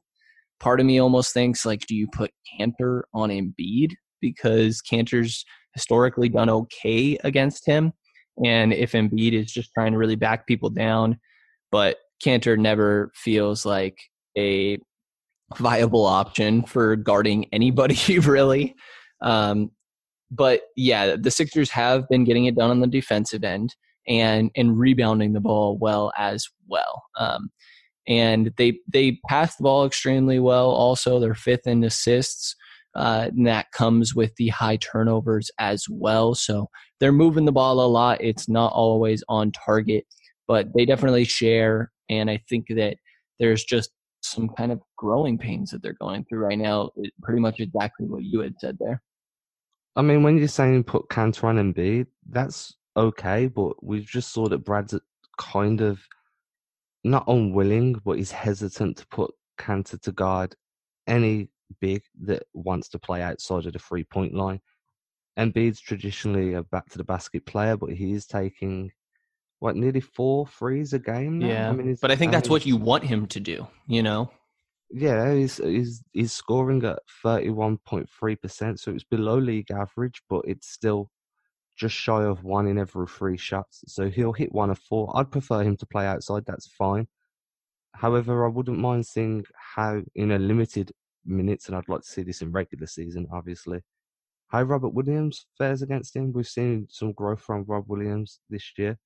Part 0.60 0.80
of 0.80 0.86
me 0.86 1.00
almost 1.00 1.34
thinks 1.34 1.66
like, 1.66 1.86
do 1.88 1.96
you 1.96 2.08
put 2.08 2.32
Kanter 2.60 3.04
on 3.14 3.30
Embiid 3.30 3.94
because 4.22 4.82
Kanter's 4.82 5.46
historically 5.78 6.28
done 6.28 6.50
okay 6.50 7.18
against 7.24 7.68
him. 7.68 7.94
And 8.44 8.74
if 8.74 8.94
Embiid 8.94 9.34
is 9.34 9.52
just 9.52 9.72
trying 9.76 9.92
to 9.92 9.98
really 10.00 10.16
back 10.16 10.48
people 10.48 10.72
down, 10.72 11.20
but 11.72 11.98
Kanter 12.24 12.58
never 12.58 13.12
feels 13.14 13.64
like 13.64 14.00
a 14.36 14.80
viable 15.56 16.06
option 16.06 16.64
for 16.64 16.96
guarding 16.96 17.46
anybody, 17.54 18.20
really. 18.20 18.76
Um, 19.22 19.70
but 20.32 20.62
yeah, 20.76 21.16
the 21.16 21.32
Sixers 21.32 21.70
have 21.70 22.10
been 22.10 22.24
getting 22.24 22.46
it 22.46 22.56
done 22.56 22.72
on 22.72 22.82
the 22.82 22.88
defensive 22.88 23.44
end 23.44 23.76
and 24.08 24.50
and 24.56 24.80
rebounding 24.80 25.34
the 25.34 25.40
ball 25.40 25.78
well 25.78 26.12
as 26.18 26.48
well. 26.68 27.04
Um, 27.20 27.50
and 28.08 28.52
they 28.58 28.80
they 28.92 29.20
pass 29.30 29.56
the 29.56 29.64
ball 29.64 29.86
extremely 29.86 30.40
well. 30.40 30.70
Also, 30.70 31.20
they're 31.20 31.36
fifth 31.36 31.68
in 31.68 31.84
assists. 31.84 32.56
Uh, 32.98 33.30
and 33.30 33.46
that 33.46 33.72
comes 33.72 34.16
with 34.16 34.36
the 34.38 34.48
high 34.50 34.78
turnovers 34.78 35.52
as 35.60 35.86
well. 35.90 36.34
So 36.34 36.68
they're 37.00 37.12
moving 37.12 37.46
the 37.46 37.52
ball 37.52 37.80
a 37.80 37.86
lot. 37.86 38.22
It's 38.22 38.50
not 38.50 38.74
always 38.74 39.24
on 39.30 39.52
target, 39.52 40.06
but 40.48 40.68
they 40.76 40.86
definitely 40.86 41.24
share. 41.24 41.92
And 42.10 42.30
I 42.30 42.42
think 42.50 42.66
that 42.70 42.98
there's 43.40 43.64
just 43.64 43.92
some 44.22 44.50
kind 44.50 44.72
of 44.72 44.82
growing 44.98 45.38
pains 45.38 45.70
that 45.72 45.84
they're 45.84 45.94
going 46.02 46.26
through 46.26 46.40
right 46.40 46.58
now. 46.58 46.90
Pretty 47.22 47.40
much 47.40 47.60
exactly 47.60 48.08
what 48.08 48.24
you 48.24 48.40
had 48.40 48.56
said 48.60 48.78
there. 48.80 49.02
I 49.96 50.02
mean, 50.02 50.24
when 50.24 50.38
you're 50.38 50.48
saying 50.48 50.84
put 50.86 51.08
Kanter 51.10 51.44
on 51.44 51.58
Embiid, 51.58 52.08
that's 52.30 52.74
okay, 52.96 53.48
but 53.48 53.84
we 53.84 54.02
just 54.02 54.34
saw 54.34 54.48
that 54.48 54.66
Brad's 54.66 55.00
kind 55.38 55.82
of 55.82 56.02
not 57.04 57.26
unwilling, 57.28 58.02
but 58.04 58.18
he's 58.18 58.32
hesitant 58.32 58.98
to 58.98 59.08
put 59.08 59.34
Kanter 59.60 60.02
to 60.02 60.12
guard 60.12 60.56
any 61.08 61.50
big 61.80 62.04
that 62.22 62.44
wants 62.54 62.90
to 62.90 63.00
play 63.00 63.22
outside 63.22 63.66
of 63.66 63.74
the 63.74 63.80
three 63.80 64.04
point 64.04 64.34
line. 64.34 64.62
Embiid's 65.38 65.80
traditionally 65.80 66.54
a 66.54 66.64
back 66.64 66.90
to 66.90 66.98
the 66.98 67.04
basket 67.04 67.46
player, 67.46 67.78
but 67.78 67.92
he 67.92 68.14
is 68.14 68.26
taking 68.26 68.92
what 69.60 69.76
nearly 69.76 70.00
four 70.00 70.48
threes 70.48 70.94
a 70.94 71.00
game. 71.00 71.40
Now? 71.40 71.48
Yeah, 71.48 71.70
I 71.70 71.72
mean, 71.74 71.98
but 72.02 72.12
I 72.12 72.16
think 72.16 72.32
that's 72.32 72.50
what 72.50 72.66
you 72.66 72.78
want 72.78 73.04
him 73.04 73.28
to 73.28 73.40
do. 73.40 73.68
You 73.88 74.04
know. 74.04 74.32
Yeah, 74.90 75.34
he's 75.34 75.58
he's 75.58 76.04
he's 76.14 76.34
scoring 76.34 76.84
at 76.86 77.00
thirty 77.22 77.50
one 77.50 77.78
point 77.78 78.10
three 78.10 78.36
percent, 78.36 78.80
so 78.80 78.92
it's 78.92 79.04
below 79.04 79.38
league 79.38 79.70
average, 79.72 80.22
but 80.30 80.44
it's 80.46 80.70
still 80.70 81.12
just 81.76 81.94
shy 81.94 82.24
of 82.24 82.44
one 82.44 82.68
in 82.68 82.80
every 82.80 83.06
three 83.06 83.38
shots. 83.38 83.84
So 83.88 84.10
he'll 84.10 84.34
hit 84.34 84.52
one 84.52 84.70
of 84.70 84.80
four. 84.80 85.12
I'd 85.16 85.32
prefer 85.32 85.62
him 85.62 85.78
to 85.78 85.86
play 85.86 86.08
outside. 86.08 86.44
That's 86.46 86.68
fine. 86.68 87.08
However, 87.94 88.46
I 88.46 88.50
wouldn't 88.50 88.80
mind 88.80 89.06
seeing 89.06 89.44
how 89.76 90.02
in 90.16 90.32
a 90.32 90.40
limited 90.40 90.92
minutes, 91.28 91.68
and 91.68 91.76
I'd 91.76 91.90
like 91.90 92.02
to 92.02 92.08
see 92.08 92.24
this 92.24 92.42
in 92.42 92.52
regular 92.52 92.88
season, 92.88 93.28
obviously. 93.32 93.82
How 94.48 94.64
Robert 94.64 94.94
Williams 94.94 95.46
fares 95.58 95.82
against 95.82 96.16
him. 96.16 96.32
We've 96.32 96.48
seen 96.48 96.88
some 96.90 97.12
growth 97.12 97.42
from 97.42 97.66
Rob 97.68 97.86
Williams 97.88 98.40
this 98.50 98.72
year. 98.78 98.98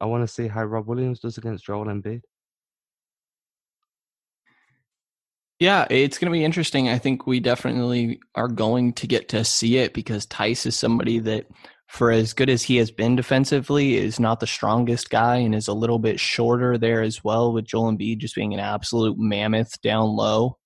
I 0.00 0.06
want 0.06 0.22
to 0.22 0.32
see 0.32 0.48
how 0.48 0.64
Rob 0.64 0.86
Williams 0.86 1.20
does 1.20 1.38
against 1.38 1.64
Joel 1.64 1.86
Embiid. 1.86 2.22
Yeah, 5.60 5.86
it's 5.90 6.18
going 6.18 6.32
to 6.32 6.38
be 6.38 6.44
interesting. 6.44 6.88
I 6.88 6.98
think 6.98 7.26
we 7.26 7.40
definitely 7.40 8.20
are 8.36 8.48
going 8.48 8.92
to 8.94 9.08
get 9.08 9.28
to 9.30 9.44
see 9.44 9.78
it 9.78 9.92
because 9.92 10.24
Theis 10.26 10.66
is 10.66 10.76
somebody 10.76 11.18
that, 11.18 11.46
for 11.88 12.12
as 12.12 12.32
good 12.32 12.48
as 12.48 12.62
he 12.62 12.76
has 12.76 12.92
been 12.92 13.16
defensively, 13.16 13.96
is 13.96 14.20
not 14.20 14.38
the 14.38 14.46
strongest 14.46 15.10
guy 15.10 15.36
and 15.36 15.56
is 15.56 15.66
a 15.66 15.72
little 15.72 15.98
bit 15.98 16.20
shorter 16.20 16.78
there 16.78 17.02
as 17.02 17.24
well, 17.24 17.52
with 17.52 17.64
Joel 17.64 17.92
Embiid 17.92 18.18
just 18.18 18.36
being 18.36 18.54
an 18.54 18.60
absolute 18.60 19.18
mammoth 19.18 19.80
down 19.82 20.08
low. 20.08 20.58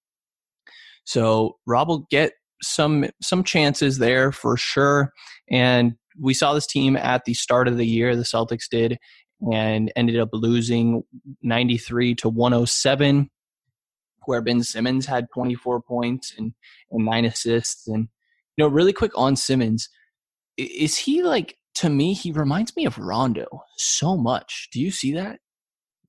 So 1.04 1.56
Rob 1.66 1.88
will 1.88 2.06
get 2.10 2.32
some 2.62 3.06
some 3.20 3.44
chances 3.44 3.98
there 3.98 4.32
for 4.32 4.56
sure. 4.56 5.12
And 5.50 5.94
we 6.20 6.34
saw 6.34 6.52
this 6.52 6.66
team 6.66 6.96
at 6.96 7.24
the 7.24 7.34
start 7.34 7.68
of 7.68 7.76
the 7.76 7.86
year, 7.86 8.14
the 8.14 8.22
Celtics 8.22 8.68
did, 8.70 8.98
and 9.52 9.92
ended 9.96 10.18
up 10.18 10.28
losing 10.32 11.02
93 11.42 12.14
to 12.16 12.28
107 12.28 13.30
where 14.26 14.40
Ben 14.40 14.62
Simmons 14.62 15.06
had 15.06 15.26
24 15.34 15.82
points 15.82 16.32
and, 16.36 16.52
and 16.90 17.04
nine 17.04 17.24
assists. 17.24 17.88
And, 17.88 18.08
you 18.56 18.64
know, 18.64 18.68
really 18.68 18.92
quick 18.92 19.12
on 19.16 19.36
Simmons, 19.36 19.88
is 20.56 20.96
he 20.96 21.22
like, 21.22 21.56
to 21.76 21.88
me, 21.88 22.12
he 22.12 22.32
reminds 22.32 22.76
me 22.76 22.84
of 22.86 22.98
Rondo 22.98 23.46
so 23.76 24.16
much. 24.16 24.68
Do 24.72 24.80
you 24.80 24.90
see 24.90 25.14
that? 25.14 25.40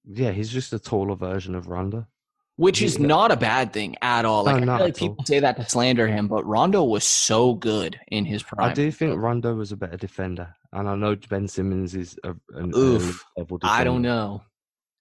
Yeah, 0.06 0.32
he's 0.32 0.49
just 0.49 0.73
a 0.73 0.79
taller 0.79 1.15
version 1.15 1.56
of 1.56 1.67
Rondo 1.67 2.08
which 2.55 2.81
is 2.81 2.99
not 2.99 3.31
a 3.31 3.35
bad 3.35 3.73
thing 3.73 3.95
at 4.01 4.25
all. 4.25 4.43
Like 4.43 4.63
no, 4.63 4.73
I 4.73 4.77
feel 4.77 4.85
like 4.85 4.95
people 4.95 5.15
all. 5.19 5.25
say 5.25 5.39
that 5.39 5.57
to 5.57 5.67
slander 5.67 6.07
him, 6.07 6.27
but 6.27 6.45
Rondo 6.45 6.83
was 6.83 7.03
so 7.03 7.53
good 7.53 7.99
in 8.09 8.25
his 8.25 8.43
prime. 8.43 8.69
I 8.69 8.73
do 8.73 8.91
think 8.91 9.19
Rondo 9.19 9.55
was 9.55 9.71
a 9.71 9.77
better 9.77 9.97
defender, 9.97 10.53
and 10.71 10.87
I 10.87 10.95
know 10.95 11.15
Ben 11.29 11.47
Simmons 11.47 11.95
is 11.95 12.17
a, 12.23 12.35
an 12.55 12.71
Oof, 12.75 13.25
level 13.37 13.57
defender. 13.57 13.81
I 13.81 13.83
don't 13.83 14.01
know, 14.01 14.43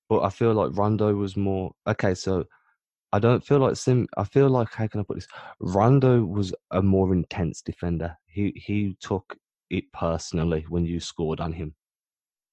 but 0.08 0.22
I 0.22 0.30
feel 0.30 0.54
like 0.54 0.76
Rondo 0.76 1.14
was 1.14 1.36
more 1.36 1.72
okay. 1.86 2.14
So 2.14 2.44
I 3.12 3.18
don't 3.18 3.44
feel 3.44 3.58
like 3.58 3.76
Sim. 3.76 4.08
I 4.16 4.24
feel 4.24 4.48
like 4.48 4.72
how 4.72 4.86
can 4.86 5.00
I 5.00 5.04
put 5.04 5.16
this? 5.16 5.28
Rondo 5.60 6.24
was 6.24 6.54
a 6.70 6.80
more 6.80 7.12
intense 7.12 7.60
defender. 7.60 8.16
He 8.26 8.52
he 8.56 8.96
took 9.00 9.36
it 9.68 9.92
personally 9.92 10.64
when 10.68 10.86
you 10.86 11.00
scored 11.00 11.40
on 11.40 11.52
him. 11.52 11.74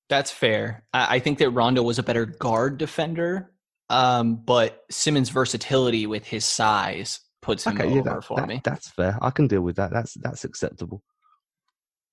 That's 0.10 0.32
fair. 0.32 0.86
I 0.92 1.20
think 1.20 1.38
that 1.38 1.52
Rondo 1.52 1.84
was 1.84 2.00
a 2.00 2.04
better 2.04 2.26
guard 2.26 2.80
defender 2.80 3.52
um, 3.90 4.36
but 4.36 4.84
Simmons' 4.90 5.30
versatility 5.30 6.06
with 6.08 6.26
his 6.26 6.46
size 6.46 7.20
puts 7.42 7.66
him 7.66 7.76
okay, 7.76 7.86
over 7.86 7.96
yeah, 7.96 8.02
that, 8.02 8.24
for 8.24 8.38
that, 8.38 8.48
me. 8.48 8.62
That's 8.64 8.90
fair. 8.90 9.18
I 9.22 9.32
can 9.32 9.48
deal 9.48 9.62
with 9.62 9.78
that. 9.78 9.92
That's 9.92 10.14
that's 10.16 10.44
acceptable. 10.44 11.02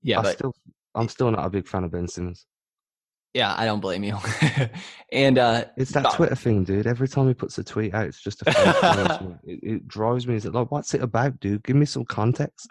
Yeah, 0.02 0.20
I 0.20 0.22
but 0.22 0.38
still, 0.38 0.54
I'm 0.94 1.08
still 1.08 1.30
not 1.30 1.44
a 1.44 1.50
big 1.50 1.66
fan 1.66 1.84
of 1.84 1.90
Ben 1.90 2.08
Simmons. 2.08 2.46
Yeah, 3.34 3.54
I 3.54 3.66
don't 3.66 3.80
blame 3.80 4.02
you. 4.02 4.16
and 5.12 5.36
uh 5.36 5.66
it's 5.76 5.90
that 5.90 6.14
Twitter 6.14 6.34
thing, 6.34 6.64
dude. 6.64 6.86
Every 6.86 7.06
time 7.06 7.28
he 7.28 7.34
puts 7.34 7.58
a 7.58 7.64
tweet 7.64 7.92
out, 7.92 8.06
it's 8.06 8.22
just 8.22 8.42
a 8.46 9.38
it, 9.44 9.60
it 9.62 9.88
drives 9.88 10.26
me. 10.26 10.36
Is 10.36 10.46
it 10.46 10.54
like, 10.54 10.70
what's 10.70 10.94
it 10.94 11.02
about, 11.02 11.38
dude? 11.38 11.62
Give 11.62 11.76
me 11.76 11.84
some 11.84 12.06
context. 12.06 12.66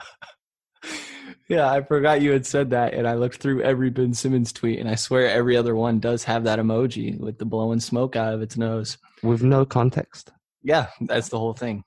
Yeah, 1.48 1.70
I 1.70 1.84
forgot 1.84 2.22
you 2.22 2.32
had 2.32 2.46
said 2.46 2.72
that, 2.72 2.96
and 2.96 3.08
I 3.08 3.14
looked 3.14 3.38
through 3.38 3.62
every 3.62 3.92
Ben 3.92 4.16
Simmons 4.16 4.52
tweet, 4.52 4.80
and 4.80 4.90
I 4.90 4.96
swear 4.96 5.30
every 5.30 5.56
other 5.56 5.76
one 5.76 6.00
does 6.00 6.24
have 6.24 6.44
that 6.46 6.58
emoji 6.58 7.20
with 7.20 7.38
the 7.38 7.46
blowing 7.46 7.80
smoke 7.80 8.16
out 8.16 8.34
of 8.34 8.42
its 8.42 8.58
nose 8.58 8.98
with 9.22 9.44
no 9.44 9.64
context. 9.64 10.32
Yeah, 10.64 10.88
that's 11.02 11.30
the 11.30 11.38
whole 11.38 11.54
thing. 11.54 11.84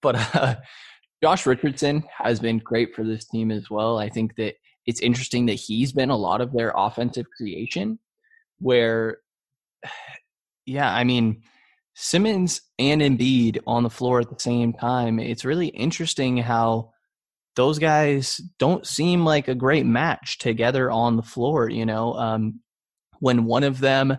But 0.00 0.34
uh, 0.34 0.56
Josh 1.22 1.44
Richardson 1.44 2.04
has 2.16 2.40
been 2.40 2.58
great 2.58 2.94
for 2.94 3.04
this 3.04 3.26
team 3.26 3.50
as 3.50 3.68
well. 3.68 3.98
I 3.98 4.08
think 4.08 4.34
that 4.36 4.54
it's 4.86 5.00
interesting 5.00 5.44
that 5.46 5.54
he's 5.54 5.92
been 5.92 6.10
a 6.10 6.16
lot 6.16 6.40
of 6.40 6.52
their 6.52 6.72
offensive 6.74 7.26
creation, 7.36 7.98
where, 8.58 9.18
yeah, 10.66 10.90
I 10.90 11.04
mean. 11.04 11.42
Simmons 11.96 12.60
and 12.76 13.00
Embiid 13.00 13.60
on 13.68 13.84
the 13.84 13.88
floor 13.88 14.18
at 14.18 14.28
the 14.28 14.40
same 14.40 14.72
time. 14.72 15.20
It's 15.20 15.44
really 15.44 15.68
interesting 15.68 16.38
how 16.38 16.90
those 17.56 17.78
guys 17.78 18.40
don't 18.58 18.86
seem 18.86 19.24
like 19.24 19.48
a 19.48 19.54
great 19.54 19.86
match 19.86 20.38
together 20.38 20.90
on 20.90 21.16
the 21.16 21.22
floor. 21.22 21.68
You 21.68 21.86
know, 21.86 22.14
um, 22.14 22.60
when 23.20 23.44
one 23.44 23.64
of 23.64 23.80
them 23.80 24.18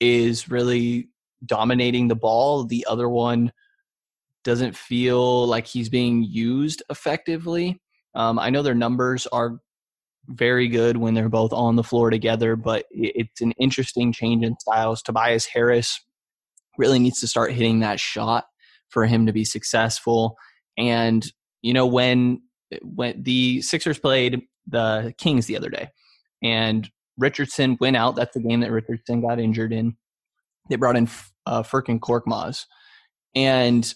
is 0.00 0.48
really 0.48 1.08
dominating 1.44 2.08
the 2.08 2.14
ball, 2.16 2.64
the 2.64 2.86
other 2.88 3.08
one 3.08 3.52
doesn't 4.44 4.76
feel 4.76 5.46
like 5.46 5.66
he's 5.66 5.88
being 5.88 6.22
used 6.22 6.82
effectively. 6.88 7.80
Um, 8.14 8.38
I 8.38 8.50
know 8.50 8.62
their 8.62 8.74
numbers 8.74 9.26
are 9.26 9.58
very 10.28 10.68
good 10.68 10.96
when 10.96 11.14
they're 11.14 11.28
both 11.28 11.52
on 11.52 11.76
the 11.76 11.84
floor 11.84 12.10
together, 12.10 12.56
but 12.56 12.84
it's 12.90 13.40
an 13.40 13.52
interesting 13.52 14.12
change 14.12 14.44
in 14.44 14.56
styles. 14.60 15.02
Tobias 15.02 15.46
Harris 15.46 16.00
really 16.78 16.98
needs 16.98 17.20
to 17.20 17.28
start 17.28 17.52
hitting 17.52 17.80
that 17.80 18.00
shot 18.00 18.44
for 18.88 19.06
him 19.06 19.26
to 19.26 19.32
be 19.32 19.44
successful. 19.44 20.36
And, 20.78 21.24
you 21.62 21.72
know, 21.72 21.86
when 21.86 22.42
when 22.82 23.22
the 23.22 23.62
Sixers 23.62 23.98
played 23.98 24.42
the 24.66 25.14
Kings 25.18 25.46
the 25.46 25.56
other 25.56 25.70
day, 25.70 25.90
and 26.42 26.90
Richardson 27.18 27.76
went 27.80 27.96
out. 27.96 28.16
That's 28.16 28.34
the 28.34 28.40
game 28.40 28.60
that 28.60 28.72
Richardson 28.72 29.20
got 29.20 29.40
injured 29.40 29.72
in. 29.72 29.96
They 30.68 30.76
brought 30.76 30.96
in 30.96 31.08
uh, 31.46 31.62
Furkan 31.62 32.00
Korkmaz, 32.00 32.64
and 33.34 33.92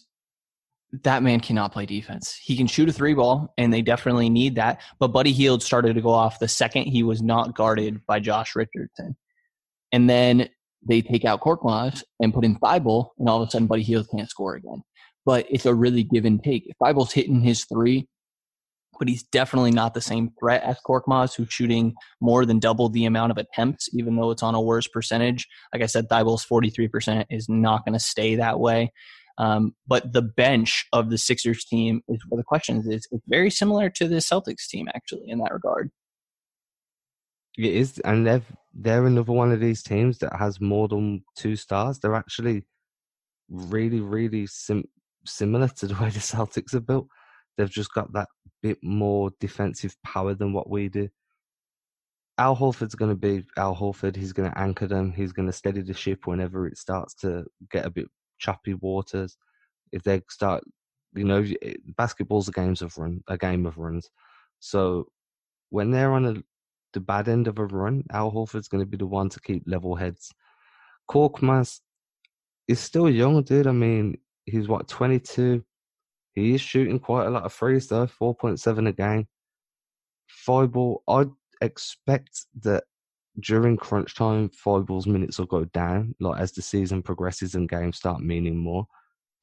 that 1.04 1.22
man 1.22 1.40
cannot 1.40 1.72
play 1.72 1.86
defense. 1.86 2.34
He 2.34 2.56
can 2.56 2.66
shoot 2.66 2.88
a 2.88 2.92
three 2.92 3.14
ball, 3.14 3.52
and 3.58 3.72
they 3.72 3.82
definitely 3.82 4.28
need 4.28 4.56
that. 4.56 4.80
But 4.98 5.08
Buddy 5.08 5.32
Hield 5.32 5.62
started 5.62 5.94
to 5.94 6.00
go 6.00 6.10
off 6.10 6.38
the 6.38 6.48
second 6.48 6.84
he 6.84 7.02
was 7.02 7.22
not 7.22 7.54
guarded 7.54 8.04
by 8.06 8.20
Josh 8.20 8.54
Richardson, 8.56 9.16
and 9.92 10.08
then 10.08 10.48
they 10.86 11.02
take 11.02 11.24
out 11.24 11.40
Korkmaz 11.40 12.02
and 12.20 12.32
put 12.32 12.44
in 12.44 12.56
Thybulle, 12.58 13.08
and 13.18 13.28
all 13.28 13.42
of 13.42 13.48
a 13.48 13.50
sudden 13.50 13.66
Buddy 13.66 13.82
Hield 13.82 14.08
can't 14.14 14.30
score 14.30 14.54
again. 14.54 14.82
But 15.26 15.46
it's 15.50 15.66
a 15.66 15.74
really 15.74 16.02
give 16.02 16.24
and 16.24 16.42
take. 16.42 16.64
If 16.66 16.76
Thybulle's 16.82 17.12
hitting 17.12 17.40
his 17.40 17.64
three, 17.66 18.08
but 19.00 19.08
he's 19.08 19.24
definitely 19.24 19.70
not 19.70 19.94
the 19.94 20.00
same 20.00 20.30
threat 20.38 20.62
as 20.62 20.76
Korkmaz, 20.86 21.34
who's 21.34 21.50
shooting 21.50 21.94
more 22.20 22.44
than 22.44 22.60
double 22.60 22.90
the 22.90 23.06
amount 23.06 23.32
of 23.32 23.38
attempts, 23.38 23.88
even 23.94 24.14
though 24.14 24.30
it's 24.30 24.42
on 24.42 24.54
a 24.54 24.60
worse 24.60 24.86
percentage. 24.86 25.48
Like 25.72 25.82
I 25.82 25.86
said, 25.86 26.08
Thybulle's 26.08 26.44
43% 26.44 27.24
is 27.30 27.48
not 27.48 27.84
going 27.84 27.94
to 27.94 27.98
stay 27.98 28.36
that 28.36 28.60
way. 28.60 28.92
Um, 29.38 29.74
but 29.86 30.12
the 30.12 30.20
bench 30.20 30.84
of 30.92 31.08
the 31.08 31.16
Sixers 31.16 31.64
team 31.64 32.02
is 32.08 32.20
where 32.28 32.36
the 32.36 32.44
question 32.44 32.76
is. 32.76 32.86
It's, 32.86 33.08
very 33.26 33.50
similar 33.50 33.88
to 33.88 34.06
the 34.06 34.16
Celtics 34.16 34.68
team, 34.68 34.86
actually, 34.94 35.24
in 35.28 35.38
that 35.38 35.52
regard. 35.52 35.90
It 37.56 37.72
is, 37.74 37.98
and 38.00 38.26
they've 38.26 38.44
they're 38.74 39.06
another 39.06 39.32
one 39.32 39.50
of 39.50 39.60
these 39.60 39.82
teams 39.82 40.18
that 40.18 40.36
has 40.36 40.60
more 40.60 40.88
than 40.88 41.24
two 41.36 41.56
stars. 41.56 41.98
They're 41.98 42.14
actually 42.14 42.66
really, 43.48 44.00
really 44.00 44.46
sim- 44.46 44.88
similar 45.24 45.68
to 45.68 45.86
the 45.86 45.94
way 45.94 46.10
the 46.10 46.18
Celtics 46.18 46.74
are 46.74 46.80
built. 46.80 47.08
They've 47.56 47.70
just 47.70 47.92
got 47.92 48.12
that 48.12 48.28
bit 48.62 48.78
more 48.82 49.30
defensive 49.40 49.96
power 50.04 50.34
than 50.34 50.52
what 50.52 50.70
we 50.70 50.88
do. 50.88 51.08
Al 52.38 52.56
Horford's 52.56 52.94
going 52.94 53.10
to 53.10 53.16
be 53.16 53.44
Al 53.58 53.76
Horford. 53.76 54.16
He's 54.16 54.32
going 54.32 54.50
to 54.50 54.58
anchor 54.58 54.86
them. 54.86 55.12
He's 55.12 55.32
going 55.32 55.46
to 55.46 55.52
steady 55.52 55.82
the 55.82 55.92
ship 55.92 56.26
whenever 56.26 56.66
it 56.66 56.78
starts 56.78 57.14
to 57.16 57.44
get 57.70 57.84
a 57.84 57.90
bit 57.90 58.06
choppy 58.38 58.74
waters. 58.74 59.36
If 59.92 60.02
they 60.02 60.22
start, 60.30 60.64
you 61.14 61.24
know, 61.24 61.44
eh, 61.62 61.74
basketball's 61.98 62.48
a 62.48 62.52
games 62.52 62.80
of 62.80 62.96
run, 62.96 63.22
a 63.28 63.36
game 63.36 63.66
of 63.66 63.76
runs. 63.76 64.08
So 64.58 65.08
when 65.68 65.90
they're 65.90 66.12
on 66.12 66.24
a, 66.24 66.34
the 66.94 67.00
bad 67.00 67.28
end 67.28 67.46
of 67.46 67.58
a 67.58 67.66
run, 67.66 68.04
Al 68.10 68.32
Horford's 68.32 68.68
going 68.68 68.82
to 68.82 68.90
be 68.90 68.96
the 68.96 69.06
one 69.06 69.28
to 69.28 69.40
keep 69.40 69.62
level 69.66 69.94
heads. 69.94 70.32
Korkmaz 71.10 71.80
is 72.68 72.80
still 72.80 73.10
young, 73.10 73.42
dude. 73.42 73.66
I 73.66 73.72
mean, 73.72 74.16
he's 74.46 74.68
what 74.68 74.88
22. 74.88 75.62
He 76.34 76.54
is 76.54 76.60
shooting 76.60 76.98
quite 76.98 77.26
a 77.26 77.30
lot 77.30 77.44
of 77.44 77.52
threes 77.52 77.88
though, 77.88 78.06
4.7 78.06 78.88
a 78.88 78.92
game. 78.92 79.26
Thybulle, 80.46 80.98
I'd 81.08 81.30
expect 81.60 82.46
that 82.62 82.84
during 83.38 83.76
crunch 83.76 84.14
time, 84.14 84.50
Thybulle's 84.50 85.06
minutes 85.06 85.38
will 85.38 85.46
go 85.46 85.64
down, 85.66 86.14
like 86.20 86.40
as 86.40 86.52
the 86.52 86.62
season 86.62 87.02
progresses 87.02 87.54
and 87.54 87.68
games 87.68 87.96
start 87.96 88.20
meaning 88.20 88.56
more. 88.56 88.86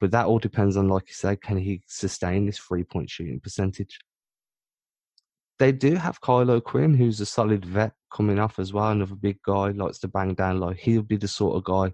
But 0.00 0.12
that 0.12 0.26
all 0.26 0.38
depends 0.38 0.76
on, 0.76 0.88
like 0.88 1.08
you 1.08 1.14
said, 1.14 1.42
can 1.42 1.58
he 1.58 1.82
sustain 1.86 2.46
this 2.46 2.58
three 2.58 2.84
point 2.84 3.10
shooting 3.10 3.40
percentage? 3.40 3.98
They 5.58 5.72
do 5.72 5.96
have 5.96 6.20
Kyle 6.20 6.50
O'Quinn, 6.50 6.94
who's 6.94 7.20
a 7.20 7.26
solid 7.26 7.64
vet 7.64 7.92
coming 8.12 8.38
off 8.38 8.60
as 8.60 8.72
well, 8.72 8.90
another 8.90 9.16
big 9.16 9.42
guy, 9.42 9.70
likes 9.70 9.98
to 10.00 10.08
bang 10.08 10.34
down 10.34 10.60
low. 10.60 10.70
He'll 10.70 11.02
be 11.02 11.16
the 11.16 11.26
sort 11.26 11.56
of 11.56 11.64
guy 11.64 11.92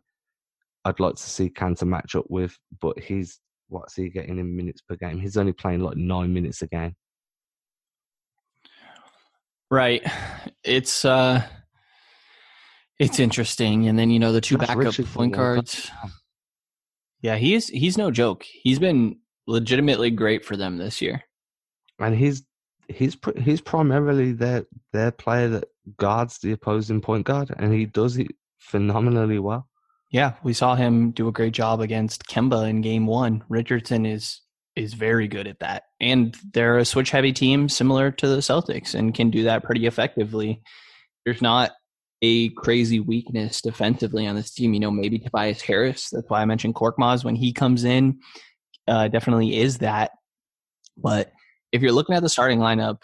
I'd 0.85 1.01
like 1.01 1.15
to 1.15 1.23
see 1.23 1.49
Kanter 1.49 1.87
match 1.87 2.15
up 2.15 2.27
with, 2.29 2.59
but 2.81 2.99
he's 2.99 3.41
what's 3.69 3.95
he 3.97 4.09
getting 4.09 4.39
in 4.39 4.57
minutes 4.57 4.83
per 4.83 4.97
game? 4.97 5.19
He's 5.19 5.37
only 5.37 5.53
playing 5.53 5.81
like 5.81 5.97
nine 5.97 6.33
minutes 6.33 6.63
a 6.63 6.67
game. 6.67 6.95
Right. 9.71 10.03
It's 10.63 11.05
uh 11.05 11.43
it's 12.99 13.19
interesting. 13.19 13.89
And 13.89 13.99
then 13.99 14.11
you 14.11 14.19
know 14.19 14.33
the 14.33 14.41
two 14.41 14.57
Josh 14.57 14.69
backup 14.69 14.79
Richardson, 14.85 15.15
point 15.15 15.33
guards. 15.33 15.91
Yeah, 17.23 17.37
he's 17.37 17.69
he's 17.69 17.97
no 17.99 18.11
joke. 18.11 18.45
He's 18.63 18.79
been 18.79 19.19
legitimately 19.47 20.11
great 20.11 20.45
for 20.45 20.57
them 20.57 20.77
this 20.79 21.01
year. 21.03 21.25
and 21.99 22.15
he's 22.15 22.45
he's 22.89 23.17
he's 23.41 23.61
primarily 23.61 24.33
their 24.33 24.67
their 24.93 25.11
player 25.11 25.49
that 25.49 25.69
guards 25.97 26.39
the 26.39 26.53
opposing 26.53 27.01
point 27.01 27.27
guard, 27.27 27.53
and 27.59 27.73
he 27.73 27.87
does 27.87 28.17
it 28.19 28.29
phenomenally 28.59 29.39
well. 29.39 29.69
Yeah, 30.15 30.35
we 30.45 30.53
saw 30.53 30.77
him 30.77 31.11
do 31.11 31.27
a 31.27 31.33
great 31.33 31.55
job 31.55 31.81
against 31.81 32.29
Kemba 32.29 32.71
in 32.71 32.83
game 32.83 33.05
1. 33.05 33.43
Richardson 33.49 34.07
is 34.07 34.43
is 34.77 34.95
very 34.95 35.27
good 35.27 35.49
at 35.49 35.59
that. 35.59 35.83
And 36.01 36.37
they're 36.53 36.79
a 36.79 36.85
switch 36.85 37.11
heavy 37.11 37.33
team 37.33 37.69
similar 37.69 38.13
to 38.13 38.29
the 38.29 38.37
Celtics 38.37 38.95
and 38.95 39.13
can 39.13 39.31
do 39.31 39.43
that 39.43 39.65
pretty 39.65 39.87
effectively. 39.87 40.63
There's 41.25 41.43
not 41.43 41.73
a 42.23 42.51
crazy 42.51 43.01
weakness 43.01 43.61
defensively 43.61 44.29
on 44.29 44.37
this 44.37 44.53
team. 44.55 44.73
You 44.73 44.79
know, 44.79 44.93
maybe 44.93 45.19
Tobias 45.19 45.61
Harris. 45.63 46.11
That's 46.11 46.31
why 46.31 46.43
I 46.43 46.45
mentioned 46.45 46.77
Korkmaz 46.77 47.25
when 47.25 47.35
he 47.35 47.53
comes 47.53 47.83
in. 47.83 48.21
Uh, 48.87 49.09
definitely 49.09 49.59
is 49.59 49.79
that. 49.79 50.13
But 50.97 51.33
if 51.73 51.83
you're 51.83 51.91
looking 51.91 52.15
at 52.15 52.23
the 52.23 52.29
starting 52.29 52.61
lineup, 52.61 52.99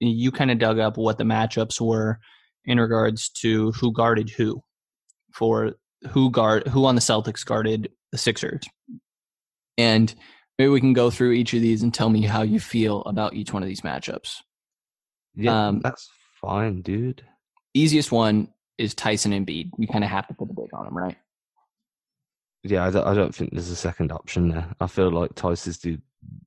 you 0.00 0.32
kind 0.32 0.50
of 0.50 0.58
dug 0.58 0.78
up 0.78 0.96
what 0.96 1.18
the 1.18 1.24
matchups 1.24 1.78
were 1.78 2.20
in 2.64 2.80
regards 2.80 3.28
to 3.42 3.72
who 3.72 3.92
guarded 3.92 4.30
who 4.30 4.62
for 5.34 5.74
who 6.10 6.30
guard 6.30 6.68
who 6.68 6.84
on 6.86 6.94
the 6.94 7.00
Celtics 7.00 7.44
guarded 7.44 7.90
the 8.12 8.18
Sixers. 8.18 8.62
And 9.76 10.14
maybe 10.58 10.68
we 10.68 10.80
can 10.80 10.92
go 10.92 11.10
through 11.10 11.32
each 11.32 11.52
of 11.54 11.62
these 11.62 11.82
and 11.82 11.92
tell 11.92 12.08
me 12.10 12.22
how 12.22 12.42
you 12.42 12.60
feel 12.60 13.02
about 13.02 13.34
each 13.34 13.52
one 13.52 13.62
of 13.62 13.68
these 13.68 13.80
matchups. 13.80 14.36
Yeah, 15.34 15.68
Um, 15.68 15.80
that's 15.80 16.08
fine, 16.40 16.82
dude. 16.82 17.24
Easiest 17.74 18.12
one 18.12 18.48
is 18.78 18.94
Tyson 18.94 19.32
and 19.32 19.46
Embiid. 19.46 19.70
You 19.78 19.88
kind 19.88 20.04
of 20.04 20.10
have 20.10 20.28
to 20.28 20.34
put 20.34 20.50
a 20.50 20.54
big 20.54 20.72
on 20.72 20.86
him, 20.86 20.96
right? 20.96 21.16
Yeah, 22.62 22.84
I 22.84 22.90
don't, 22.90 23.06
I 23.06 23.14
don't 23.14 23.34
think 23.34 23.50
there's 23.50 23.70
a 23.70 23.76
second 23.76 24.12
option 24.12 24.48
there. 24.48 24.66
I 24.80 24.86
feel 24.86 25.10
like 25.10 25.32
is 25.44 25.78
the 25.78 25.98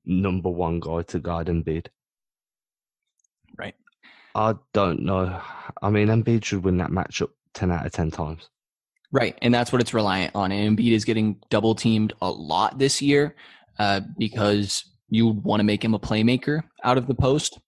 number 0.04 0.48
one 0.48 0.80
guy 0.80 1.02
to 1.02 1.18
guard 1.18 1.46
Embiid. 1.48 1.86
Right. 3.56 3.74
I 4.34 4.54
don't 4.72 5.02
know. 5.02 5.40
I 5.82 5.90
mean, 5.90 6.08
Embiid 6.08 6.44
should 6.44 6.64
win 6.64 6.78
that 6.78 6.90
matchup 6.90 7.30
ten 7.54 7.70
out 7.70 7.86
of 7.86 7.92
ten 7.92 8.10
times. 8.10 8.48
Right, 9.10 9.38
and 9.40 9.54
that's 9.54 9.72
what 9.72 9.80
it's 9.80 9.94
reliant 9.94 10.34
on. 10.34 10.52
And 10.52 10.76
Embiid 10.76 10.92
is 10.92 11.04
getting 11.04 11.40
double 11.48 11.74
teamed 11.74 12.12
a 12.20 12.30
lot 12.30 12.78
this 12.78 13.00
year 13.00 13.36
uh, 13.78 14.00
because 14.18 14.84
you 15.08 15.28
want 15.28 15.60
to 15.60 15.64
make 15.64 15.82
him 15.82 15.94
a 15.94 15.98
playmaker 15.98 16.62
out 16.84 16.98
of 16.98 17.06
the 17.06 17.14
post. 17.14 17.58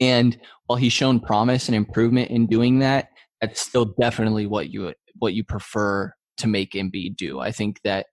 And 0.00 0.38
while 0.66 0.78
he's 0.78 0.92
shown 0.92 1.20
promise 1.20 1.68
and 1.68 1.76
improvement 1.76 2.30
in 2.30 2.46
doing 2.46 2.78
that, 2.78 3.08
that's 3.40 3.60
still 3.60 3.84
definitely 4.00 4.46
what 4.46 4.70
you 4.70 4.94
what 5.18 5.34
you 5.34 5.44
prefer 5.44 6.12
to 6.38 6.46
make 6.46 6.72
Embiid 6.72 7.16
do. 7.16 7.40
I 7.40 7.52
think 7.52 7.80
that 7.84 8.06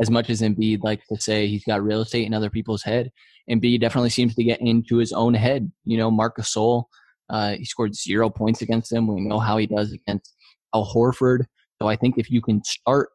as 0.00 0.10
much 0.10 0.30
as 0.30 0.40
Embiid 0.40 0.82
likes 0.82 1.06
to 1.08 1.20
say 1.20 1.46
he's 1.46 1.64
got 1.64 1.82
real 1.82 2.00
estate 2.00 2.26
in 2.26 2.34
other 2.34 2.50
people's 2.50 2.82
head, 2.82 3.10
Embiid 3.50 3.80
definitely 3.80 4.10
seems 4.10 4.34
to 4.34 4.44
get 4.44 4.60
into 4.60 4.96
his 4.96 5.12
own 5.12 5.34
head. 5.34 5.70
You 5.84 5.98
know, 5.98 6.10
Marcus 6.10 6.54
Gasol, 6.54 6.84
uh, 7.28 7.52
he 7.52 7.64
scored 7.64 7.94
zero 7.94 8.30
points 8.30 8.62
against 8.62 8.92
him. 8.92 9.06
We 9.06 9.20
know 9.20 9.38
how 9.38 9.58
he 9.58 9.66
does 9.66 9.92
against 9.92 10.34
Al 10.74 10.86
Horford. 10.86 11.44
So 11.80 11.88
I 11.88 11.96
think 11.96 12.18
if 12.18 12.30
you 12.30 12.40
can 12.40 12.62
start 12.64 13.10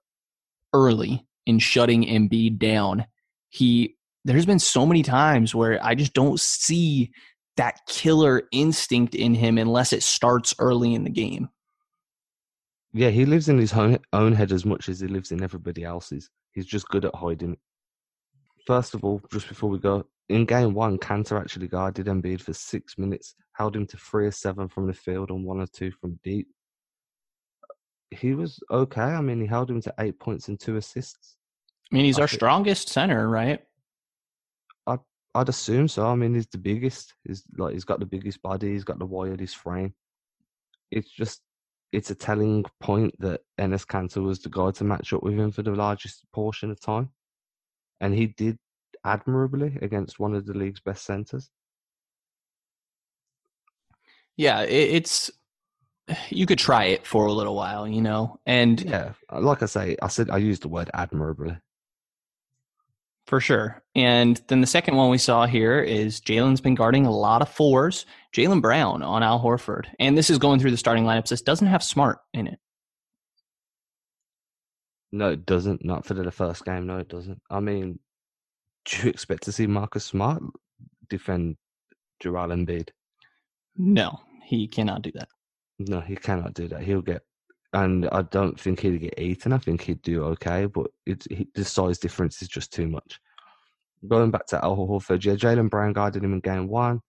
early 0.74 1.26
in 1.46 1.60
shutting 1.60 2.04
Embiid 2.04 2.58
down, 2.60 3.06
he 3.50 3.96
there's 4.26 4.46
been 4.46 4.60
so 4.60 4.86
many 4.86 5.04
times 5.04 5.54
where 5.54 5.84
I 5.84 5.96
just 5.96 6.14
don't 6.14 6.40
see 6.40 7.12
that 7.58 7.80
killer 7.88 8.44
instinct 8.52 9.16
in 9.16 9.36
him 9.36 9.58
unless 9.58 9.94
it 9.94 10.02
starts 10.02 10.56
early 10.60 10.96
in 10.96 11.04
the 11.04 11.10
game. 11.10 11.50
Yeah, 12.94 13.10
he 13.10 13.26
lives 13.26 13.50
in 13.50 13.58
his 13.58 13.74
own, 13.74 14.34
head 14.34 14.52
as 14.52 14.66
much 14.66 14.88
as 14.88 15.00
he 15.00 15.08
lives 15.08 15.32
in 15.32 15.44
everybody 15.44 15.84
else's. 15.84 16.30
He's 16.52 16.66
just 16.66 16.88
good 16.90 17.06
at 17.06 17.16
hiding. 17.16 17.58
First 18.66 18.94
of 18.94 19.04
all, 19.04 19.20
just 19.32 19.50
before 19.50 19.70
we 19.70 19.80
go, 19.80 20.06
in 20.30 20.46
game 20.46 20.74
one, 20.74 20.98
Kanter 20.98 21.40
actually 21.40 21.68
guarded 21.68 22.06
Embiid 22.06 22.42
for 22.42 22.54
six 22.54 22.98
minutes, 22.98 23.36
held 23.54 23.76
him 23.76 23.88
to 23.88 23.98
three 23.98 24.28
or 24.28 24.32
seven 24.32 24.70
from 24.70 24.88
the 24.88 24.94
field 24.94 25.32
and 25.32 25.44
one 25.44 25.60
or 25.60 25.68
two 25.68 25.92
from 25.92 26.20
deep. 26.24 26.48
He 28.14 28.34
was 28.34 28.60
okay. 28.72 29.02
I 29.02 29.22
mean, 29.22 29.40
he 29.42 29.48
held 29.48 29.70
him 29.70 29.82
to 29.82 29.94
eight 30.00 30.20
points 30.20 30.48
and 30.48 30.60
two 30.60 30.78
assists. 30.78 31.36
I 31.92 31.96
mean, 31.96 32.06
he's 32.06 32.20
I 32.20 32.24
our 32.24 32.28
think- 32.28 32.40
strongest 32.40 32.90
center, 32.90 33.28
right? 33.30 33.62
I'd 35.36 35.50
assume 35.50 35.88
so. 35.88 36.06
I 36.06 36.14
mean, 36.14 36.36
he's 36.36 36.46
the 36.46 36.60
biggest. 36.60 37.16
He's 37.28 37.44
like 37.58 37.74
he's 37.74 37.86
got 37.86 38.00
the 38.00 38.06
biggest 38.06 38.40
body. 38.44 38.72
He's 38.72 38.84
got 38.84 39.00
the 39.00 39.06
widest 39.08 39.58
frame. 39.58 39.96
It's 40.92 41.10
just 41.10 41.42
it's 41.92 42.12
a 42.12 42.16
telling 42.16 42.66
point 42.80 43.16
that 43.20 43.42
Enes 43.60 43.86
Kanter 43.88 44.22
was 44.24 44.40
the 44.42 44.50
guy 44.50 44.70
to 44.70 44.84
match 44.84 45.12
up 45.12 45.24
with 45.24 45.34
him 45.34 45.52
for 45.52 45.64
the 45.64 45.72
largest 45.72 46.24
portion 46.34 46.70
of 46.70 46.80
time, 46.80 47.10
and 48.00 48.14
he 48.14 48.28
did 48.28 48.60
admirably 49.04 49.76
against 49.82 50.20
one 50.20 50.36
of 50.36 50.46
the 50.46 50.54
league's 50.54 50.82
best 50.82 51.04
centers. 51.04 51.50
Yeah, 54.38 54.62
it, 54.62 54.70
it's 54.96 55.32
you 56.30 56.46
could 56.46 56.60
try 56.60 56.86
it 56.86 57.06
for 57.06 57.26
a 57.26 57.32
little 57.32 57.56
while, 57.56 57.88
you 57.88 58.02
know, 58.02 58.40
and 58.46 58.82
Yeah, 58.82 59.14
uh, 59.32 59.40
like 59.40 59.64
I 59.64 59.68
say, 59.68 59.96
I 60.02 60.08
said 60.08 60.30
I 60.30 60.38
used 60.38 60.64
the 60.64 60.68
word 60.68 60.90
admirably. 60.94 61.58
For 63.26 63.40
sure. 63.40 63.82
And 63.96 64.42
then 64.50 64.60
the 64.60 64.68
second 64.68 64.98
one 64.98 65.10
we 65.10 65.18
saw 65.18 65.46
here 65.46 65.80
is 65.80 66.20
Jaylen's 66.20 66.60
been 66.60 66.76
guarding 66.76 67.06
a 67.06 67.12
lot 67.12 67.42
of 67.42 67.48
fours. 67.48 68.06
Jaylen 68.36 68.62
Brown 68.62 69.02
on 69.02 69.24
Al 69.24 69.42
Horford. 69.42 69.86
And 69.98 70.18
this 70.18 70.30
is 70.30 70.38
going 70.38 70.60
through 70.60 70.72
the 70.72 70.78
starting 70.78 71.06
lineups. 71.06 71.30
This 71.30 71.42
doesn't 71.42 71.68
have 71.68 71.82
smart 71.84 72.20
in 72.34 72.48
it. 72.48 72.60
No, 75.14 75.30
it 75.30 75.46
doesn't. 75.46 75.86
Not 75.86 76.06
for 76.06 76.16
the 76.16 76.32
first 76.32 76.66
game. 76.66 76.86
No, 76.88 76.98
it 76.98 77.08
doesn't. 77.08 77.42
I 77.50 77.62
mean, 77.62 78.00
do 78.86 79.04
you 79.04 79.10
expect 79.10 79.44
to 79.44 79.52
see 79.52 79.68
Marcus 79.68 80.04
Smart 80.04 80.44
defend 81.10 81.56
Joel 82.20 82.50
Embiid? 82.50 82.90
No, 83.78 84.20
he 84.44 84.68
cannot 84.68 85.02
do 85.02 85.12
that. 85.14 85.30
No, 85.88 86.00
he 86.00 86.16
cannot 86.16 86.54
do 86.54 86.68
that. 86.70 86.82
He'll 86.84 87.02
get, 87.02 87.22
and 87.74 88.08
I 88.12 88.22
don't 88.24 88.60
think 88.60 88.80
he'd 88.80 89.00
get 89.00 89.20
eaten. 89.20 89.54
I 89.54 89.58
think 89.58 89.82
he'd 89.82 90.02
do 90.02 90.24
okay, 90.26 90.66
but 90.66 90.88
it's 91.06 91.28
he, 91.30 91.48
the 91.56 91.66
size 91.66 91.98
difference 91.98 92.42
is 92.42 92.48
just 92.48 92.72
too 92.72 92.88
much. 92.88 93.20
Going 94.08 94.32
back 94.32 94.46
to 94.48 94.64
Al 94.64 94.76
Horford, 94.78 95.24
yeah, 95.24 95.34
Jaylen 95.34 95.70
Brown 95.70 95.94
guarded 95.94 96.24
him 96.24 96.34
in 96.34 96.40
game 96.40 96.68
one, 96.68 97.02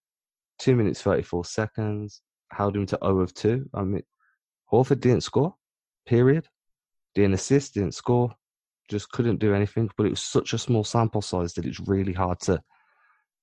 two 0.58 0.76
minutes 0.76 1.02
thirty 1.02 1.22
four 1.22 1.44
seconds, 1.44 2.22
held 2.50 2.76
him 2.76 2.86
to 2.86 2.98
zero 3.02 3.20
of 3.20 3.34
two. 3.34 3.68
I 3.74 3.82
mean, 3.82 4.02
Horford 4.72 5.00
didn't 5.00 5.22
score. 5.22 5.54
Period. 6.06 6.48
Didn't 7.14 7.34
assist. 7.34 7.74
Didn't 7.74 7.94
score. 7.94 8.34
just 8.88 9.10
couldn't 9.10 9.38
do 9.40 9.54
anything. 9.54 9.90
But 9.96 10.06
it 10.06 10.10
was 10.10 10.20
such 10.20 10.52
a 10.52 10.58
small 10.58 10.84
sample 10.84 11.22
size 11.22 11.54
that 11.54 11.66
it's 11.66 11.80
really 11.80 12.12
hard 12.12 12.40
to 12.40 12.62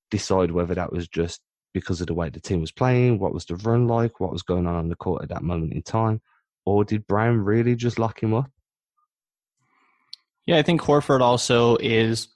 decide 0.09 0.51
whether 0.51 0.75
that 0.75 0.91
was 0.91 1.07
just 1.07 1.41
because 1.73 2.01
of 2.01 2.07
the 2.07 2.13
way 2.13 2.29
the 2.29 2.39
team 2.39 2.61
was 2.61 2.71
playing, 2.71 3.19
what 3.19 3.33
was 3.33 3.45
the 3.45 3.55
run 3.57 3.87
like, 3.87 4.19
what 4.19 4.31
was 4.31 4.43
going 4.43 4.67
on 4.67 4.75
on 4.75 4.89
the 4.89 4.95
court 4.95 5.23
at 5.23 5.29
that 5.29 5.43
moment 5.43 5.73
in 5.73 5.81
time, 5.81 6.21
or 6.65 6.83
did 6.83 7.07
Brown 7.07 7.37
really 7.37 7.75
just 7.75 7.99
lock 7.99 8.21
him 8.21 8.33
up? 8.33 8.49
Yeah, 10.45 10.57
I 10.57 10.63
think 10.63 10.81
Horford 10.81 11.21
also 11.21 11.77
is 11.77 12.27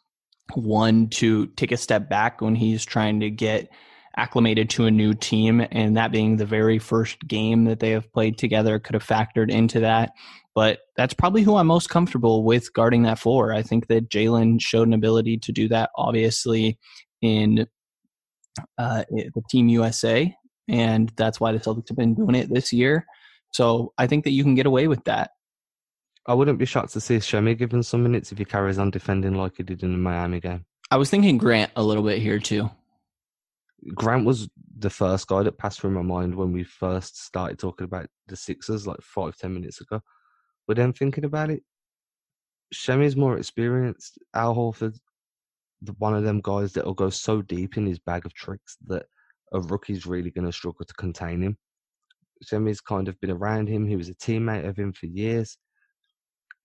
one 0.53 1.09
to 1.09 1.47
take 1.47 1.71
a 1.71 1.77
step 1.77 2.07
back 2.09 2.39
when 2.39 2.55
he's 2.55 2.86
trying 2.86 3.19
to 3.21 3.29
get 3.29 3.69
acclimated 4.17 4.69
to 4.69 4.86
a 4.86 4.91
new 4.91 5.13
team, 5.13 5.65
and 5.71 5.97
that 5.97 6.11
being 6.11 6.38
the 6.38 6.45
very 6.45 6.79
first 6.79 7.19
game 7.27 7.65
that 7.65 7.79
they 7.79 7.91
have 7.91 8.11
played 8.13 8.38
together 8.38 8.79
could 8.79 8.93
have 8.93 9.05
factored 9.05 9.51
into 9.51 9.81
that. 9.81 10.11
But 10.53 10.79
that's 10.95 11.13
probably 11.13 11.41
who 11.41 11.57
I'm 11.57 11.67
most 11.67 11.89
comfortable 11.89 12.45
with 12.45 12.71
guarding 12.73 13.03
that 13.03 13.19
floor. 13.19 13.51
I 13.51 13.61
think 13.61 13.88
that 13.88 14.09
Jaylen 14.09 14.61
showed 14.61 14.88
an 14.88 14.93
ability 14.93 15.39
to 15.39 15.51
do 15.51 15.67
that, 15.67 15.89
obviously, 15.97 16.79
in 17.21 17.67
uh, 18.78 19.03
the 19.10 19.43
Team 19.49 19.68
USA, 19.70 20.34
and 20.68 21.12
that's 21.16 21.39
why 21.39 21.51
the 21.51 21.60
Celtics 21.60 21.89
have 21.89 21.97
been 21.97 22.14
doing 22.14 22.36
it 22.36 22.53
this 22.53 22.74
year. 22.74 23.06
So 23.51 23.93
I 23.97 24.08
think 24.08 24.24
that 24.24 24.32
you 24.32 24.43
can 24.43 24.56
get 24.56 24.66
away 24.66 24.88
with 24.88 25.03
that. 25.06 25.32
I 26.28 26.34
wouldn't 26.34 26.58
be 26.58 26.66
shocked 26.66 26.93
to 26.93 27.01
see 27.01 27.20
Semi 27.20 27.53
given 27.53 27.84
some 27.84 28.03
minutes 28.03 28.32
if 28.32 28.38
he 28.38 28.45
carries 28.45 28.80
on 28.80 28.89
defending 28.89 29.36
like 29.36 29.58
he 29.58 29.64
did 29.64 29.84
in 29.84 29.91
the 29.91 29.97
Miami 29.97 30.39
game. 30.39 30.66
I 30.89 30.97
was 30.97 31.10
thinking 31.10 31.38
Grant 31.38 31.72
a 31.76 31.84
little 31.84 32.03
bit 32.03 32.22
here 32.22 32.39
too. 32.39 32.70
Grant 33.93 34.26
was 34.26 34.49
the 34.78 34.89
first 34.89 35.28
guy 35.28 35.43
that 35.43 35.58
passed 35.58 35.80
through 35.80 35.91
my 35.91 36.01
mind 36.01 36.36
when 36.36 36.51
we 36.51 36.64
first 36.64 37.24
started 37.24 37.60
talking 37.60 37.86
about 37.86 38.08
the 38.28 38.36
Sixers 38.36 38.88
like 38.88 39.01
five, 39.01 39.38
ten 39.38 39.53
minutes 39.53 39.82
ago. 39.82 40.01
But 40.68 40.78
then 40.78 40.93
thinking 40.93 41.26
about 41.26 41.51
it, 41.51 41.64
Semi's 42.74 43.16
more 43.16 43.38
experienced. 43.38 44.18
Al 44.34 44.56
Horford, 44.56 44.97
one 45.97 46.15
of 46.15 46.23
them 46.23 46.41
guys 46.43 46.73
that 46.73 46.86
will 46.86 46.93
go 46.93 47.09
so 47.09 47.41
deep 47.41 47.77
in 47.77 47.86
his 47.86 47.99
bag 47.99 48.25
of 48.25 48.33
tricks 48.33 48.77
that 48.88 49.05
a 49.53 49.59
rookie's 49.59 50.05
really 50.05 50.31
going 50.31 50.45
to 50.45 50.51
struggle 50.51 50.86
to 50.86 50.93
contain 50.95 51.41
him. 51.41 51.57
Semi's 52.41 52.81
kind 52.81 53.07
of 53.07 53.19
been 53.21 53.31
around 53.31 53.67
him. 53.67 53.88
He 53.88 53.95
was 53.95 54.09
a 54.09 54.15
teammate 54.15 54.67
of 54.67 54.77
him 54.77 54.91
for 54.93 55.05
years 55.05 55.57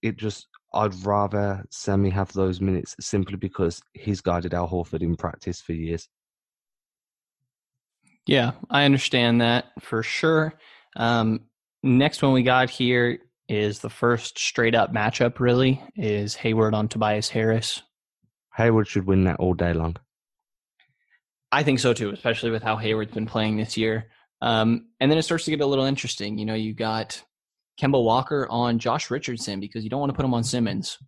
it 0.02 0.16
just 0.16 0.48
I'd 0.72 0.94
rather 1.04 1.64
Semi 1.70 2.10
have 2.10 2.32
those 2.32 2.60
minutes 2.60 2.94
simply 3.00 3.36
because 3.36 3.82
he's 3.94 4.20
guided 4.20 4.54
Al 4.54 4.68
Horford 4.68 5.02
in 5.02 5.16
practice 5.16 5.60
for 5.60 5.72
years. 5.72 6.08
Yeah, 8.26 8.52
I 8.70 8.84
understand 8.84 9.40
that 9.40 9.66
for 9.80 10.02
sure. 10.02 10.54
Um, 10.96 11.46
next 11.82 12.22
one 12.22 12.32
we 12.32 12.42
got 12.42 12.70
here 12.70 13.18
is 13.48 13.80
the 13.80 13.90
first 13.90 14.38
straight 14.38 14.74
up 14.74 14.92
matchup. 14.92 15.40
Really 15.40 15.82
is 15.96 16.36
Hayward 16.36 16.74
on 16.74 16.86
Tobias 16.88 17.28
Harris. 17.28 17.82
Hayward 18.57 18.88
should 18.88 19.07
win 19.07 19.24
that 19.24 19.38
all 19.38 19.55
day 19.55 19.72
long. 19.72 19.96
I 21.53 21.62
think 21.62 21.80
so 21.80 21.92
too, 21.92 22.11
especially 22.11 22.51
with 22.51 22.62
how 22.62 22.76
Hayward's 22.76 23.12
been 23.12 23.26
playing 23.26 23.57
this 23.57 23.76
year. 23.76 24.09
Um, 24.40 24.86
and 25.01 25.11
then 25.11 25.18
it 25.18 25.22
starts 25.22 25.44
to 25.44 25.51
get 25.51 25.61
a 25.61 25.66
little 25.66 25.84
interesting. 25.84 26.38
You 26.38 26.46
know, 26.46 26.55
you 26.55 26.72
got 26.74 27.22
Kemba 27.80 28.03
Walker 28.03 28.46
on 28.48 28.78
Josh 28.78 29.11
Richardson 29.11 29.61
because 29.61 29.84
you 29.84 29.90
don't 29.90 30.01
want 30.01 30.11
to 30.11 30.16
put 30.16 30.24
him 30.24 30.34
on 30.34 30.44
Simmons. 30.44 30.98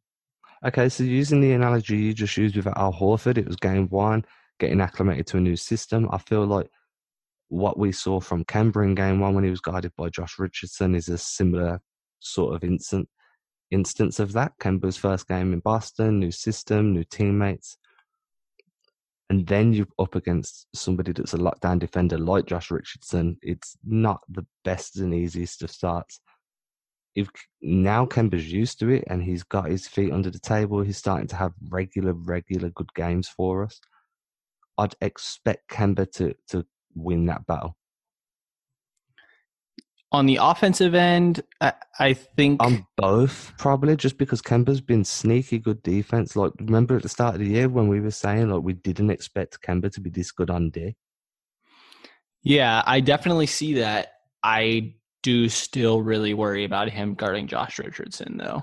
Okay, 0.65 0.89
so 0.89 1.03
using 1.03 1.41
the 1.41 1.53
analogy 1.53 1.97
you 1.97 2.15
just 2.15 2.37
used 2.37 2.57
with 2.57 2.67
Al 2.67 2.93
Horford, 2.93 3.39
it 3.39 3.47
was 3.47 3.57
game 3.57 3.89
one, 3.89 4.25
getting 4.61 4.81
acclimated 4.81 5.27
to 5.29 5.39
a 5.39 5.41
new 5.41 5.57
system. 5.57 6.09
I 6.13 6.19
feel 6.19 6.47
like 6.47 6.69
what 7.49 7.79
we 7.79 7.93
saw 7.93 8.21
from 8.21 8.45
Kemba 8.45 8.85
in 8.85 8.95
game 8.95 9.21
one 9.21 9.35
when 9.35 9.45
he 9.45 9.51
was 9.51 9.61
guided 9.61 9.93
by 9.97 10.09
Josh 10.09 10.39
Richardson 10.39 10.95
is 10.95 11.09
a 11.09 11.19
similar 11.19 11.81
sort 12.21 12.55
of 12.55 12.65
instant 12.65 13.09
instance 13.73 14.21
of 14.21 14.33
that. 14.33 14.59
Kemba's 14.59 14.97
first 14.97 15.27
game 15.29 15.53
in 15.53 15.61
Boston, 15.61 16.21
new 16.21 16.31
system, 16.31 16.93
new 16.93 17.05
teammates. 17.05 17.77
And 19.31 19.47
then 19.47 19.73
you're 19.73 19.87
up 19.99 20.15
against 20.15 20.67
somebody 20.75 21.13
that's 21.13 21.33
a 21.33 21.39
lockdown 21.39 21.79
defender 21.79 22.19
like 22.19 22.47
Josh 22.47 22.71
Richardson. 22.71 23.39
It's 23.43 23.77
not 23.85 24.21
the 24.29 24.47
best 24.63 24.97
and 24.99 25.15
easiest 25.15 25.63
of 25.63 25.71
starts 25.71 26.21
if 27.15 27.29
now 27.61 28.07
Kemba's 28.07 28.51
used 28.51 28.79
to 28.81 28.89
it 28.89 29.05
and 29.07 29.23
he's 29.23 29.43
got 29.43 29.71
his 29.71 29.87
feet 29.87 30.13
under 30.13 30.31
the 30.31 30.39
table, 30.39 30.81
he's 30.81 30.97
starting 30.97 31.27
to 31.29 31.37
have 31.37 31.53
regular, 31.69 32.15
regular 32.15 32.71
good 32.71 32.93
games 32.95 33.29
for 33.29 33.65
us. 33.65 33.81
I'd 34.79 34.95
expect 35.01 35.69
Kemba 35.69 36.11
to 36.13 36.35
to 36.49 36.65
win 36.95 37.27
that 37.27 37.47
battle. 37.47 37.77
On 40.13 40.27
the 40.27 40.39
offensive 40.41 40.95
end, 40.95 41.43
I, 41.63 41.73
I 41.99 42.13
think 42.13 42.63
on 42.63 42.87
both 42.99 43.55
probably 43.59 43.97
just 43.97 44.19
because 44.19 44.43
Kemba's 44.43 44.83
been 44.83 45.05
sneaky 45.05 45.59
good 45.59 45.83
defense. 45.83 46.37
Like 46.37 46.53
remember 46.61 46.97
at 46.97 47.03
the 47.03 47.09
start 47.09 47.37
of 47.37 47.41
the 47.41 47.47
year 47.47 47.69
when 47.69 47.89
we 47.89 47.99
were 47.99 48.11
saying 48.11 48.51
like 48.51 48.63
we 48.63 48.75
didn't 48.75 49.11
expect 49.11 49.63
Kemba 49.63 49.91
to 49.93 50.01
be 50.01 50.11
this 50.11 50.31
good 50.31 50.51
on 50.51 50.69
D. 50.69 50.97
Yeah, 52.43 52.83
I 52.85 53.01
definitely 53.01 53.47
see 53.47 53.75
that. 53.75 54.13
I 54.43 54.95
do 55.23 55.49
still 55.49 56.03
really 56.03 56.35
worry 56.35 56.65
about 56.65 56.91
him 56.91 57.15
guarding 57.15 57.47
Josh 57.47 57.79
Richardson, 57.79 58.37
though. 58.37 58.63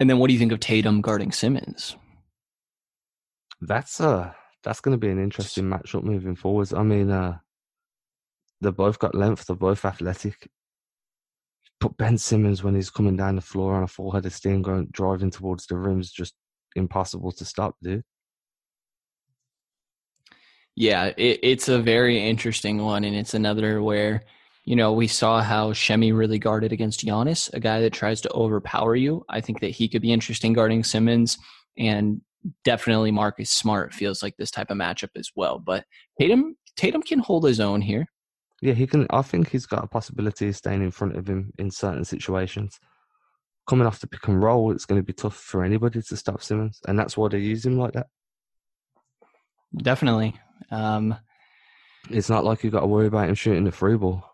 And 0.00 0.10
then 0.10 0.18
what 0.18 0.26
do 0.26 0.32
you 0.32 0.38
think 0.38 0.52
of 0.52 0.60
Tatum 0.60 1.00
guarding 1.00 1.32
Simmons? 1.32 1.96
That's 3.60 4.00
uh 4.00 4.32
that's 4.62 4.80
going 4.80 4.92
to 4.92 4.98
be 4.98 5.10
an 5.10 5.22
interesting 5.22 5.64
matchup 5.64 6.02
moving 6.02 6.36
forwards. 6.36 6.74
I 6.74 6.82
mean, 6.82 7.10
uh 7.10 7.38
they 8.60 8.70
both 8.70 8.98
got 8.98 9.14
length, 9.14 9.46
they're 9.46 9.56
both 9.56 9.84
athletic. 9.84 10.50
But 11.80 11.96
Ben 11.96 12.18
Simmons, 12.18 12.62
when 12.62 12.74
he's 12.74 12.90
coming 12.90 13.16
down 13.16 13.36
the 13.36 13.42
floor 13.42 13.74
on 13.74 13.82
a 13.82 13.88
full 13.88 14.10
head 14.10 14.26
of 14.26 14.34
steam, 14.34 14.62
going 14.62 14.88
driving 14.90 15.30
towards 15.30 15.66
the 15.66 15.76
rim, 15.76 16.00
is 16.00 16.12
just 16.12 16.34
impossible 16.76 17.32
to 17.32 17.44
stop, 17.44 17.76
dude. 17.82 18.04
Yeah, 20.76 21.06
it, 21.16 21.40
it's 21.42 21.68
a 21.68 21.78
very 21.78 22.22
interesting 22.22 22.78
one, 22.78 23.04
and 23.04 23.16
it's 23.16 23.34
another 23.34 23.82
where 23.82 24.22
you 24.64 24.76
know, 24.76 24.92
we 24.92 25.06
saw 25.06 25.42
how 25.42 25.72
Semi 25.72 26.12
really 26.12 26.38
guarded 26.38 26.72
against 26.72 27.04
Giannis, 27.04 27.52
a 27.54 27.60
guy 27.60 27.80
that 27.80 27.92
tries 27.92 28.20
to 28.20 28.32
overpower 28.32 28.94
you. 28.94 29.24
I 29.28 29.40
think 29.40 29.60
that 29.60 29.70
he 29.70 29.88
could 29.88 30.02
be 30.02 30.12
interesting 30.12 30.52
guarding 30.52 30.84
Simmons, 30.84 31.38
and 31.78 32.20
definitely 32.64 33.10
Marcus 33.10 33.50
Smart 33.50 33.94
feels 33.94 34.22
like 34.22 34.36
this 34.36 34.50
type 34.50 34.70
of 34.70 34.76
matchup 34.76 35.10
as 35.16 35.30
well. 35.34 35.58
But 35.58 35.84
Tatum, 36.20 36.56
Tatum 36.76 37.02
can 37.02 37.18
hold 37.18 37.44
his 37.44 37.60
own 37.60 37.80
here. 37.80 38.06
Yeah, 38.60 38.74
he 38.74 38.86
can. 38.86 39.06
I 39.10 39.22
think 39.22 39.50
he's 39.50 39.66
got 39.66 39.84
a 39.84 39.88
possibility 39.88 40.48
of 40.48 40.56
staying 40.56 40.82
in 40.82 40.90
front 40.90 41.16
of 41.16 41.28
him 41.28 41.52
in 41.58 41.70
certain 41.70 42.04
situations. 42.04 42.78
Coming 43.66 43.86
off 43.86 44.00
the 44.00 44.06
pick 44.06 44.26
and 44.28 44.42
roll, 44.42 44.72
it's 44.72 44.84
going 44.84 45.00
to 45.00 45.06
be 45.06 45.12
tough 45.12 45.36
for 45.36 45.64
anybody 45.64 46.02
to 46.02 46.16
stop 46.16 46.42
Simmons, 46.42 46.80
and 46.86 46.98
that's 46.98 47.16
why 47.16 47.28
they 47.28 47.38
use 47.38 47.64
him 47.64 47.78
like 47.78 47.92
that. 47.92 48.08
Definitely. 49.76 50.34
Um, 50.70 51.16
it's 52.10 52.28
not 52.28 52.44
like 52.44 52.64
you've 52.64 52.72
got 52.72 52.80
to 52.80 52.86
worry 52.86 53.06
about 53.06 53.28
him 53.28 53.34
shooting 53.34 53.64
the 53.64 53.72
free 53.72 53.96
ball. 53.96 54.24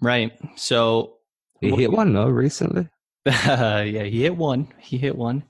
Right. 0.00 0.32
So 0.56 1.16
he 1.60 1.70
hit 1.70 1.92
one 1.92 2.12
though 2.12 2.28
recently. 2.28 2.88
yeah, 3.26 3.82
he 3.82 4.22
hit 4.22 4.36
one. 4.36 4.68
He 4.78 4.98
hit 4.98 5.16
one. 5.16 5.44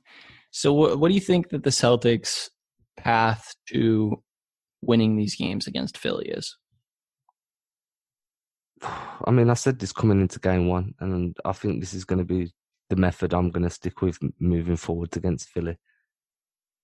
So 0.51 0.73
what, 0.73 0.99
what 0.99 1.09
do 1.09 1.15
you 1.15 1.21
think 1.21 1.51
that 1.51 1.63
the 1.63 1.71
Celtics' 1.71 2.51
path 2.97 3.55
to 3.69 4.23
winning 4.83 5.17
these 5.17 5.37
games 5.37 5.67
against 5.67 5.97
Philly 5.97 6.29
is? 6.29 6.57
I 9.25 9.31
mean, 9.31 9.51
I 9.51 9.55
said 9.55 9.79
this 9.79 9.93
coming 9.93 10.21
into 10.21 10.39
game 10.39 10.69
one, 10.69 10.95
and 11.01 11.37
I 11.45 11.53
think 11.53 11.81
this 11.81 11.95
is 11.95 12.05
going 12.05 12.19
to 12.19 12.25
be 12.25 12.53
the 12.89 12.97
method 12.97 13.33
I'm 13.33 13.51
going 13.51 13.63
to 13.63 13.71
stick 13.71 14.03
with 14.03 14.19
moving 14.39 14.77
forward 14.77 15.17
against 15.17 15.49
Philly. 15.49 15.79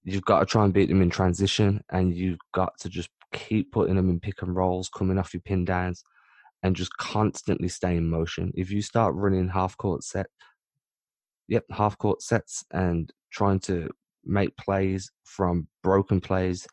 You've 0.04 0.24
got 0.24 0.40
to 0.40 0.46
try 0.46 0.64
and 0.64 0.72
beat 0.72 0.88
them 0.88 1.02
in 1.02 1.10
transition, 1.10 1.82
and 1.90 2.14
you've 2.14 2.38
got 2.52 2.78
to 2.80 2.88
just 2.88 3.08
keep 3.32 3.72
putting 3.72 3.96
them 3.96 4.10
in 4.10 4.20
pick 4.20 4.42
and 4.42 4.54
rolls, 4.54 4.88
coming 4.88 5.18
off 5.18 5.34
your 5.34 5.40
pin 5.40 5.64
downs, 5.64 6.04
and 6.62 6.76
just 6.76 6.96
constantly 6.96 7.68
stay 7.68 7.96
in 7.96 8.08
motion. 8.08 8.52
If 8.54 8.70
you 8.70 8.82
start 8.82 9.14
running 9.14 9.48
half 9.48 9.76
court 9.76 10.04
set, 10.04 10.26
yep, 11.48 11.64
half 11.70 11.98
court 11.98 12.22
sets 12.22 12.64
and 12.72 13.12
trying 13.30 13.60
to 13.60 13.90
make 14.24 14.56
plays 14.56 15.10
from 15.24 15.68
broken 15.82 16.20
plays, 16.20 16.66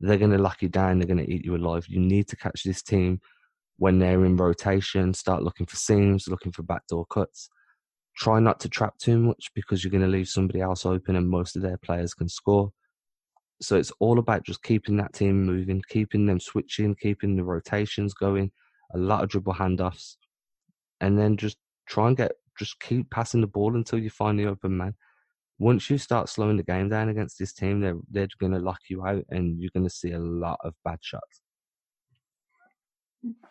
they're 0.00 0.18
going 0.18 0.30
to 0.30 0.38
lock 0.38 0.62
you 0.62 0.68
down. 0.68 0.98
They're 0.98 1.06
going 1.06 1.24
to 1.24 1.30
eat 1.30 1.44
you 1.44 1.56
alive. 1.56 1.86
You 1.88 2.00
need 2.00 2.28
to 2.28 2.36
catch 2.36 2.64
this 2.64 2.82
team 2.82 3.20
when 3.80 3.98
they're 3.98 4.26
in 4.26 4.36
rotation. 4.36 5.14
Start 5.14 5.42
looking 5.42 5.64
for 5.64 5.76
seams, 5.76 6.28
looking 6.28 6.52
for 6.52 6.62
backdoor 6.62 7.06
cuts. 7.06 7.48
Try 8.14 8.38
not 8.38 8.60
to 8.60 8.68
trap 8.68 8.98
too 8.98 9.18
much 9.18 9.50
because 9.54 9.82
you're 9.82 9.90
going 9.90 10.02
to 10.02 10.06
leave 10.06 10.28
somebody 10.28 10.60
else 10.60 10.84
open, 10.84 11.16
and 11.16 11.28
most 11.28 11.56
of 11.56 11.62
their 11.62 11.78
players 11.78 12.12
can 12.12 12.28
score. 12.28 12.70
So 13.62 13.76
it's 13.76 13.92
all 13.98 14.18
about 14.18 14.44
just 14.44 14.62
keeping 14.62 14.98
that 14.98 15.14
team 15.14 15.44
moving, 15.44 15.82
keeping 15.88 16.26
them 16.26 16.40
switching, 16.40 16.94
keeping 16.94 17.36
the 17.36 17.42
rotations 17.42 18.12
going, 18.12 18.50
a 18.94 18.98
lot 18.98 19.24
of 19.24 19.30
dribble 19.30 19.54
handoffs, 19.54 20.16
and 21.00 21.18
then 21.18 21.38
just 21.38 21.56
try 21.88 22.08
and 22.08 22.16
get 22.18 22.32
just 22.58 22.78
keep 22.80 23.10
passing 23.10 23.40
the 23.40 23.46
ball 23.46 23.76
until 23.76 23.98
you 23.98 24.10
find 24.10 24.38
the 24.38 24.46
open 24.46 24.76
man. 24.76 24.94
Once 25.58 25.88
you 25.88 25.96
start 25.96 26.28
slowing 26.28 26.58
the 26.58 26.62
game 26.62 26.90
down 26.90 27.08
against 27.08 27.38
this 27.38 27.54
team, 27.54 27.80
they're 27.80 27.96
they're 28.10 28.28
going 28.38 28.52
to 28.52 28.58
lock 28.58 28.80
you 28.90 29.06
out, 29.06 29.24
and 29.30 29.58
you're 29.58 29.72
going 29.72 29.88
to 29.88 29.94
see 29.94 30.12
a 30.12 30.20
lot 30.20 30.58
of 30.62 30.74
bad 30.84 30.98
shots. 31.00 31.40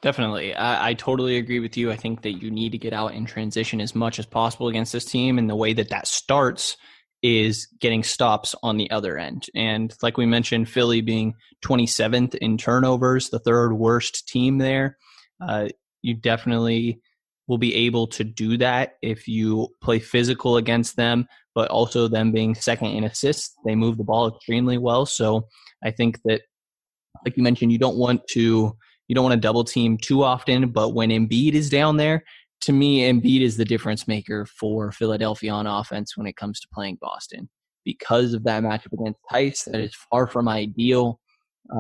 Definitely. 0.02 0.56
I, 0.56 0.90
I, 0.90 0.94
totally 0.96 1.38
agree 1.38 1.60
with 1.60 1.78
you. 1.78 1.92
I 1.92 1.96
think 1.96 2.24
that 2.24 2.42
you 2.42 2.50
need 2.50 2.72
to 2.72 2.78
get 2.78 2.94
out 2.94 3.14
in 3.14 3.26
transition 3.26 3.80
as 3.80 3.94
much 3.94 4.18
as 4.18 4.26
possible 4.26 4.68
against 4.68 4.94
this 4.94 5.06
team. 5.06 5.38
And 5.38 5.50
the 5.50 5.56
way 5.56 5.74
that 5.74 5.90
that 5.90 6.08
starts 6.08 6.76
is 7.22 7.68
getting 7.80 8.02
stops 8.02 8.56
on 8.64 8.78
the 8.78 8.90
other 8.90 9.18
end. 9.18 9.46
And 9.54 9.94
like 10.02 10.18
we 10.18 10.26
mentioned, 10.26 10.70
Philly 10.70 11.02
being 11.02 11.36
27th 11.66 12.36
in 12.36 12.58
turnovers, 12.58 13.30
the 13.30 13.40
third 13.40 13.74
worst 13.74 14.28
team 14.28 14.58
there. 14.58 14.98
Uh, 15.42 15.68
you 16.02 16.16
definitely 16.16 17.02
will 17.48 17.58
be 17.58 17.76
able 17.76 18.08
to 18.08 18.24
do 18.24 18.58
that 18.58 18.94
if 19.02 19.28
you 19.28 19.68
play 19.82 20.00
physical 20.00 20.58
against 20.58 20.96
them, 20.96 21.28
but 21.54 21.70
also 21.70 22.08
them 22.08 22.32
being 22.32 22.56
second 22.56 22.90
in 22.90 23.04
assists. 23.04 23.56
They 23.66 23.76
move 23.76 23.98
the 23.98 24.04
ball 24.04 24.30
extremely 24.30 24.78
well. 24.78 25.06
So 25.06 25.48
I 25.84 25.92
think 25.92 26.22
that, 26.24 26.42
like 27.26 27.36
you 27.36 27.44
mentioned, 27.44 27.72
you 27.72 27.80
don't 27.80 27.98
want 27.98 28.26
to 28.30 28.78
you 29.10 29.16
don't 29.16 29.24
want 29.24 29.34
to 29.34 29.40
double 29.40 29.66
team 29.66 29.98
too 29.98 30.24
often, 30.24 30.70
but 30.70 30.94
when 30.94 31.10
Embiid 31.10 31.54
is 31.54 31.70
down 31.70 31.98
there, 31.98 32.24
to 32.62 32.72
me, 32.72 33.02
Embiid 33.02 33.42
is 33.42 33.58
the 33.58 33.66
difference 33.66 34.08
maker 34.08 34.46
for 34.46 34.92
Philadelphia 34.92 35.52
on 35.52 35.66
offense 35.66 36.16
when 36.16 36.28
it 36.28 36.36
comes 36.36 36.60
to 36.60 36.68
playing 36.72 37.00
Boston. 37.02 37.50
Because 37.84 38.34
of 38.34 38.44
that 38.44 38.62
matchup 38.62 38.94
against 38.94 39.20
Theis 39.32 39.64
that 39.66 39.82
is 39.82 39.96
far 40.12 40.28
from 40.28 40.48
ideal. 40.48 41.20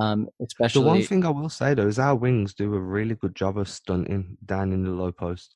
Um, 0.02 0.28
especially 0.44 0.82
The 0.82 0.88
one 0.88 1.04
thing 1.04 1.26
I 1.26 1.30
will 1.30 1.50
say 1.50 1.74
though 1.74 1.88
is 1.88 2.00
our 2.00 2.16
wings 2.16 2.54
do 2.54 2.74
a 2.74 2.80
really 2.80 3.16
good 3.16 3.36
job 3.36 3.58
of 3.58 3.68
stunting 3.70 4.38
down 4.46 4.72
in 4.72 4.84
the 4.84 4.92
low 4.92 5.12
post. 5.12 5.56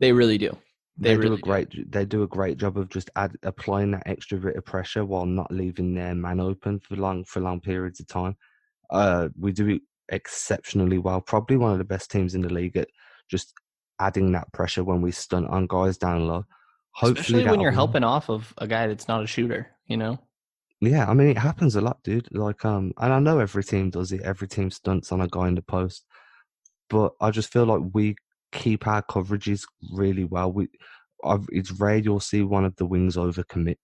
they 0.00 0.12
really 0.12 0.38
do. 0.38 0.56
They, 0.96 1.10
They, 1.10 1.16
really 1.16 1.28
do 1.28 1.34
a 1.34 1.38
great. 1.38 1.92
They 1.92 2.04
do 2.04 2.22
a 2.22 2.28
great 2.28 2.58
job 2.58 2.78
of 2.78 2.88
just 2.88 3.10
add, 3.16 3.36
applying 3.42 3.90
that 3.92 4.02
extra 4.06 4.38
bit 4.38 4.56
of 4.56 4.64
pressure 4.64 5.04
while 5.04 5.26
not 5.26 5.50
leaving 5.50 5.94
their 5.94 6.14
man 6.14 6.40
open 6.40 6.80
for 6.80 6.96
long 6.96 7.24
for 7.24 7.40
long 7.40 7.60
periods 7.60 8.00
of 8.00 8.08
time. 8.08 8.36
Uh, 8.90 9.28
we 9.38 9.52
do 9.52 9.68
it 9.68 9.82
exceptionally 10.12 10.98
well. 10.98 11.20
Probably 11.20 11.56
one 11.56 11.72
of 11.72 11.78
the 11.78 11.84
best 11.84 12.10
teams 12.10 12.34
in 12.34 12.42
the 12.42 12.52
league 12.52 12.76
at 12.76 12.88
just 13.28 13.52
adding 13.98 14.30
that 14.32 14.52
pressure 14.52 14.84
when 14.84 15.02
we 15.02 15.10
stunt 15.10 15.48
on 15.48 15.66
guys 15.66 15.98
down 15.98 16.28
low. 16.28 16.44
Hopefully, 16.94 17.20
Especially 17.20 17.50
when 17.50 17.60
you're 17.60 17.72
helping 17.72 18.04
off 18.04 18.28
of 18.28 18.52
a 18.58 18.68
guy 18.68 18.86
that's 18.86 19.08
not 19.08 19.24
a 19.24 19.26
shooter, 19.26 19.68
you 19.86 19.96
know? 19.96 20.18
Yeah, 20.80 21.08
I 21.08 21.14
mean 21.14 21.28
it 21.28 21.38
happens 21.38 21.76
a 21.76 21.80
lot, 21.80 22.02
dude. 22.02 22.28
Like 22.32 22.64
um, 22.64 22.92
and 22.98 23.12
I 23.12 23.18
know 23.18 23.38
every 23.38 23.64
team 23.64 23.90
does 23.90 24.12
it. 24.12 24.20
Every 24.22 24.48
team 24.48 24.70
stunts 24.70 25.12
on 25.12 25.20
a 25.20 25.28
guy 25.28 25.48
in 25.48 25.54
the 25.54 25.62
post, 25.62 26.04
but 26.90 27.12
I 27.20 27.30
just 27.30 27.52
feel 27.52 27.64
like 27.64 27.82
we 27.94 28.16
keep 28.50 28.86
our 28.86 29.02
coverages 29.02 29.62
really 29.92 30.24
well. 30.24 30.52
We, 30.52 30.68
I've, 31.24 31.46
it's 31.50 31.70
rare 31.70 31.96
you'll 31.96 32.20
see 32.20 32.42
one 32.42 32.64
of 32.64 32.76
the 32.76 32.84
wings 32.84 33.16
overcommit. 33.16 33.76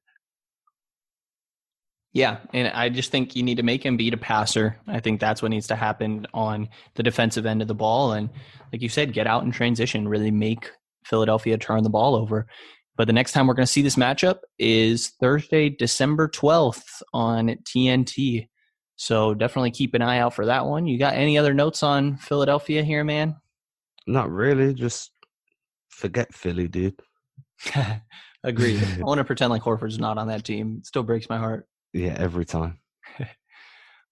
Yeah, 2.19 2.39
and 2.53 2.67
I 2.67 2.89
just 2.89 3.13
think 3.13 3.37
you 3.37 3.45
need 3.45 3.59
to 3.59 3.63
make 3.63 3.87
him 3.87 3.97
beat 3.97 4.13
a 4.13 4.17
passer. 4.17 4.77
I 4.89 4.99
think 4.99 5.21
that's 5.21 5.41
what 5.41 5.53
needs 5.53 5.69
to 5.69 5.77
happen 5.77 6.27
on 6.35 6.69
the 6.97 7.05
defensive 7.05 7.47
end 7.47 7.63
of 7.63 7.69
the 7.69 7.77
ball. 7.77 8.11
And 8.11 8.29
like 8.73 8.83
you 8.83 8.89
said, 8.89 9.13
get 9.13 9.29
out 9.29 9.45
in 9.45 9.53
transition, 9.53 10.09
really 10.09 10.33
make 10.33 10.69
Philadelphia 11.05 11.57
turn 11.59 11.85
the 11.85 11.91
ball 11.91 12.17
over. 12.17 12.49
But 12.97 13.07
the 13.07 13.13
next 13.13 13.31
time 13.31 13.47
we're 13.47 13.55
going 13.55 13.67
to 13.67 13.73
see 13.73 13.83
this 13.83 13.95
matchup 13.95 14.41
is 14.59 15.13
Thursday, 15.21 15.69
December 15.69 16.29
12th 16.29 17.03
on 17.15 17.51
TNT. 17.63 18.49
So 18.97 19.33
definitely 19.33 19.71
keep 19.71 19.95
an 19.95 20.03
eye 20.03 20.19
out 20.19 20.35
for 20.35 20.47
that 20.47 20.67
one. 20.67 20.89
You 20.89 20.99
got 20.99 21.15
any 21.15 21.39
other 21.39 21.55
notes 21.55 21.85
on 21.85 22.17
Philadelphia 22.17 22.83
here, 22.83 23.05
man? 23.05 23.37
Not 24.09 24.29
really, 24.29 24.75
just 24.75 25.13
forget 25.89 26.35
Philly, 26.35 26.67
dude. 26.67 27.01
Agreed. 28.43 28.83
I 28.99 29.03
want 29.03 29.19
to 29.19 29.25
pretend 29.25 29.51
like 29.51 29.63
Horford's 29.63 30.01
not 30.01 30.19
on 30.19 30.27
that 30.27 30.45
team. 30.45 30.79
It 30.81 30.87
still 30.87 31.05
breaks 31.05 31.29
my 31.29 31.39
heart. 31.39 31.69
Yeah, 31.93 32.17
every 32.19 32.45
time. 32.45 32.81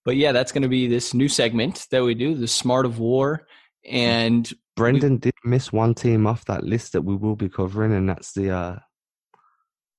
But 0.06 0.16
yeah, 0.16 0.30
that's 0.30 0.52
going 0.52 0.62
to 0.62 0.68
be 0.68 0.86
this 0.86 1.14
new 1.14 1.28
segment 1.28 1.88
that 1.90 2.04
we 2.04 2.14
do, 2.14 2.36
the 2.36 2.46
Smart 2.46 2.86
of 2.86 3.00
War. 3.00 3.44
And 3.84 4.48
Brenden 4.78 5.20
did 5.20 5.34
miss 5.44 5.72
one 5.72 5.94
team 5.94 6.28
off 6.28 6.44
that 6.44 6.62
list 6.62 6.92
that 6.92 7.02
we 7.02 7.16
will 7.16 7.34
be 7.34 7.48
covering, 7.48 7.92
and 7.92 8.08
that's 8.08 8.32
the 8.32 8.50
uh 8.52 8.76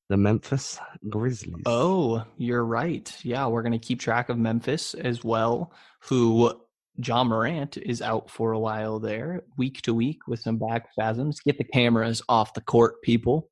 the 0.10 0.16
Memphis 0.16 0.80
Grizzlies. 1.10 1.64
oh, 1.66 2.24
you're 2.38 2.64
right. 2.64 3.14
Yeah, 3.24 3.48
we're 3.48 3.64
going 3.64 3.74
to 3.74 3.80
keep 3.80 4.00
track 4.00 4.30
of 4.30 4.38
Memphis 4.38 4.94
as 4.94 5.26
well, 5.26 5.74
who 6.04 6.54
Ja 6.96 7.26
Morant 7.26 7.76
is 7.76 8.02
out 8.02 8.30
for 8.30 8.54
a 8.54 8.60
while 8.60 9.00
there, 9.00 9.44
week 9.58 9.82
to 9.82 9.94
week 9.94 10.20
with 10.26 10.40
some 10.40 10.58
back 10.58 10.90
spasms. 10.92 11.42
Get 11.42 11.58
the 11.58 11.66
cameras 11.66 12.22
off 12.30 12.54
the 12.54 12.62
court, 12.62 13.02
people. 13.04 13.50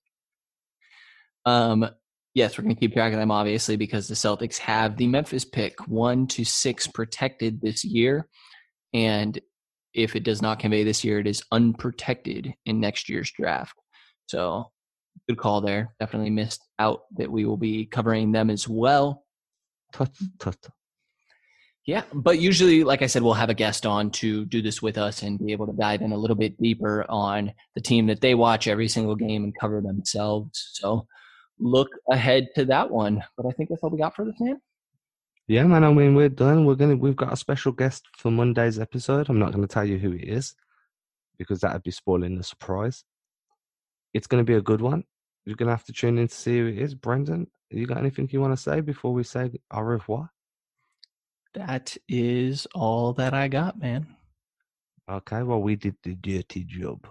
Um, 1.46 1.90
yes, 2.36 2.58
we're 2.58 2.66
going 2.66 2.76
to 2.76 2.80
keep 2.80 2.94
track 2.94 3.14
of 3.14 3.20
them, 3.20 3.32
obviously, 3.32 3.78
because 3.78 4.08
the 4.08 4.14
Celtics 4.14 4.58
have 4.60 4.98
the 4.98 5.08
Memphis 5.08 5.46
pick 5.46 5.88
one 5.88 6.28
to 6.28 6.44
six 6.44 6.86
protected 6.86 7.62
this 7.62 7.84
year. 7.84 8.28
And 8.94 9.40
if 9.94 10.16
it 10.16 10.24
does 10.24 10.42
not 10.42 10.60
convey 10.60 10.84
this 10.84 11.04
year, 11.04 11.20
it 11.20 11.28
is 11.28 11.44
unprotected 11.52 12.54
in 12.66 12.80
next 12.80 13.10
year's 13.10 13.32
draft. 13.32 13.74
So 14.28 14.72
good 15.28 15.38
call 15.38 15.62
there. 15.62 15.96
Definitely 16.00 16.30
missed 16.30 16.62
out 16.78 17.04
that 17.18 17.32
we 17.32 17.46
will 17.46 17.58
be 17.58 17.86
covering 17.86 18.34
them 18.34 18.50
as 18.50 18.68
well. 18.68 19.24
Tut, 19.94 20.12
tut. 20.38 20.58
Yeah, 21.88 22.04
but 22.14 22.40
usually, 22.40 22.84
like 22.84 23.04
I 23.04 23.08
said, 23.08 23.22
we'll 23.22 23.36
have 23.36 23.52
a 23.52 23.54
guest 23.54 23.86
on 23.86 24.10
to 24.12 24.44
do 24.46 24.62
this 24.62 24.82
with 24.82 24.98
us 24.98 25.22
and 25.22 25.38
be 25.38 25.52
able 25.52 25.68
to 25.68 25.74
dive 25.74 26.02
in 26.02 26.12
a 26.12 26.18
little 26.18 26.36
bit 26.36 26.60
deeper 26.60 27.06
on 27.08 27.54
the 27.76 27.82
team 27.82 28.08
that 28.08 28.22
they 28.22 28.34
watch 28.34 28.68
every 28.68 28.88
single 28.88 29.16
game 29.16 29.44
and 29.44 29.54
cover 29.58 29.82
themselves. 29.82 30.72
So 30.74 31.06
look 31.60 31.90
ahead 32.12 32.48
to 32.56 32.66
that 32.66 32.90
one. 32.90 33.24
But 33.38 33.46
I 33.46 33.52
think 33.52 33.70
that's 33.70 33.84
all 33.84 33.90
we 33.90 33.98
got 33.98 34.16
for 34.16 34.26
this, 34.26 34.40
man. 34.40 34.60
Yeah, 35.48 35.64
man. 35.66 35.84
I 35.84 35.94
mean, 35.94 36.16
we're 36.16 36.30
done. 36.30 36.66
We're 36.66 36.76
gonna. 36.76 36.96
We've 36.96 37.16
got 37.16 37.34
a 37.34 37.38
special 37.38 37.72
guest 37.72 38.08
for 38.18 38.32
Monday's 38.32 38.80
episode. 38.80 39.30
I'm 39.30 39.40
not 39.40 39.52
gonna 39.52 39.68
tell 39.68 39.86
you 39.86 39.98
who 39.98 40.14
it 40.14 40.24
is 40.24 40.56
because 41.38 41.60
that'd 41.62 41.84
be 41.84 41.92
spoiling 41.92 42.38
the 42.38 42.44
surprise. 42.44 43.04
It's 44.14 44.28
gonna 44.28 44.44
be 44.44 44.56
a 44.56 44.62
good 44.62 44.82
one. 44.82 45.04
You're 45.46 45.56
gonna 45.56 45.72
have 45.72 45.86
to 45.86 45.94
tune 45.94 46.18
in 46.18 46.28
to 46.28 46.34
see 46.34 46.58
who 46.58 46.68
it 46.68 46.80
is. 46.80 46.96
Brenden, 46.96 47.48
you 47.70 47.86
got 47.86 48.00
anything 48.00 48.28
you 48.32 48.42
want 48.42 48.54
to 48.54 48.62
say 48.62 48.82
before 48.82 49.14
we 49.14 49.24
say 49.24 49.52
au 49.72 49.82
revoir? 49.82 50.32
That 51.54 51.96
is 52.10 52.68
all 52.74 53.14
that 53.14 53.34
I 53.34 53.48
got, 53.48 53.80
man. 53.80 54.08
Okay. 55.10 55.44
Well, 55.44 55.62
we 55.62 55.76
did 55.76 55.96
the 56.04 56.16
dirty 56.16 56.64
job. 56.64 57.08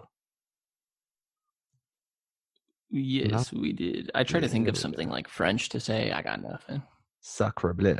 Yes, 2.96 3.52
we 3.52 3.72
did. 3.72 4.10
I 4.14 4.22
try 4.22 4.38
to 4.38 4.48
think 4.48 4.68
of 4.68 4.78
something 4.78 5.08
like 5.08 5.28
French 5.28 5.68
to 5.70 5.80
say. 5.80 6.12
I 6.12 6.22
got 6.22 6.40
nothing. 6.40 6.80
Sacre 7.20 7.74
bleu. 7.74 7.96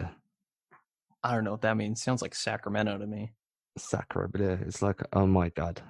I 1.25 1.35
don't 1.35 1.43
know 1.43 1.51
what 1.51 1.63
that 1.63 1.77
means. 1.77 2.01
Sounds 2.01 2.23
like 2.23 2.33
Sacramento 2.35 2.99
to 2.99 3.07
me. 3.07 3.33
Sacre 3.77 4.29
bleu. 4.29 4.59
It's 4.65 4.83
like, 4.83 5.01
oh 5.13 5.27
my 5.27 5.49
god. 5.49 5.83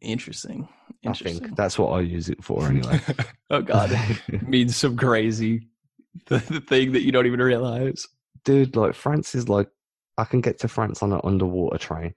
Interesting. 0.00 0.68
I 1.04 1.08
Interesting. 1.08 1.40
think 1.44 1.56
that's 1.56 1.76
what 1.76 1.88
I 1.88 2.02
use 2.02 2.28
it 2.28 2.42
for 2.44 2.66
anyway. 2.68 3.00
oh 3.50 3.62
God, 3.62 3.90
it 4.28 4.42
means 4.48 4.76
some 4.76 4.96
crazy 4.96 5.66
the, 6.26 6.38
the 6.38 6.60
thing 6.60 6.92
that 6.92 7.02
you 7.02 7.10
don't 7.10 7.26
even 7.26 7.40
realize. 7.40 8.06
Dude, 8.44 8.76
like 8.76 8.94
France 8.94 9.34
is 9.34 9.48
like, 9.48 9.68
I 10.16 10.24
can 10.24 10.40
get 10.40 10.60
to 10.60 10.68
France 10.68 11.02
on 11.02 11.12
an 11.12 11.20
underwater 11.24 11.78
train. 11.78 12.14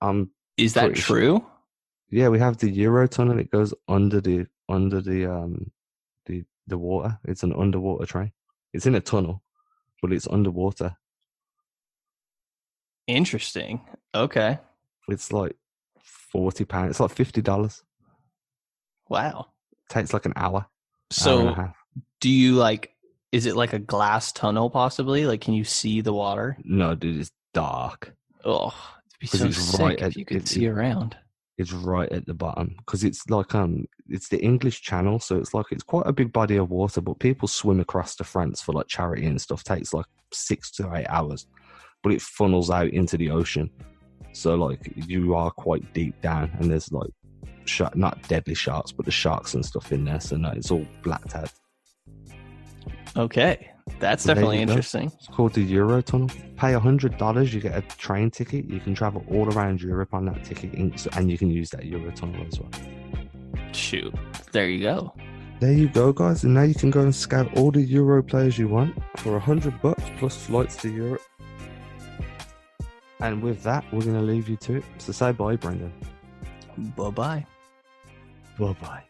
Um, 0.00 0.30
Is 0.56 0.74
that 0.74 0.94
true? 0.94 1.38
sure. 1.38 1.46
Yeah, 2.10 2.28
we 2.28 2.38
have 2.38 2.56
the 2.58 2.70
Euro 2.70 3.06
tunnel. 3.08 3.38
It 3.38 3.50
goes 3.50 3.74
under 3.88 4.20
the 4.20 4.46
under 4.68 5.00
the 5.00 5.26
um 5.26 5.70
the 6.26 6.44
the 6.66 6.78
water. 6.78 7.18
It's 7.24 7.42
an 7.42 7.52
underwater 7.54 8.06
train. 8.06 8.32
It's 8.72 8.86
in 8.86 8.94
a 8.94 9.00
tunnel, 9.00 9.42
but 10.02 10.12
it's 10.12 10.28
underwater. 10.28 10.96
Interesting. 13.06 13.80
Okay. 14.14 14.58
It's 15.08 15.32
like 15.32 15.56
forty 16.00 16.64
pounds. 16.64 16.90
It's 16.90 17.00
like 17.00 17.10
fifty 17.12 17.40
dollars. 17.42 17.82
Wow. 19.08 19.48
Takes 19.88 20.12
like 20.12 20.26
an 20.26 20.32
hour. 20.34 20.54
hour 20.62 20.66
So, 21.10 21.54
half. 21.54 21.76
do 22.20 22.28
you 22.28 22.54
like? 22.56 22.92
Is 23.32 23.46
it 23.46 23.54
like 23.56 23.72
a 23.72 23.78
glass 23.78 24.32
tunnel? 24.32 24.70
Possibly. 24.70 25.26
Like, 25.26 25.40
can 25.40 25.54
you 25.54 25.64
see 25.64 26.00
the 26.00 26.12
water? 26.12 26.56
no, 26.64 26.94
dude, 26.94 27.20
it's 27.20 27.30
dark. 27.54 28.14
Oh, 28.44 28.74
it'd 29.20 29.32
be 29.32 29.38
so 29.38 29.46
it's 29.46 29.56
sick 29.58 29.80
right 29.80 29.98
if 29.98 30.02
at- 30.04 30.16
you 30.16 30.24
could 30.24 30.38
it- 30.38 30.48
see 30.48 30.64
it- 30.64 30.70
around. 30.70 31.16
It's 31.58 31.72
right 31.72 32.10
at 32.12 32.26
the 32.26 32.34
bottom 32.34 32.74
because 32.78 33.02
it's 33.02 33.28
like 33.30 33.54
um, 33.54 33.86
it's 34.08 34.28
the 34.28 34.42
English 34.42 34.82
Channel, 34.82 35.18
so 35.18 35.36
it's 35.36 35.54
like 35.54 35.66
it's 35.70 35.82
quite 35.82 36.06
a 36.06 36.12
big 36.12 36.32
body 36.32 36.56
of 36.56 36.70
water. 36.70 37.00
But 37.00 37.18
people 37.18 37.48
swim 37.48 37.80
across 37.80 38.14
to 38.16 38.24
France 38.24 38.60
for 38.60 38.72
like 38.72 38.88
charity 38.88 39.24
and 39.26 39.40
stuff. 39.40 39.64
Takes 39.64 39.94
like 39.94 40.06
six 40.32 40.70
to 40.72 40.94
eight 40.94 41.06
hours, 41.08 41.46
but 42.02 42.12
it 42.12 42.20
funnels 42.20 42.70
out 42.70 42.88
into 42.90 43.16
the 43.16 43.30
ocean. 43.30 43.70
So 44.32 44.54
like 44.54 44.92
you 44.94 45.34
are 45.34 45.50
quite 45.50 45.94
deep 45.94 46.20
down, 46.20 46.50
and 46.60 46.70
there's 46.70 46.92
like 46.92 47.10
not 47.94 48.20
deadly 48.28 48.54
sharks, 48.54 48.92
but 48.92 49.06
the 49.06 49.10
sharks 49.10 49.54
and 49.54 49.64
stuff 49.64 49.92
in 49.92 50.04
there. 50.04 50.20
So 50.20 50.36
no, 50.36 50.50
it's 50.50 50.70
all 50.70 50.86
blacked 51.02 51.34
out. 51.34 51.52
Okay, 53.16 53.70
that's 54.00 54.24
there 54.24 54.34
definitely 54.34 54.60
you 54.60 54.66
go. 54.66 54.72
interesting. 54.72 55.12
It's 55.16 55.28
called 55.28 55.54
the 55.54 55.66
Eurotunnel. 55.66 56.56
Pay 56.56 56.74
a 56.74 56.80
hundred 56.80 57.16
dollars, 57.18 57.54
you 57.54 57.60
get 57.60 57.76
a 57.76 57.82
train 57.96 58.30
ticket. 58.30 58.64
You 58.66 58.80
can 58.80 58.94
travel 58.94 59.24
all 59.30 59.48
around 59.52 59.80
Europe 59.80 60.12
on 60.12 60.26
that 60.26 60.44
ticket, 60.44 60.74
and 60.74 61.30
you 61.30 61.38
can 61.38 61.50
use 61.50 61.70
that 61.70 61.82
Eurotunnel 61.82 62.46
as 62.46 62.60
well. 62.60 62.70
Shoot, 63.72 64.14
there 64.52 64.68
you 64.68 64.82
go. 64.82 65.14
There 65.60 65.72
you 65.72 65.88
go, 65.88 66.12
guys, 66.12 66.44
and 66.44 66.52
now 66.52 66.62
you 66.62 66.74
can 66.74 66.90
go 66.90 67.00
and 67.00 67.14
scout 67.14 67.56
all 67.56 67.70
the 67.70 67.80
Euro 67.80 68.22
players 68.22 68.58
you 68.58 68.68
want 68.68 68.94
for 69.16 69.36
a 69.36 69.40
hundred 69.40 69.80
bucks 69.80 70.02
plus 70.18 70.36
flights 70.36 70.76
to 70.78 70.92
Europe. 70.92 71.22
And 73.20 73.42
with 73.42 73.62
that, 73.62 73.84
we're 73.92 74.02
gonna 74.04 74.20
leave 74.20 74.48
you 74.48 74.56
to 74.58 74.76
it. 74.76 74.84
So 74.98 75.12
say 75.12 75.32
bye, 75.32 75.56
Brenden. 75.56 75.92
Bye 76.94 77.10
bye. 77.10 77.46
Bye 78.58 78.76
bye. 78.80 79.05